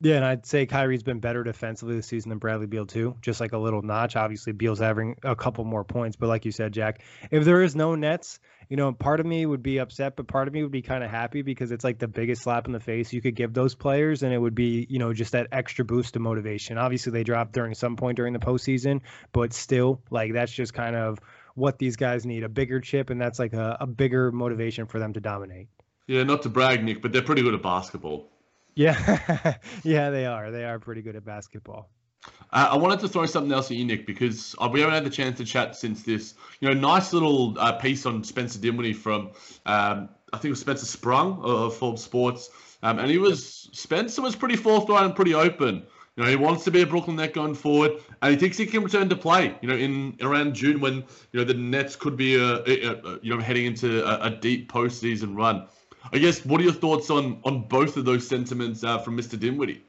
Yeah, 0.03 0.15
and 0.15 0.25
I'd 0.25 0.47
say 0.47 0.65
Kyrie's 0.65 1.03
been 1.03 1.19
better 1.19 1.43
defensively 1.43 1.95
this 1.95 2.07
season 2.07 2.29
than 2.29 2.39
Bradley 2.39 2.65
Beal 2.65 2.87
too. 2.87 3.15
Just 3.21 3.39
like 3.39 3.53
a 3.53 3.57
little 3.59 3.83
notch. 3.83 4.15
Obviously, 4.15 4.51
Beal's 4.51 4.79
having 4.79 5.15
a 5.21 5.35
couple 5.35 5.63
more 5.63 5.83
points, 5.83 6.15
but 6.15 6.27
like 6.27 6.43
you 6.43 6.51
said, 6.51 6.73
Jack, 6.73 7.03
if 7.29 7.45
there 7.45 7.61
is 7.61 7.75
no 7.75 7.93
Nets, 7.93 8.39
you 8.67 8.77
know, 8.77 8.93
part 8.93 9.19
of 9.19 9.27
me 9.27 9.45
would 9.45 9.61
be 9.61 9.77
upset, 9.77 10.15
but 10.15 10.27
part 10.27 10.47
of 10.47 10.55
me 10.55 10.63
would 10.63 10.71
be 10.71 10.81
kind 10.81 11.03
of 11.03 11.11
happy 11.11 11.43
because 11.43 11.71
it's 11.71 11.83
like 11.83 11.99
the 11.99 12.07
biggest 12.07 12.41
slap 12.41 12.65
in 12.65 12.73
the 12.73 12.79
face 12.79 13.13
you 13.13 13.21
could 13.21 13.35
give 13.35 13.53
those 13.53 13.75
players, 13.75 14.23
and 14.23 14.33
it 14.33 14.39
would 14.39 14.55
be, 14.55 14.87
you 14.89 14.97
know, 14.97 15.13
just 15.13 15.33
that 15.33 15.49
extra 15.51 15.85
boost 15.85 16.15
of 16.15 16.23
motivation. 16.23 16.79
Obviously, 16.79 17.11
they 17.11 17.23
dropped 17.23 17.53
during 17.53 17.75
some 17.75 17.95
point 17.95 18.15
during 18.15 18.33
the 18.33 18.39
postseason, 18.39 19.01
but 19.31 19.53
still, 19.53 20.01
like 20.09 20.33
that's 20.33 20.51
just 20.51 20.73
kind 20.73 20.95
of 20.95 21.19
what 21.53 21.77
these 21.77 21.95
guys 21.95 22.25
need 22.25 22.43
a 22.43 22.49
bigger 22.49 22.79
chip, 22.79 23.11
and 23.11 23.21
that's 23.21 23.37
like 23.37 23.53
a, 23.53 23.77
a 23.81 23.85
bigger 23.85 24.31
motivation 24.31 24.87
for 24.87 24.97
them 24.97 25.13
to 25.13 25.19
dominate. 25.19 25.67
Yeah, 26.07 26.23
not 26.23 26.41
to 26.41 26.49
brag, 26.49 26.83
Nick, 26.83 27.03
but 27.03 27.13
they're 27.13 27.21
pretty 27.21 27.43
good 27.43 27.53
at 27.53 27.61
basketball. 27.61 28.31
Yeah, 28.75 29.57
yeah, 29.83 30.09
they 30.09 30.25
are. 30.25 30.51
They 30.51 30.63
are 30.63 30.79
pretty 30.79 31.01
good 31.01 31.15
at 31.15 31.25
basketball. 31.25 31.89
Uh, 32.53 32.69
I 32.71 32.77
wanted 32.77 32.99
to 32.99 33.07
throw 33.07 33.25
something 33.25 33.51
else 33.51 33.71
at 33.71 33.77
you, 33.77 33.85
Nick, 33.85 34.05
because 34.05 34.55
uh, 34.59 34.69
we 34.71 34.81
haven't 34.81 34.95
had 34.95 35.05
the 35.05 35.09
chance 35.09 35.37
to 35.37 35.45
chat 35.45 35.75
since 35.75 36.03
this. 36.03 36.35
You 36.59 36.69
know, 36.69 36.79
nice 36.79 37.13
little 37.13 37.57
uh, 37.57 37.73
piece 37.73 38.05
on 38.05 38.23
Spencer 38.23 38.59
Dinwiddie 38.59 38.93
from, 38.93 39.31
um, 39.65 40.09
I 40.33 40.37
think 40.37 40.45
it 40.45 40.49
was 40.51 40.59
Spencer 40.59 40.85
Sprung 40.85 41.41
of 41.43 41.75
Forbes 41.75 42.03
Sports, 42.03 42.49
um, 42.83 42.99
and 42.99 43.09
he 43.09 43.17
was 43.17 43.69
Spencer 43.73 44.21
was 44.21 44.35
pretty 44.35 44.55
forthright 44.55 45.05
and 45.05 45.15
pretty 45.15 45.33
open. 45.33 45.83
You 46.17 46.23
know, 46.23 46.29
he 46.29 46.35
wants 46.35 46.65
to 46.65 46.71
be 46.71 46.81
a 46.81 46.85
Brooklyn 46.85 47.15
Net 47.15 47.33
going 47.33 47.55
forward, 47.55 47.91
and 48.21 48.33
he 48.33 48.37
thinks 48.37 48.57
he 48.57 48.65
can 48.65 48.83
return 48.83 49.07
to 49.09 49.15
play. 49.15 49.55
You 49.61 49.69
know, 49.69 49.75
in 49.75 50.17
around 50.21 50.53
June 50.53 50.81
when 50.81 50.95
you 51.31 51.39
know 51.39 51.43
the 51.45 51.53
Nets 51.53 51.95
could 51.95 52.17
be 52.17 52.35
a, 52.35 52.57
a, 52.57 52.91
a 52.91 53.19
you 53.21 53.33
know 53.33 53.41
heading 53.41 53.65
into 53.65 54.05
a, 54.05 54.27
a 54.27 54.29
deep 54.29 54.71
postseason 54.71 55.37
run. 55.37 55.67
I 56.11 56.17
guess 56.17 56.45
what 56.45 56.61
are 56.61 56.63
your 56.63 56.73
thoughts 56.73 57.09
on 57.09 57.41
on 57.43 57.67
both 57.67 57.97
of 57.97 58.05
those 58.05 58.27
sentiments 58.27 58.83
uh, 58.83 58.99
from 58.99 59.17
Mr. 59.17 59.39
Dinwiddie? 59.39 59.83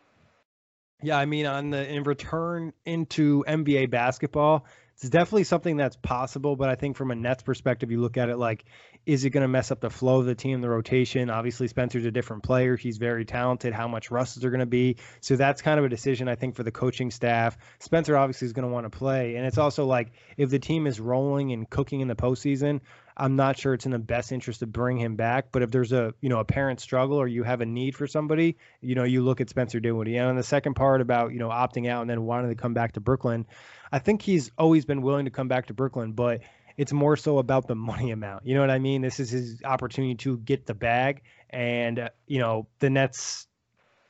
Yeah, 1.02 1.18
I 1.18 1.26
mean, 1.26 1.46
on 1.46 1.70
the 1.70 1.88
in 1.88 2.04
return 2.04 2.72
into 2.84 3.44
NBA 3.46 3.90
basketball, 3.90 4.66
it's 4.94 5.08
definitely 5.08 5.44
something 5.44 5.76
that's 5.76 5.96
possible. 5.96 6.54
But 6.54 6.68
I 6.68 6.76
think 6.76 6.96
from 6.96 7.10
a 7.10 7.16
Nets 7.16 7.42
perspective, 7.42 7.90
you 7.90 8.00
look 8.00 8.16
at 8.16 8.28
it 8.28 8.36
like, 8.36 8.64
is 9.04 9.24
it 9.24 9.30
going 9.30 9.42
to 9.42 9.48
mess 9.48 9.72
up 9.72 9.80
the 9.80 9.90
flow 9.90 10.20
of 10.20 10.26
the 10.26 10.36
team, 10.36 10.60
the 10.60 10.68
rotation? 10.68 11.28
Obviously, 11.28 11.66
Spencer's 11.66 12.04
a 12.04 12.12
different 12.12 12.44
player. 12.44 12.76
He's 12.76 12.98
very 12.98 13.24
talented. 13.24 13.72
How 13.72 13.88
much 13.88 14.12
rust 14.12 14.36
is 14.36 14.42
there 14.42 14.50
going 14.50 14.60
to 14.60 14.66
be? 14.66 14.98
So 15.20 15.34
that's 15.34 15.60
kind 15.60 15.80
of 15.80 15.84
a 15.84 15.88
decision 15.88 16.28
I 16.28 16.36
think 16.36 16.54
for 16.54 16.62
the 16.62 16.70
coaching 16.70 17.10
staff. 17.10 17.58
Spencer 17.80 18.16
obviously 18.16 18.46
is 18.46 18.52
going 18.52 18.68
to 18.68 18.72
want 18.72 18.84
to 18.84 18.96
play, 18.96 19.34
and 19.34 19.44
it's 19.44 19.58
also 19.58 19.86
like 19.86 20.12
if 20.36 20.50
the 20.50 20.60
team 20.60 20.86
is 20.86 21.00
rolling 21.00 21.52
and 21.52 21.68
cooking 21.68 22.00
in 22.00 22.06
the 22.06 22.14
postseason, 22.14 22.80
I'm 23.16 23.36
not 23.36 23.58
sure 23.58 23.74
it's 23.74 23.86
in 23.86 23.92
the 23.92 23.98
best 23.98 24.32
interest 24.32 24.60
to 24.60 24.66
bring 24.66 24.98
him 24.98 25.16
back. 25.16 25.46
But 25.52 25.62
if 25.62 25.70
there's 25.70 25.92
a 25.92 26.14
you 26.20 26.28
know 26.28 26.38
apparent 26.40 26.80
struggle 26.80 27.16
or 27.16 27.26
you 27.26 27.42
have 27.42 27.60
a 27.60 27.66
need 27.66 27.96
for 27.96 28.06
somebody, 28.06 28.56
you 28.80 28.94
know 28.94 29.04
you 29.04 29.22
look 29.22 29.40
at 29.40 29.48
Spencer 29.48 29.80
Dinwiddie. 29.80 30.16
And 30.16 30.28
on 30.28 30.36
the 30.36 30.42
second 30.42 30.74
part 30.74 31.00
about 31.00 31.32
you 31.32 31.38
know 31.38 31.48
opting 31.48 31.88
out 31.88 32.02
and 32.02 32.10
then 32.10 32.22
wanting 32.22 32.50
to 32.50 32.56
come 32.56 32.74
back 32.74 32.92
to 32.92 33.00
Brooklyn, 33.00 33.46
I 33.90 33.98
think 33.98 34.22
he's 34.22 34.50
always 34.58 34.84
been 34.84 35.02
willing 35.02 35.24
to 35.26 35.30
come 35.30 35.48
back 35.48 35.66
to 35.66 35.74
Brooklyn, 35.74 36.12
but 36.12 36.40
it's 36.76 36.92
more 36.92 37.16
so 37.16 37.38
about 37.38 37.66
the 37.66 37.74
money 37.92 38.10
amount. 38.10 38.46
You 38.46 38.54
know 38.54 38.60
what 38.60 38.70
I 38.70 38.78
mean? 38.78 39.02
This 39.02 39.20
is 39.20 39.30
his 39.30 39.62
opportunity 39.64 40.14
to 40.16 40.38
get 40.38 40.66
the 40.66 40.74
bag, 40.74 41.22
and 41.50 41.98
uh, 41.98 42.08
you 42.26 42.38
know 42.38 42.66
the 42.78 42.90
Nets 42.90 43.46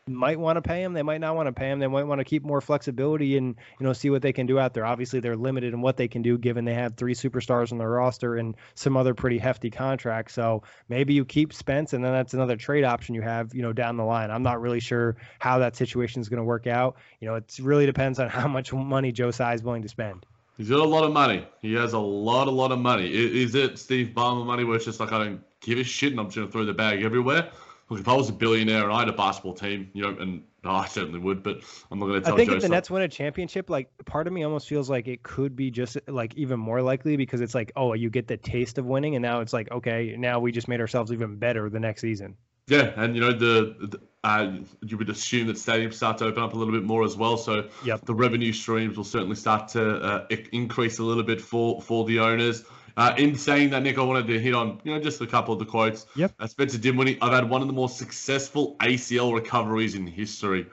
might 0.08 0.38
want 0.38 0.56
to 0.56 0.62
pay 0.62 0.82
him. 0.82 0.94
They 0.94 1.02
might 1.02 1.20
not 1.20 1.36
want 1.36 1.46
to 1.46 1.52
pay 1.52 1.70
him. 1.70 1.78
They 1.78 1.86
might 1.86 2.02
want 2.04 2.18
to 2.18 2.24
keep 2.24 2.44
more 2.44 2.60
flexibility 2.60 3.36
and 3.36 3.54
you 3.78 3.86
know 3.86 3.92
see 3.92 4.10
what 4.10 4.20
they 4.20 4.32
can 4.32 4.46
do 4.46 4.58
out 4.58 4.74
there. 4.74 4.84
Obviously, 4.84 5.20
they're 5.20 5.36
limited 5.36 5.72
in 5.72 5.80
what 5.80 5.96
they 5.96 6.08
can 6.08 6.22
do 6.22 6.36
given 6.36 6.64
they 6.64 6.74
have 6.74 6.96
three 6.96 7.14
superstars 7.14 7.70
on 7.70 7.78
their 7.78 7.90
roster 7.90 8.36
and 8.36 8.56
some 8.74 8.96
other 8.96 9.14
pretty 9.14 9.38
hefty 9.38 9.70
contracts. 9.70 10.34
So 10.34 10.64
maybe 10.88 11.14
you 11.14 11.24
keep 11.24 11.52
Spence, 11.52 11.92
and 11.92 12.04
then 12.04 12.12
that's 12.12 12.34
another 12.34 12.56
trade 12.56 12.84
option 12.84 13.14
you 13.14 13.22
have 13.22 13.54
you 13.54 13.62
know 13.62 13.72
down 13.72 13.96
the 13.96 14.04
line. 14.04 14.30
I'm 14.30 14.42
not 14.42 14.60
really 14.60 14.80
sure 14.80 15.16
how 15.38 15.58
that 15.60 15.76
situation 15.76 16.20
is 16.20 16.28
going 16.28 16.38
to 16.38 16.44
work 16.44 16.66
out. 16.66 16.96
You 17.20 17.28
know, 17.28 17.36
it 17.36 17.56
really 17.60 17.86
depends 17.86 18.18
on 18.18 18.28
how 18.28 18.48
much 18.48 18.72
money 18.72 19.12
Joe 19.12 19.30
Tsai 19.30 19.54
is 19.54 19.62
willing 19.62 19.82
to 19.82 19.88
spend. 19.88 20.26
He's 20.58 20.68
got 20.68 20.80
a 20.80 20.84
lot 20.84 21.04
of 21.04 21.12
money. 21.12 21.46
He 21.60 21.74
has 21.74 21.92
a 21.92 21.98
lot, 21.98 22.46
a 22.46 22.50
lot 22.50 22.72
of 22.72 22.78
money. 22.78 23.08
Is 23.08 23.54
it 23.54 23.78
Steve 23.78 24.08
Ballmer 24.14 24.44
money 24.44 24.64
where 24.64 24.76
it's 24.76 24.84
just 24.84 25.00
like 25.00 25.12
I 25.12 25.24
don't 25.24 25.40
give 25.60 25.78
a 25.78 25.84
shit 25.84 26.10
and 26.10 26.20
I'm 26.20 26.26
just 26.26 26.36
gonna 26.36 26.50
throw 26.50 26.64
the 26.64 26.74
bag 26.74 27.02
everywhere? 27.02 27.50
Look, 27.92 28.00
if 28.00 28.08
I 28.08 28.14
was 28.14 28.30
a 28.30 28.32
billionaire 28.32 28.84
and 28.84 28.92
I 28.92 29.00
had 29.00 29.10
a 29.10 29.12
basketball 29.12 29.52
team, 29.52 29.90
you 29.92 30.02
know, 30.02 30.16
and 30.18 30.44
oh, 30.64 30.70
I 30.70 30.86
certainly 30.86 31.18
would, 31.18 31.42
but 31.42 31.60
I'm 31.90 31.98
not 31.98 32.06
gonna 32.06 32.22
tell 32.22 32.32
I 32.32 32.36
think 32.38 32.48
Joe 32.48 32.56
if 32.56 32.62
the 32.62 32.62
something. 32.62 32.76
Nets 32.76 32.90
win 32.90 33.02
a 33.02 33.08
championship, 33.08 33.68
like 33.68 33.90
part 34.06 34.26
of 34.26 34.32
me 34.32 34.44
almost 34.44 34.66
feels 34.66 34.88
like 34.88 35.08
it 35.08 35.22
could 35.22 35.54
be 35.54 35.70
just 35.70 35.98
like 36.08 36.34
even 36.34 36.58
more 36.58 36.80
likely 36.80 37.18
because 37.18 37.42
it's 37.42 37.54
like, 37.54 37.70
oh, 37.76 37.92
you 37.92 38.08
get 38.08 38.28
the 38.28 38.38
taste 38.38 38.78
of 38.78 38.86
winning, 38.86 39.14
and 39.14 39.22
now 39.22 39.40
it's 39.40 39.52
like, 39.52 39.70
okay, 39.70 40.16
now 40.18 40.40
we 40.40 40.52
just 40.52 40.68
made 40.68 40.80
ourselves 40.80 41.12
even 41.12 41.36
better 41.36 41.68
the 41.68 41.80
next 41.80 42.00
season. 42.00 42.34
Yeah, 42.66 42.92
and 42.96 43.14
you 43.14 43.20
know 43.20 43.32
the, 43.32 43.76
the 43.78 44.00
uh, 44.24 44.52
you 44.86 44.96
would 44.96 45.10
assume 45.10 45.48
that 45.48 45.56
stadiums 45.56 45.94
start 45.94 46.16
to 46.18 46.24
open 46.24 46.42
up 46.42 46.54
a 46.54 46.56
little 46.56 46.72
bit 46.72 46.84
more 46.84 47.04
as 47.04 47.14
well. 47.14 47.36
So 47.36 47.68
Yep. 47.84 48.06
the 48.06 48.14
revenue 48.14 48.54
streams 48.54 48.96
will 48.96 49.04
certainly 49.04 49.36
start 49.36 49.68
to 49.68 49.96
uh, 49.96 50.26
increase 50.52 50.98
a 50.98 51.02
little 51.02 51.24
bit 51.24 51.42
for 51.42 51.82
for 51.82 52.06
the 52.06 52.20
owners. 52.20 52.64
Uh, 52.96 53.14
in 53.16 53.34
saying 53.34 53.70
that, 53.70 53.82
Nick, 53.82 53.98
I 53.98 54.02
wanted 54.02 54.26
to 54.26 54.38
hit 54.38 54.54
on 54.54 54.80
you 54.84 54.92
know 54.92 55.00
just 55.00 55.20
a 55.20 55.26
couple 55.26 55.52
of 55.52 55.58
the 55.58 55.66
quotes. 55.66 56.06
Yep. 56.16 56.32
Uh, 56.38 56.46
Spencer 56.46 56.78
Dinwiddie, 56.78 57.18
I've 57.20 57.32
had 57.32 57.48
one 57.48 57.62
of 57.62 57.68
the 57.68 57.74
more 57.74 57.88
successful 57.88 58.76
ACL 58.80 59.34
recoveries 59.34 59.94
in 59.94 60.06
history. 60.06 60.66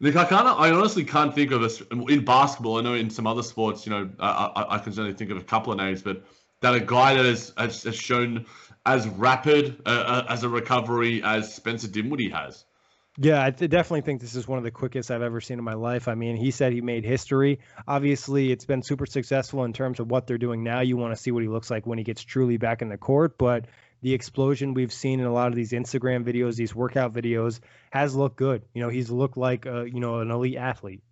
Nick, 0.00 0.14
I 0.14 0.24
can't. 0.24 0.46
I 0.46 0.70
honestly 0.70 1.04
can't 1.04 1.34
think 1.34 1.50
of 1.50 1.62
us 1.62 1.82
in 1.90 2.24
basketball. 2.24 2.78
I 2.78 2.82
know 2.82 2.94
in 2.94 3.10
some 3.10 3.26
other 3.26 3.42
sports, 3.42 3.84
you 3.84 3.90
know, 3.90 4.08
I, 4.20 4.50
I, 4.54 4.74
I 4.76 4.78
can 4.78 4.98
only 4.98 5.12
think 5.12 5.30
of 5.30 5.36
a 5.36 5.42
couple 5.42 5.72
of 5.72 5.78
names, 5.78 6.02
but 6.02 6.22
that 6.60 6.74
a 6.74 6.80
guy 6.80 7.14
that 7.14 7.24
has, 7.24 7.52
has, 7.56 7.82
has 7.82 7.96
shown 7.96 8.46
as 8.86 9.08
rapid 9.08 9.80
uh, 9.86 9.88
uh, 9.88 10.26
as 10.28 10.44
a 10.44 10.48
recovery 10.48 11.22
as 11.22 11.52
Spencer 11.52 11.88
Dinwiddie 11.88 12.30
has. 12.30 12.64
Yeah, 13.20 13.44
I 13.44 13.50
th- 13.50 13.68
definitely 13.68 14.02
think 14.02 14.20
this 14.20 14.36
is 14.36 14.46
one 14.46 14.58
of 14.58 14.64
the 14.64 14.70
quickest 14.70 15.10
I've 15.10 15.22
ever 15.22 15.40
seen 15.40 15.58
in 15.58 15.64
my 15.64 15.74
life. 15.74 16.06
I 16.06 16.14
mean, 16.14 16.36
he 16.36 16.52
said 16.52 16.72
he 16.72 16.80
made 16.80 17.04
history. 17.04 17.58
Obviously, 17.86 18.52
it's 18.52 18.64
been 18.64 18.82
super 18.82 19.06
successful 19.06 19.64
in 19.64 19.72
terms 19.72 19.98
of 19.98 20.08
what 20.08 20.28
they're 20.28 20.38
doing 20.38 20.62
now. 20.62 20.82
You 20.82 20.96
want 20.96 21.16
to 21.16 21.20
see 21.20 21.32
what 21.32 21.42
he 21.42 21.48
looks 21.48 21.68
like 21.68 21.84
when 21.84 21.98
he 21.98 22.04
gets 22.04 22.22
truly 22.22 22.58
back 22.58 22.80
in 22.80 22.88
the 22.88 22.96
court, 22.96 23.36
but 23.36 23.64
the 24.02 24.14
explosion 24.14 24.72
we've 24.72 24.92
seen 24.92 25.18
in 25.18 25.26
a 25.26 25.32
lot 25.32 25.48
of 25.48 25.56
these 25.56 25.72
Instagram 25.72 26.24
videos, 26.24 26.54
these 26.54 26.72
workout 26.76 27.12
videos, 27.12 27.58
has 27.90 28.14
looked 28.14 28.36
good. 28.36 28.62
You 28.72 28.82
know, 28.82 28.88
he's 28.88 29.10
looked 29.10 29.36
like 29.36 29.66
a, 29.66 29.88
you 29.92 29.98
know 29.98 30.20
an 30.20 30.30
elite 30.30 30.56
athlete. 30.56 31.02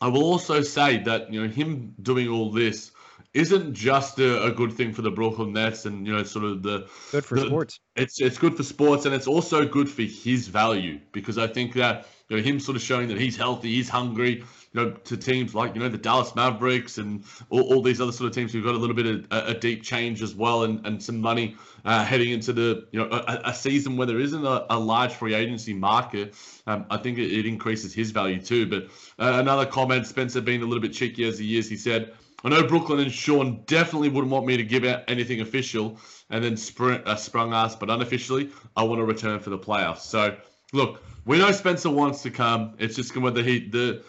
I 0.00 0.08
will 0.08 0.24
also 0.24 0.62
say 0.62 0.98
that 1.04 1.32
you 1.32 1.42
know 1.42 1.48
him 1.48 1.94
doing 2.02 2.28
all 2.28 2.50
this 2.50 2.90
isn't 3.34 3.74
just 3.74 4.18
a, 4.20 4.44
a, 4.44 4.52
good 4.52 4.72
thing 4.72 4.94
for 4.94 5.02
the 5.02 5.10
Brooklyn 5.10 5.52
Nets 5.52 5.84
and 5.86 6.06
you 6.06 6.16
know 6.16 6.22
sort 6.22 6.44
of 6.44 6.62
the 6.62 6.88
good 7.10 7.24
for 7.24 7.38
the, 7.38 7.46
sports. 7.46 7.80
It's 7.96 8.20
it's 8.20 8.38
good 8.38 8.56
for 8.56 8.62
sports 8.62 9.04
and 9.04 9.14
it's 9.14 9.26
also 9.26 9.66
good 9.66 9.88
for 9.88 10.02
his 10.02 10.48
value 10.48 11.00
because 11.12 11.36
I 11.36 11.48
think 11.48 11.74
that 11.74 12.06
you 12.28 12.36
know 12.36 12.42
him 12.42 12.60
sort 12.60 12.76
of 12.76 12.82
showing 12.82 13.08
that 13.08 13.20
he's 13.20 13.36
healthy, 13.36 13.74
he's 13.74 13.88
hungry, 13.88 14.36
you 14.36 14.44
know, 14.72 14.90
to 14.92 15.16
teams 15.16 15.54
like 15.54 15.74
you 15.74 15.80
know 15.80 15.88
the 15.88 15.98
Dallas 15.98 16.34
Mavericks 16.36 16.98
and 16.98 17.24
all, 17.50 17.74
all 17.74 17.82
these 17.82 18.00
other 18.00 18.12
sort 18.12 18.28
of 18.28 18.34
teams 18.34 18.52
who've 18.52 18.64
got 18.64 18.76
a 18.76 18.78
little 18.78 18.96
bit 18.96 19.06
of 19.06 19.26
a, 19.32 19.50
a 19.50 19.54
deep 19.54 19.82
change 19.82 20.22
as 20.22 20.34
well 20.34 20.62
and, 20.62 20.86
and 20.86 21.02
some 21.02 21.20
money 21.20 21.56
uh, 21.84 22.04
heading 22.04 22.30
into 22.30 22.52
the 22.52 22.86
you 22.92 23.00
know 23.00 23.08
a, 23.10 23.40
a, 23.46 23.54
season 23.54 23.96
where 23.96 24.06
there 24.06 24.20
isn't 24.20 24.44
a, 24.46 24.66
a 24.70 24.78
large 24.78 25.12
free 25.12 25.34
agency 25.34 25.74
market. 25.74 26.34
Um, 26.66 26.86
I 26.88 26.96
think 26.98 27.18
it, 27.18 27.32
it, 27.32 27.46
increases 27.46 27.92
his 27.92 28.10
value 28.10 28.40
too. 28.40 28.66
But 28.66 28.84
uh, 29.18 29.38
another 29.38 29.66
comment, 29.66 30.06
Spencer 30.06 30.40
being 30.40 30.62
a 30.62 30.64
little 30.64 30.80
bit 30.80 30.92
cheeky 30.92 31.24
as 31.28 31.38
he 31.38 31.58
is, 31.58 31.68
he 31.68 31.76
said. 31.76 32.12
I 32.44 32.50
know 32.50 32.66
Brooklyn 32.66 33.00
and 33.00 33.10
Sean 33.10 33.62
definitely 33.66 34.10
wouldn't 34.10 34.30
want 34.30 34.44
me 34.44 34.56
to 34.58 34.64
give 34.64 34.84
out 34.84 35.04
anything 35.08 35.40
official 35.40 35.98
and 36.28 36.44
then 36.44 36.54
spr- 36.54 37.04
uh, 37.06 37.16
sprung 37.16 37.54
us, 37.54 37.74
but 37.74 37.88
unofficially, 37.88 38.50
I 38.76 38.82
want 38.82 39.00
to 39.00 39.04
return 39.04 39.40
for 39.40 39.48
the 39.50 39.58
playoffs. 39.58 40.00
So, 40.00 40.36
look, 40.72 41.02
we 41.24 41.38
know 41.38 41.50
Spencer 41.52 41.90
wants 41.90 42.22
to 42.22 42.30
come. 42.30 42.74
It's 42.78 42.96
just 42.96 43.16
whether 43.16 43.42
he 43.42 43.68
the 43.68 44.04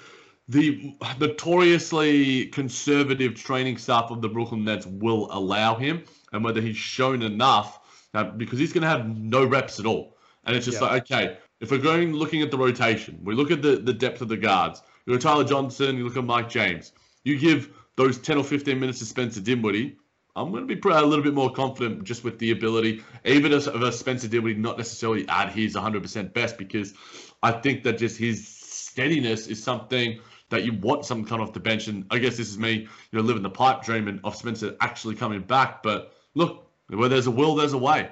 the 0.48 0.96
notoriously 1.20 2.48
conservative 2.48 3.36
training 3.36 3.78
staff 3.78 4.12
of 4.12 4.22
the 4.22 4.30
Brooklyn 4.30 4.64
Nets 4.64 4.86
will 4.86 5.30
allow 5.32 5.76
him, 5.76 6.04
and 6.34 6.44
whether 6.44 6.62
he's 6.62 6.78
shown 6.78 7.22
enough 7.22 7.80
uh, 8.14 8.26
because 8.26 8.60
he's 8.60 8.74
going 8.74 8.84
to 8.84 8.88
have 8.88 9.08
no 9.18 9.46
reps 9.46 9.80
at 9.80 9.86
all. 9.86 10.18
And 10.46 10.56
it's 10.56 10.66
just 10.66 10.82
yeah. 10.82 10.88
like, 10.88 11.12
okay, 11.12 11.38
if 11.62 11.72
we're 11.72 11.78
going 11.78 12.14
looking 12.14 12.42
at 12.42 12.52
the 12.52 12.58
rotation, 12.58 13.20
we 13.24 13.34
look 13.34 13.50
at 13.50 13.62
the, 13.62 13.78
the 13.78 13.94
depth 13.94 14.22
of 14.22 14.28
the 14.28 14.38
guards. 14.38 14.82
You 15.06 15.14
look 15.14 15.22
at 15.22 15.24
Tyler 15.24 15.44
Johnson, 15.44 15.98
you 15.98 16.04
look 16.04 16.18
at 16.18 16.24
Mike 16.24 16.50
James. 16.50 16.92
You 17.24 17.40
give 17.40 17.72
those 17.96 18.18
10 18.18 18.38
or 18.38 18.44
15 18.44 18.80
minutes 18.80 19.00
to 19.00 19.06
Spencer 19.06 19.42
Dinwiddie, 19.42 19.98
I'm 20.36 20.52
going 20.52 20.68
to 20.68 20.76
be 20.76 20.90
a 20.90 21.02
little 21.02 21.24
bit 21.24 21.34
more 21.34 21.52
confident 21.52 22.04
just 22.04 22.24
with 22.24 22.40
the 22.40 22.52
ability, 22.52 23.04
even 23.24 23.54
as 23.54 23.68
of 23.68 23.82
a 23.82 23.92
Spencer 23.92 24.28
Dinwiddie, 24.28 24.60
not 24.60 24.78
necessarily 24.78 25.28
at 25.30 25.52
his 25.52 25.76
100% 25.76 26.34
best, 26.34 26.58
because 26.58 26.94
I 27.42 27.52
think 27.52 27.84
that 27.84 27.98
just 27.98 28.18
his 28.18 28.48
steadiness 28.48 29.48
is 29.48 29.64
something– 29.64 30.20
that 30.50 30.64
you 30.64 30.74
want 30.74 31.06
some 31.06 31.26
kind 31.26 31.42
of 31.42 31.54
the 31.54 31.60
bench. 31.60 31.88
And 31.88 32.06
I 32.12 32.20
guess 32.20 32.38
this 32.38 32.50
is 32.50 32.58
me, 32.58 32.74
you 32.74 32.90
know, 33.14 33.22
living 33.22 33.44
the 33.44 33.50
pipe 33.50 33.84
dream 33.84 34.08
and 34.08 34.20
of 34.24 34.36
Spencer 34.36 34.76
actually 34.82 35.16
coming 35.16 35.42
back. 35.42 35.84
But 35.84 36.14
look, 36.34 36.70
where 36.88 37.10
there's 37.10 37.28
a 37.28 37.32
will, 37.32 37.56
there's 37.56 37.74
a 37.74 37.78
way. 37.78 38.10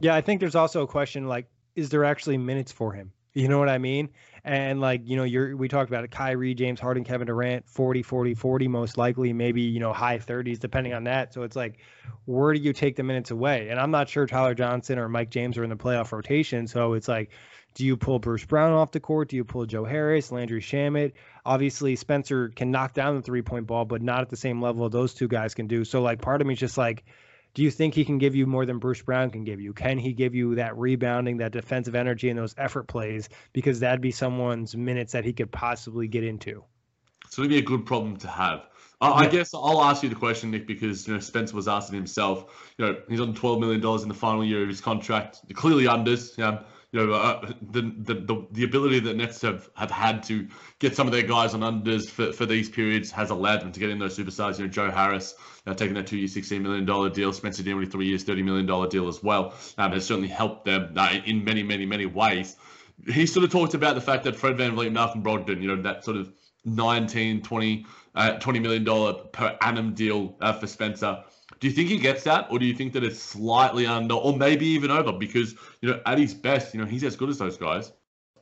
Yeah, 0.00 0.14
I 0.14 0.20
think 0.20 0.40
there's 0.40 0.54
also 0.54 0.82
a 0.82 0.86
question 0.86 1.26
like, 1.26 1.46
is 1.74 1.88
there 1.88 2.04
actually 2.04 2.38
minutes 2.38 2.72
for 2.72 2.92
him? 2.92 3.12
You 3.34 3.48
know 3.48 3.58
what 3.58 3.68
I 3.68 3.78
mean? 3.78 4.08
And 4.46 4.80
like, 4.80 5.02
you 5.04 5.16
know, 5.16 5.24
you're 5.24 5.56
we 5.56 5.66
talked 5.66 5.90
about 5.90 6.04
it, 6.04 6.12
Kyrie, 6.12 6.54
James 6.54 6.78
Harden, 6.78 7.02
Kevin 7.02 7.26
Durant, 7.26 7.68
40, 7.68 8.04
40, 8.04 8.34
40, 8.34 8.68
most 8.68 8.96
likely, 8.96 9.32
maybe, 9.32 9.62
you 9.62 9.80
know, 9.80 9.92
high 9.92 10.18
30s, 10.18 10.60
depending 10.60 10.94
on 10.94 11.02
that. 11.04 11.34
So 11.34 11.42
it's 11.42 11.56
like, 11.56 11.80
where 12.26 12.54
do 12.54 12.60
you 12.60 12.72
take 12.72 12.94
the 12.94 13.02
minutes 13.02 13.32
away? 13.32 13.70
And 13.70 13.80
I'm 13.80 13.90
not 13.90 14.08
sure 14.08 14.24
Tyler 14.24 14.54
Johnson 14.54 15.00
or 15.00 15.08
Mike 15.08 15.30
James 15.30 15.58
are 15.58 15.64
in 15.64 15.70
the 15.70 15.76
playoff 15.76 16.12
rotation. 16.12 16.68
So 16.68 16.92
it's 16.92 17.08
like, 17.08 17.32
do 17.74 17.84
you 17.84 17.96
pull 17.96 18.20
Bruce 18.20 18.44
Brown 18.44 18.72
off 18.72 18.92
the 18.92 19.00
court? 19.00 19.30
Do 19.30 19.36
you 19.36 19.42
pull 19.42 19.66
Joe 19.66 19.84
Harris, 19.84 20.30
Landry 20.30 20.60
Shamet? 20.60 21.14
Obviously, 21.44 21.96
Spencer 21.96 22.48
can 22.50 22.70
knock 22.70 22.94
down 22.94 23.16
the 23.16 23.22
three 23.22 23.42
point 23.42 23.66
ball, 23.66 23.84
but 23.84 24.00
not 24.00 24.20
at 24.20 24.30
the 24.30 24.36
same 24.36 24.62
level 24.62 24.88
those 24.88 25.12
two 25.12 25.26
guys 25.26 25.54
can 25.54 25.66
do. 25.66 25.84
So, 25.84 26.02
like, 26.02 26.22
part 26.22 26.40
of 26.40 26.46
me 26.46 26.54
is 26.54 26.60
just 26.60 26.78
like, 26.78 27.04
do 27.56 27.62
you 27.62 27.70
think 27.70 27.94
he 27.94 28.04
can 28.04 28.18
give 28.18 28.34
you 28.34 28.46
more 28.46 28.66
than 28.66 28.78
Bruce 28.78 29.00
Brown 29.00 29.30
can 29.30 29.42
give 29.42 29.62
you? 29.62 29.72
Can 29.72 29.96
he 29.96 30.12
give 30.12 30.34
you 30.34 30.54
that 30.56 30.76
rebounding, 30.76 31.38
that 31.38 31.52
defensive 31.52 31.94
energy, 31.94 32.28
and 32.28 32.38
those 32.38 32.54
effort 32.58 32.86
plays? 32.86 33.30
Because 33.54 33.80
that'd 33.80 34.02
be 34.02 34.10
someone's 34.10 34.76
minutes 34.76 35.10
that 35.12 35.24
he 35.24 35.32
could 35.32 35.50
possibly 35.50 36.06
get 36.06 36.22
into. 36.22 36.62
So 37.30 37.40
it'd 37.40 37.48
be 37.48 37.56
a 37.56 37.62
good 37.62 37.86
problem 37.86 38.18
to 38.18 38.28
have. 38.28 38.66
Uh, 39.00 39.14
I 39.14 39.26
guess 39.26 39.54
I'll 39.54 39.82
ask 39.82 40.02
you 40.02 40.10
the 40.10 40.14
question, 40.14 40.50
Nick, 40.50 40.66
because 40.66 41.08
you 41.08 41.14
know 41.14 41.20
Spencer 41.20 41.56
was 41.56 41.66
asking 41.66 41.96
himself. 41.96 42.72
You 42.76 42.84
know, 42.84 42.96
he's 43.08 43.20
on 43.20 43.34
twelve 43.34 43.58
million 43.58 43.80
dollars 43.80 44.02
in 44.02 44.08
the 44.08 44.14
final 44.14 44.44
year 44.44 44.62
of 44.62 44.68
his 44.68 44.82
contract, 44.82 45.40
clearly 45.54 45.84
unders. 45.84 46.38
Um, 46.38 46.58
you 46.96 47.06
know, 47.06 47.12
uh, 47.12 47.52
the, 47.72 47.82
the, 47.98 48.46
the 48.52 48.64
ability 48.64 49.00
that 49.00 49.16
Nets 49.16 49.42
have, 49.42 49.68
have 49.74 49.90
had 49.90 50.22
to 50.24 50.48
get 50.78 50.96
some 50.96 51.06
of 51.06 51.12
their 51.12 51.22
guys 51.22 51.52
on 51.52 51.60
unders 51.60 52.08
for, 52.08 52.32
for 52.32 52.46
these 52.46 52.70
periods 52.70 53.10
has 53.10 53.28
allowed 53.28 53.60
them 53.60 53.70
to 53.70 53.80
get 53.80 53.90
in 53.90 53.98
those 53.98 54.16
superstars. 54.16 54.58
You 54.58 54.64
know, 54.64 54.70
Joe 54.70 54.90
Harris 54.90 55.34
uh, 55.66 55.74
taking 55.74 55.94
that 55.94 56.06
two-year, 56.06 56.26
$16 56.26 56.62
million 56.62 57.12
deal, 57.12 57.32
Spencer 57.34 57.62
Dinwiddie 57.62 57.90
three 57.90 58.06
years, 58.06 58.24
$30 58.24 58.42
million 58.42 58.88
deal 58.88 59.08
as 59.08 59.22
well. 59.22 59.52
Um, 59.76 59.92
has 59.92 60.06
certainly 60.06 60.28
helped 60.28 60.64
them 60.64 60.94
uh, 60.96 61.18
in 61.26 61.44
many, 61.44 61.62
many, 61.62 61.84
many 61.84 62.06
ways. 62.06 62.56
He 63.06 63.26
sort 63.26 63.44
of 63.44 63.50
talked 63.50 63.74
about 63.74 63.94
the 63.94 64.00
fact 64.00 64.24
that 64.24 64.34
Fred 64.34 64.56
Van 64.56 64.74
VanVleet, 64.74 64.92
Malcolm 64.92 65.22
Brogdon, 65.22 65.60
you 65.60 65.68
know, 65.68 65.82
that 65.82 66.02
sort 66.02 66.16
of 66.16 66.32
19, 66.64 67.42
20, 67.42 67.86
uh, 68.14 68.38
$20 68.38 68.62
million 68.62 69.28
per 69.32 69.54
annum 69.60 69.92
deal 69.92 70.34
uh, 70.40 70.54
for 70.54 70.66
Spencer 70.66 71.22
do 71.60 71.68
you 71.68 71.72
think 71.72 71.88
he 71.88 71.98
gets 71.98 72.24
that, 72.24 72.48
or 72.50 72.58
do 72.58 72.66
you 72.66 72.74
think 72.74 72.92
that 72.92 73.04
it's 73.04 73.20
slightly 73.20 73.86
under, 73.86 74.14
or 74.14 74.36
maybe 74.36 74.66
even 74.66 74.90
over? 74.90 75.12
Because 75.12 75.54
you 75.80 75.90
know, 75.90 76.00
at 76.06 76.18
his 76.18 76.34
best, 76.34 76.74
you 76.74 76.80
know, 76.80 76.86
he's 76.86 77.04
as 77.04 77.16
good 77.16 77.28
as 77.28 77.38
those 77.38 77.56
guys. 77.56 77.92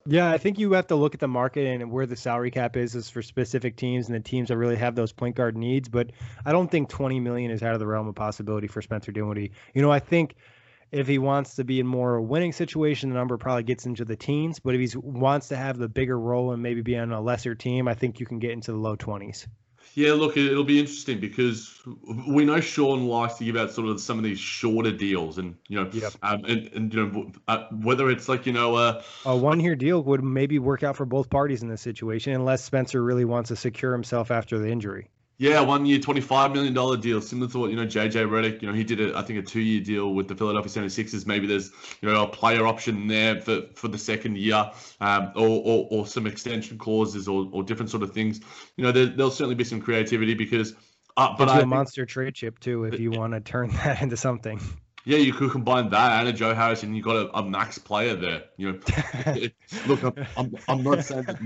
Yeah, 0.07 0.31
I 0.31 0.37
think 0.37 0.59
you 0.59 0.73
have 0.73 0.89
to 0.89 0.97
look 0.97 1.15
at 1.15 1.21
the 1.21 1.29
market 1.29 1.67
and 1.67 1.91
where 1.91 2.05
the 2.05 2.17
salary 2.17 2.51
cap 2.51 2.77
is 2.77 2.95
is 2.95 3.09
for 3.09 3.23
specific 3.23 3.77
teams 3.77 4.07
and 4.07 4.15
the 4.15 4.21
teams 4.21 4.49
that 4.49 4.59
really 4.59 4.77
have 4.77 4.95
those 4.95 5.13
point 5.13 5.35
guard 5.35 5.57
needs. 5.57 5.89
But 5.89 6.11
I 6.45 6.53
don't 6.53 6.71
think 6.71 6.91
20 6.91 7.21
million 7.21 7.51
is 7.51 7.63
out 7.63 7.73
of 7.73 7.81
the 7.81 7.87
realm 7.87 8.07
of 8.07 8.15
possibility 8.15 8.67
for 8.67 8.83
Spencer 8.83 9.13
Dinwiddie. 9.13 9.53
You 9.73 9.81
know, 9.81 9.91
I 9.91 10.01
think 10.01 10.35
if 10.93 11.09
he 11.09 11.17
wants 11.17 11.55
to 11.57 11.65
be 11.65 11.81
in 11.81 11.87
more 11.87 12.17
a 12.17 12.23
winning 12.23 12.53
situation, 12.53 13.09
the 13.09 13.15
number 13.15 13.39
probably 13.39 13.63
gets 13.63 13.87
into 13.87 14.05
the 14.05 14.15
teens. 14.15 14.61
But 14.61 14.75
if 14.75 14.93
he 14.93 14.99
wants 14.99 15.49
to 15.49 15.57
have 15.57 15.79
the 15.79 15.89
bigger 15.89 16.19
role 16.19 16.53
and 16.53 16.63
maybe 16.63 16.83
be 16.83 16.99
on 16.99 17.11
a 17.11 17.21
lesser 17.21 17.55
team, 17.55 17.89
I 17.89 17.95
think 17.95 18.21
you 18.21 18.27
can 18.27 18.39
get 18.39 18.51
into 18.51 18.73
the 18.73 18.79
low 18.79 18.97
20s. 18.97 19.47
Yeah, 19.95 20.15
look, 20.15 20.37
it'll 20.37 20.65
be 20.65 20.81
interesting 20.81 21.21
because 21.21 21.81
we 22.27 22.45
know 22.45 22.61
Sean 22.61 23.07
likes 23.07 23.35
to 23.35 23.45
give 23.45 23.57
out 23.57 23.71
sort 23.71 23.89
of 23.89 24.01
some 24.01 24.19
of 24.19 24.25
these 24.25 24.41
shorter 24.41 24.91
deals, 24.91 25.39
and 25.39 25.57
you 25.69 25.83
know, 25.83 25.89
yep. 25.93 26.13
um, 26.23 26.45
and, 26.45 26.67
and 26.75 26.95
you 26.95 27.07
know, 27.07 27.33
uh, 27.47 27.67
whether 27.71 28.11
it's 28.11 28.29
like 28.29 28.45
you 28.45 28.53
know, 28.53 28.75
uh, 28.75 29.03
a 29.25 29.37
one-year 29.37 29.77
deal 29.77 30.03
would 30.03 30.25
maybe 30.25 30.59
work 30.59 30.83
out 30.83 30.97
for 30.97 31.05
both 31.05 31.31
parties 31.31 31.63
in 31.63 31.69
this 31.69 31.81
situation, 31.81 32.33
unless 32.33 32.65
Spencer 32.65 33.03
really 33.03 33.25
wants 33.25 33.49
to 33.49 33.57
secure 33.57 33.93
himself 33.93 34.33
after 34.33 34.59
the 34.59 34.69
injury. 34.69 35.09
Yeah, 35.37 35.61
one 35.63 35.85
year, 35.85 35.99
$25 35.99 36.53
million 36.53 37.01
deal, 37.01 37.21
similar 37.21 37.51
to 37.51 37.59
what, 37.59 37.71
you 37.71 37.77
know, 37.77 37.87
JJ 37.87 38.29
Redick, 38.29 38.63
you 38.63 38.69
know, 38.69 38.75
he 38.75 38.85
did, 38.85 39.01
a, 39.01 39.19
I 39.19 39.23
think, 39.23 39.41
a 39.41 39.43
two 39.43 39.61
year 39.61 39.83
deal 39.83 40.15
with 40.15 40.29
the 40.29 40.37
Philadelphia 40.37 40.71
76ers. 40.71 41.27
Maybe 41.27 41.49
there's, 41.49 41.73
you 42.01 42.09
know, 42.09 42.23
a 42.23 42.29
player 42.29 42.67
option 42.67 43.09
there 43.09 43.41
for, 43.41 43.63
for 43.75 43.89
the 43.89 43.99
second 43.99 44.39
year 44.39 44.71
um, 45.01 45.33
or, 45.35 45.49
or, 45.65 45.89
or 45.91 46.07
some 46.07 46.29
extension 46.29 46.79
clauses 46.79 47.27
or, 47.27 47.49
or 47.51 47.65
different 47.65 47.91
sort 47.91 48.05
of 48.05 48.13
things. 48.13 48.41
You 48.77 48.85
know, 48.85 48.93
there, 48.93 49.13
will 49.17 49.31
certainly 49.31 49.57
be 49.57 49.65
some 49.65 49.81
creativity 49.81 50.35
because. 50.35 50.75
Uh, 51.17 51.35
but 51.37 51.49
I, 51.49 51.61
a 51.61 51.67
monster 51.67 52.07
trade 52.07 52.35
chip, 52.35 52.61
too, 52.61 52.85
if 52.85 53.01
you 53.01 53.11
want 53.11 53.33
to 53.33 53.41
turn 53.41 53.71
that 53.85 54.03
into 54.03 54.17
something. 54.17 54.61
Yeah, 55.07 55.19
you 55.19 55.35
could 55.35 55.51
combine 55.51 55.91
that 55.91 56.21
and 56.21 56.29
a 56.29 56.33
Joe 56.33 56.55
Harris, 56.55 56.83
and 56.83 56.97
you've 56.97 57.05
got 57.05 57.17
a, 57.17 57.39
a 57.39 57.45
max 57.45 57.77
player 57.77 58.15
there. 58.15 58.45
You 58.57 58.73
know, 58.73 59.49
look, 59.87 60.03
I'm, 60.03 60.27
I'm, 60.37 60.57
I'm, 60.67 60.83
not 60.83 61.05
saying 61.05 61.25
that 61.25 61.39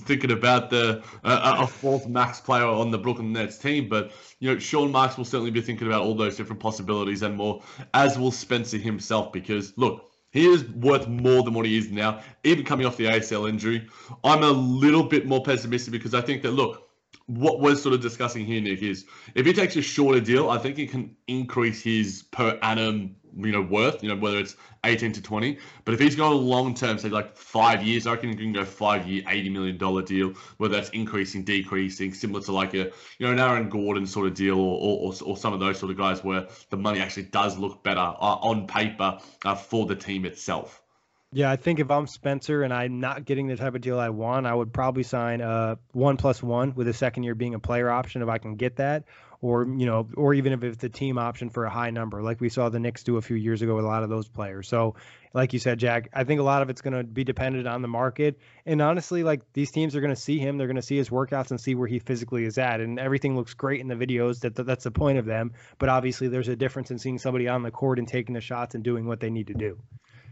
thinking 0.00 0.30
about 0.30 0.68
the 0.68 1.02
uh, 1.24 1.56
a 1.60 1.66
fourth 1.66 2.06
max 2.06 2.38
player 2.38 2.66
on 2.66 2.90
the 2.90 2.98
Brooklyn 2.98 3.32
Nets 3.32 3.56
team, 3.56 3.88
but 3.88 4.12
you 4.40 4.52
know, 4.52 4.58
Sean 4.58 4.92
Marks 4.92 5.16
will 5.16 5.24
certainly 5.24 5.50
be 5.50 5.62
thinking 5.62 5.86
about 5.86 6.02
all 6.02 6.14
those 6.14 6.36
different 6.36 6.60
possibilities 6.60 7.22
and 7.22 7.34
more, 7.34 7.62
as 7.94 8.18
will 8.18 8.30
Spencer 8.30 8.76
himself. 8.76 9.32
Because 9.32 9.72
look, 9.78 10.10
he 10.30 10.46
is 10.46 10.68
worth 10.68 11.08
more 11.08 11.42
than 11.42 11.54
what 11.54 11.64
he 11.64 11.78
is 11.78 11.90
now, 11.90 12.20
even 12.44 12.64
coming 12.64 12.86
off 12.86 12.98
the 12.98 13.06
ACL 13.06 13.48
injury. 13.48 13.88
I'm 14.22 14.42
a 14.42 14.50
little 14.50 15.02
bit 15.02 15.26
more 15.26 15.42
pessimistic 15.42 15.92
because 15.92 16.12
I 16.12 16.20
think 16.20 16.42
that 16.42 16.50
look 16.50 16.87
what 17.28 17.60
we're 17.60 17.76
sort 17.76 17.94
of 17.94 18.00
discussing 18.00 18.46
here, 18.46 18.60
Nick, 18.60 18.82
is 18.82 19.04
if 19.34 19.44
he 19.44 19.52
takes 19.52 19.76
a 19.76 19.82
shorter 19.82 20.18
deal, 20.18 20.48
I 20.48 20.56
think 20.56 20.78
he 20.78 20.86
can 20.86 21.14
increase 21.26 21.82
his 21.82 22.22
per 22.22 22.58
annum, 22.62 23.16
you 23.36 23.52
know, 23.52 23.60
worth, 23.60 24.02
you 24.02 24.08
know, 24.08 24.16
whether 24.16 24.38
it's 24.38 24.56
18 24.84 25.12
to 25.12 25.22
20. 25.22 25.58
But 25.84 25.92
if 25.92 26.00
he's 26.00 26.16
got 26.16 26.32
a 26.32 26.34
long 26.34 26.72
term, 26.74 26.98
say 26.98 27.10
like 27.10 27.36
five 27.36 27.82
years, 27.82 28.06
I 28.06 28.12
reckon 28.14 28.30
he 28.30 28.36
can 28.36 28.54
go 28.54 28.64
five 28.64 29.06
year, 29.06 29.22
$80 29.24 29.52
million 29.52 30.04
deal, 30.06 30.32
whether 30.56 30.74
that's 30.74 30.88
increasing, 30.90 31.44
decreasing, 31.44 32.14
similar 32.14 32.40
to 32.44 32.52
like 32.52 32.72
a, 32.72 32.90
you 33.18 33.26
know, 33.26 33.32
an 33.32 33.38
Aaron 33.38 33.68
Gordon 33.68 34.06
sort 34.06 34.26
of 34.26 34.32
deal 34.32 34.58
or, 34.58 34.78
or, 34.80 35.14
or 35.22 35.36
some 35.36 35.52
of 35.52 35.60
those 35.60 35.78
sort 35.78 35.92
of 35.92 35.98
guys 35.98 36.24
where 36.24 36.46
the 36.70 36.78
money 36.78 36.98
actually 36.98 37.24
does 37.24 37.58
look 37.58 37.82
better 37.82 38.00
uh, 38.00 38.38
on 38.40 38.66
paper 38.66 39.18
uh, 39.44 39.54
for 39.54 39.84
the 39.84 39.94
team 39.94 40.24
itself. 40.24 40.82
Yeah, 41.30 41.50
I 41.50 41.56
think 41.56 41.78
if 41.78 41.90
I'm 41.90 42.06
Spencer 42.06 42.62
and 42.62 42.72
I'm 42.72 43.00
not 43.00 43.26
getting 43.26 43.48
the 43.48 43.56
type 43.56 43.74
of 43.74 43.82
deal 43.82 44.00
I 44.00 44.08
want, 44.08 44.46
I 44.46 44.54
would 44.54 44.72
probably 44.72 45.02
sign 45.02 45.42
a 45.42 45.78
one 45.92 46.16
plus 46.16 46.42
one 46.42 46.74
with 46.74 46.88
a 46.88 46.94
second 46.94 47.24
year 47.24 47.34
being 47.34 47.54
a 47.54 47.58
player 47.58 47.90
option 47.90 48.22
if 48.22 48.30
I 48.30 48.38
can 48.38 48.56
get 48.56 48.76
that, 48.76 49.04
or 49.42 49.66
you 49.66 49.84
know, 49.84 50.08
or 50.16 50.32
even 50.32 50.54
if 50.54 50.64
it's 50.64 50.82
a 50.84 50.88
team 50.88 51.18
option 51.18 51.50
for 51.50 51.66
a 51.66 51.70
high 51.70 51.90
number, 51.90 52.22
like 52.22 52.40
we 52.40 52.48
saw 52.48 52.70
the 52.70 52.80
Knicks 52.80 53.02
do 53.02 53.18
a 53.18 53.22
few 53.22 53.36
years 53.36 53.60
ago 53.60 53.74
with 53.76 53.84
a 53.84 53.88
lot 53.88 54.04
of 54.04 54.08
those 54.08 54.26
players. 54.26 54.68
So, 54.68 54.94
like 55.34 55.52
you 55.52 55.58
said, 55.58 55.78
Jack, 55.78 56.08
I 56.14 56.24
think 56.24 56.40
a 56.40 56.42
lot 56.42 56.62
of 56.62 56.70
it's 56.70 56.80
going 56.80 56.94
to 56.94 57.04
be 57.04 57.24
dependent 57.24 57.68
on 57.68 57.82
the 57.82 57.88
market. 57.88 58.38
And 58.64 58.80
honestly, 58.80 59.22
like 59.22 59.42
these 59.52 59.70
teams 59.70 59.94
are 59.94 60.00
going 60.00 60.14
to 60.14 60.20
see 60.20 60.38
him, 60.38 60.56
they're 60.56 60.66
going 60.66 60.76
to 60.76 60.82
see 60.82 60.96
his 60.96 61.10
workouts 61.10 61.50
and 61.50 61.60
see 61.60 61.74
where 61.74 61.88
he 61.88 61.98
physically 61.98 62.46
is 62.46 62.56
at, 62.56 62.80
and 62.80 62.98
everything 62.98 63.36
looks 63.36 63.52
great 63.52 63.82
in 63.82 63.88
the 63.88 63.96
videos. 63.96 64.40
That 64.40 64.54
that's 64.54 64.84
the 64.84 64.90
point 64.90 65.18
of 65.18 65.26
them. 65.26 65.52
But 65.78 65.90
obviously, 65.90 66.28
there's 66.28 66.48
a 66.48 66.56
difference 66.56 66.90
in 66.90 66.98
seeing 66.98 67.18
somebody 67.18 67.48
on 67.48 67.62
the 67.62 67.70
court 67.70 67.98
and 67.98 68.08
taking 68.08 68.34
the 68.34 68.40
shots 68.40 68.74
and 68.74 68.82
doing 68.82 69.06
what 69.06 69.20
they 69.20 69.28
need 69.28 69.48
to 69.48 69.54
do. 69.54 69.78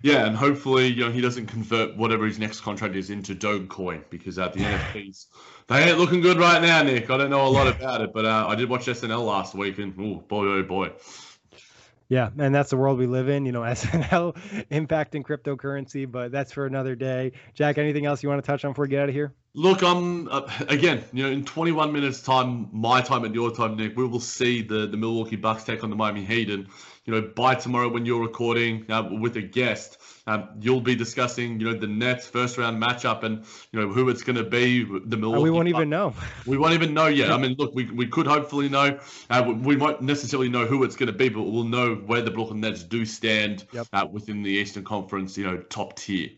Yeah, 0.02 0.26
and 0.26 0.36
hopefully, 0.36 0.86
you 0.86 1.04
know, 1.04 1.10
he 1.10 1.20
doesn't 1.20 1.46
convert 1.46 1.96
whatever 1.96 2.26
his 2.26 2.38
next 2.38 2.60
contract 2.60 2.94
is 2.94 3.10
into 3.10 3.34
Dogecoin 3.34 4.04
because 4.10 4.38
uh, 4.38 4.48
the 4.48 4.60
NFTs 4.60 5.26
they 5.68 5.82
ain't 5.82 5.98
looking 5.98 6.20
good 6.20 6.38
right 6.38 6.62
now, 6.62 6.82
Nick. 6.82 7.10
I 7.10 7.16
don't 7.16 7.30
know 7.30 7.46
a 7.46 7.48
lot 7.48 7.66
about 7.66 8.00
it, 8.00 8.12
but 8.12 8.24
uh, 8.24 8.46
I 8.48 8.54
did 8.54 8.68
watch 8.68 8.86
SNL 8.86 9.26
last 9.26 9.54
week, 9.54 9.78
and 9.78 9.94
oh 9.98 10.22
boy, 10.28 10.46
oh 10.46 10.62
boy. 10.62 10.92
Yeah, 12.08 12.30
and 12.38 12.54
that's 12.54 12.70
the 12.70 12.76
world 12.76 12.98
we 12.98 13.06
live 13.06 13.28
in, 13.28 13.44
you 13.46 13.50
know, 13.50 13.60
SNL 13.62 14.36
impacting 14.70 15.24
cryptocurrency, 15.24 16.10
but 16.10 16.30
that's 16.30 16.52
for 16.52 16.66
another 16.66 16.94
day. 16.94 17.32
Jack, 17.54 17.78
anything 17.78 18.06
else 18.06 18.22
you 18.22 18.28
want 18.28 18.44
to 18.44 18.46
touch 18.46 18.64
on 18.64 18.72
before 18.72 18.84
we 18.84 18.90
get 18.90 19.02
out 19.02 19.08
of 19.08 19.14
here? 19.14 19.32
Look, 19.54 19.82
I'm 19.82 20.28
uh, 20.28 20.48
again, 20.68 21.02
you 21.12 21.24
know, 21.24 21.30
in 21.30 21.44
21 21.44 21.92
minutes 21.92 22.20
time, 22.20 22.68
my 22.72 23.00
time 23.00 23.24
and 23.24 23.34
your 23.34 23.50
time, 23.50 23.76
Nick, 23.76 23.96
we 23.96 24.06
will 24.06 24.20
see 24.20 24.62
the 24.62 24.86
the 24.86 24.96
Milwaukee 24.96 25.36
Bucks 25.36 25.64
take 25.64 25.82
on 25.82 25.90
the 25.90 25.96
Miami 25.96 26.24
Heat, 26.24 26.50
and 26.50 26.68
you 27.06 27.14
know, 27.14 27.22
by 27.34 27.54
tomorrow 27.54 27.88
when 27.88 28.04
you're 28.04 28.20
recording 28.20 28.84
uh, 28.90 29.08
with 29.20 29.36
a 29.36 29.42
guest, 29.42 29.98
um, 30.26 30.48
you'll 30.60 30.80
be 30.80 30.96
discussing, 30.96 31.60
you 31.60 31.72
know, 31.72 31.78
the 31.78 31.86
Nets 31.86 32.26
first 32.26 32.58
round 32.58 32.82
matchup 32.82 33.22
and 33.22 33.44
you 33.70 33.80
know 33.80 33.88
who 33.88 34.08
it's 34.08 34.24
going 34.24 34.36
to 34.36 34.44
be. 34.44 34.82
The 34.82 35.16
Milwaukee. 35.16 35.44
we 35.44 35.50
won't 35.50 35.68
even 35.68 35.88
know. 35.88 36.14
We 36.46 36.58
won't 36.58 36.74
even 36.74 36.94
know 36.94 37.06
yet. 37.06 37.30
I 37.30 37.38
mean, 37.42 37.54
look, 37.58 37.74
we, 37.74 37.84
we 37.90 38.08
could 38.08 38.26
hopefully 38.26 38.68
know. 38.68 38.98
Uh, 39.30 39.54
we 39.56 39.76
won't 39.76 40.02
necessarily 40.02 40.48
know 40.48 40.66
who 40.66 40.82
it's 40.82 40.96
going 40.96 41.06
to 41.06 41.16
be, 41.16 41.28
but 41.28 41.42
we'll 41.42 41.64
know 41.64 41.94
where 41.94 42.22
the 42.22 42.32
Brooklyn 42.32 42.60
Nets 42.60 42.82
do 42.82 43.06
stand 43.06 43.64
yep. 43.72 43.86
uh, 43.92 44.06
within 44.10 44.42
the 44.42 44.50
Eastern 44.50 44.82
Conference, 44.82 45.38
you 45.38 45.44
know, 45.44 45.58
top 45.58 45.96
tier. 45.96 46.30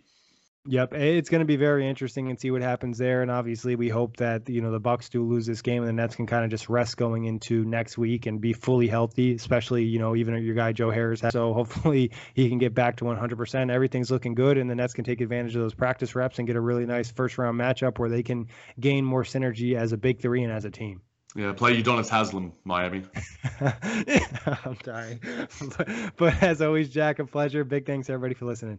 Yep, 0.66 0.92
it's 0.92 1.30
going 1.30 1.40
to 1.40 1.46
be 1.46 1.56
very 1.56 1.88
interesting 1.88 2.28
and 2.28 2.38
see 2.38 2.50
what 2.50 2.60
happens 2.60 2.98
there. 2.98 3.22
And 3.22 3.30
obviously, 3.30 3.74
we 3.74 3.88
hope 3.88 4.18
that 4.18 4.48
you 4.50 4.60
know 4.60 4.70
the 4.70 4.80
Bucks 4.80 5.08
do 5.08 5.24
lose 5.24 5.46
this 5.46 5.62
game, 5.62 5.82
and 5.82 5.88
the 5.88 5.92
Nets 5.94 6.16
can 6.16 6.26
kind 6.26 6.44
of 6.44 6.50
just 6.50 6.68
rest 6.68 6.96
going 6.96 7.24
into 7.24 7.64
next 7.64 7.96
week 7.96 8.26
and 8.26 8.40
be 8.40 8.52
fully 8.52 8.86
healthy. 8.86 9.34
Especially, 9.34 9.84
you 9.84 9.98
know, 9.98 10.14
even 10.14 10.36
your 10.42 10.54
guy 10.54 10.72
Joe 10.72 10.90
Harris. 10.90 11.22
So 11.30 11.54
hopefully, 11.54 12.10
he 12.34 12.48
can 12.48 12.58
get 12.58 12.74
back 12.74 12.96
to 12.96 13.04
100%. 13.04 13.70
Everything's 13.70 14.10
looking 14.10 14.34
good, 14.34 14.58
and 14.58 14.68
the 14.68 14.74
Nets 14.74 14.92
can 14.92 15.04
take 15.04 15.20
advantage 15.22 15.56
of 15.56 15.62
those 15.62 15.74
practice 15.74 16.14
reps 16.14 16.38
and 16.38 16.46
get 16.46 16.56
a 16.56 16.60
really 16.60 16.84
nice 16.84 17.10
first 17.10 17.38
round 17.38 17.58
matchup 17.58 17.98
where 17.98 18.10
they 18.10 18.22
can 18.22 18.48
gain 18.78 19.04
more 19.04 19.22
synergy 19.22 19.74
as 19.74 19.92
a 19.92 19.96
big 19.96 20.20
three 20.20 20.42
and 20.42 20.52
as 20.52 20.66
a 20.66 20.70
team. 20.70 21.00
Yeah, 21.34 21.52
play 21.52 21.80
Udonis 21.80 22.08
Haslem, 22.08 22.52
Miami. 22.64 23.04
I'm 24.64 24.76
dying. 24.82 25.20
But, 25.76 25.88
but 26.16 26.42
as 26.42 26.60
always, 26.60 26.88
Jack, 26.88 27.18
a 27.18 27.26
pleasure. 27.26 27.64
Big 27.64 27.86
thanks 27.86 28.10
everybody 28.10 28.34
for 28.34 28.46
listening. 28.46 28.78